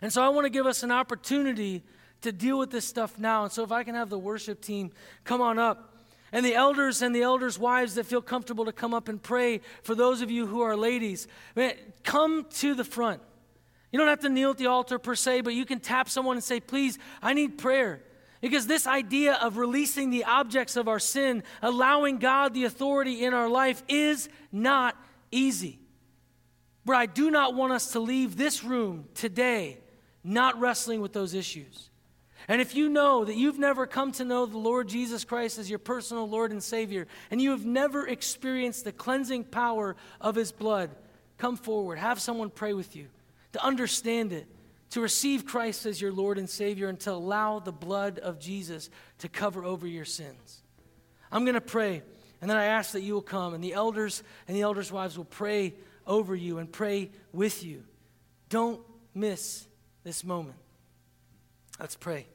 And 0.01 0.11
so 0.11 0.21
I 0.21 0.29
want 0.29 0.45
to 0.45 0.49
give 0.49 0.65
us 0.65 0.83
an 0.83 0.91
opportunity 0.91 1.83
to 2.21 2.31
deal 2.31 2.57
with 2.59 2.71
this 2.71 2.85
stuff 2.85 3.17
now. 3.17 3.43
And 3.43 3.51
so 3.51 3.63
if 3.63 3.71
I 3.71 3.83
can 3.83 3.95
have 3.95 4.09
the 4.09 4.19
worship 4.19 4.61
team 4.61 4.91
come 5.23 5.41
on 5.41 5.59
up. 5.59 5.93
And 6.31 6.45
the 6.45 6.55
elders 6.55 7.01
and 7.01 7.15
the 7.15 7.21
elders' 7.21 7.57
wives 7.57 7.95
that 7.95 8.05
feel 8.05 8.21
comfortable 8.21 8.65
to 8.65 8.73
come 8.73 8.93
up 8.93 9.07
and 9.07 9.21
pray 9.21 9.61
for 9.81 9.95
those 9.95 10.21
of 10.21 10.29
you 10.29 10.45
who 10.45 10.61
are 10.61 10.75
ladies, 10.75 11.27
man, 11.55 11.73
come 12.03 12.45
to 12.55 12.75
the 12.75 12.83
front. 12.83 13.21
You 13.91 13.99
don't 13.99 14.09
have 14.09 14.19
to 14.19 14.29
kneel 14.29 14.51
at 14.51 14.57
the 14.57 14.67
altar 14.67 14.99
per 14.99 15.15
se, 15.15 15.41
but 15.41 15.53
you 15.53 15.65
can 15.65 15.79
tap 15.79 16.09
someone 16.09 16.35
and 16.35 16.43
say, 16.43 16.59
Please, 16.59 16.99
I 17.21 17.33
need 17.33 17.57
prayer. 17.57 18.01
Because 18.41 18.67
this 18.67 18.85
idea 18.85 19.33
of 19.35 19.57
releasing 19.57 20.09
the 20.09 20.25
objects 20.25 20.75
of 20.75 20.87
our 20.87 20.99
sin, 20.99 21.43
allowing 21.61 22.17
God 22.17 22.53
the 22.53 22.65
authority 22.65 23.23
in 23.23 23.33
our 23.33 23.49
life, 23.49 23.81
is 23.87 24.29
not 24.51 24.95
easy. 25.31 25.79
But 26.85 26.97
I 26.97 27.05
do 27.05 27.31
not 27.31 27.55
want 27.55 27.73
us 27.73 27.93
to 27.93 27.99
leave 27.99 28.37
this 28.37 28.63
room 28.63 29.05
today 29.15 29.79
not 30.27 30.59
wrestling 30.59 31.01
with 31.01 31.13
those 31.13 31.33
issues. 31.33 31.89
And 32.47 32.61
if 32.61 32.75
you 32.75 32.89
know 32.89 33.25
that 33.25 33.35
you've 33.35 33.59
never 33.59 33.85
come 33.85 34.11
to 34.13 34.25
know 34.25 34.45
the 34.45 34.57
Lord 34.57 34.87
Jesus 34.87 35.25
Christ 35.25 35.57
as 35.57 35.69
your 35.69 35.79
personal 35.79 36.29
Lord 36.29 36.51
and 36.51 36.63
Savior, 36.63 37.07
and 37.29 37.41
you 37.41 37.51
have 37.51 37.65
never 37.65 38.07
experienced 38.07 38.83
the 38.83 38.91
cleansing 38.91 39.45
power 39.45 39.95
of 40.21 40.35
His 40.35 40.51
blood, 40.51 40.91
come 41.37 41.57
forward. 41.57 41.97
Have 41.97 42.21
someone 42.21 42.49
pray 42.49 42.73
with 42.73 42.95
you 42.95 43.07
to 43.53 43.63
understand 43.63 44.31
it, 44.33 44.47
to 44.91 45.01
receive 45.01 45.45
Christ 45.45 45.85
as 45.85 46.01
your 46.01 46.13
Lord 46.13 46.37
and 46.37 46.49
Savior, 46.49 46.87
and 46.87 46.99
to 47.01 47.11
allow 47.11 47.59
the 47.59 47.71
blood 47.71 48.19
of 48.19 48.39
Jesus 48.39 48.89
to 49.19 49.29
cover 49.29 49.63
over 49.65 49.87
your 49.87 50.05
sins. 50.05 50.61
I'm 51.31 51.43
going 51.43 51.55
to 51.55 51.61
pray, 51.61 52.01
and 52.39 52.49
then 52.49 52.57
I 52.57 52.65
ask 52.65 52.91
that 52.93 53.01
you 53.01 53.13
will 53.13 53.21
come, 53.21 53.53
and 53.53 53.63
the 53.63 53.73
elders 53.73 54.23
and 54.47 54.55
the 54.55 54.61
elders' 54.61 54.91
wives 54.91 55.17
will 55.17 55.25
pray 55.25 55.73
over 56.05 56.33
you 56.35 56.59
and 56.59 56.71
pray 56.71 57.11
with 57.33 57.63
you. 57.63 57.83
Don't 58.49 58.79
miss 59.13 59.66
this 60.07 60.23
moment. 60.23 60.55
Let's 61.81 61.97
pray. 61.97 62.27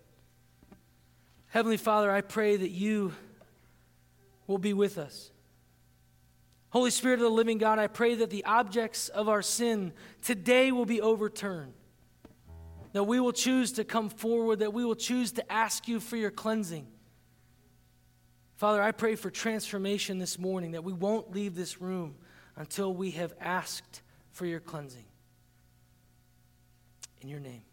Heavenly 1.49 1.79
Father, 1.79 2.11
I 2.11 2.21
pray 2.21 2.55
that 2.55 2.71
you 2.71 3.15
will 4.47 4.59
be 4.59 4.75
with 4.75 4.99
us. 4.99 5.31
Holy 6.69 6.91
Spirit 6.91 7.15
of 7.15 7.21
the 7.21 7.31
living 7.31 7.57
God, 7.57 7.79
I 7.79 7.87
pray 7.87 8.15
that 8.17 8.29
the 8.29 8.45
objects 8.45 9.09
of 9.09 9.27
our 9.31 9.41
sin 9.41 9.95
today 10.21 10.71
will 10.71 10.85
be 10.85 11.01
overturned. 11.01 11.73
That 12.93 13.05
we 13.05 13.21
will 13.21 13.33
choose 13.33 13.73
to 13.73 13.85
come 13.85 14.11
forward, 14.11 14.59
that 14.59 14.75
we 14.75 14.85
will 14.85 14.95
choose 14.95 15.33
to 15.33 15.53
ask 15.53 15.89
you 15.89 15.99
for 15.99 16.17
your 16.17 16.31
cleansing. 16.31 16.87
Father, 18.57 18.83
I 18.83 18.93
pray 18.93 19.15
for 19.15 19.31
transformation 19.31 20.19
this 20.19 20.39
morning, 20.39 20.73
that 20.73 20.85
we 20.85 20.93
won't 20.93 21.35
leave 21.35 21.55
this 21.55 21.81
room 21.81 22.17
until 22.55 22.93
we 22.93 23.13
have 23.13 23.33
asked 23.41 24.03
for 24.31 24.45
your 24.45 24.61
cleansing 24.61 25.07
in 27.23 27.29
your 27.29 27.41
name. 27.41 27.72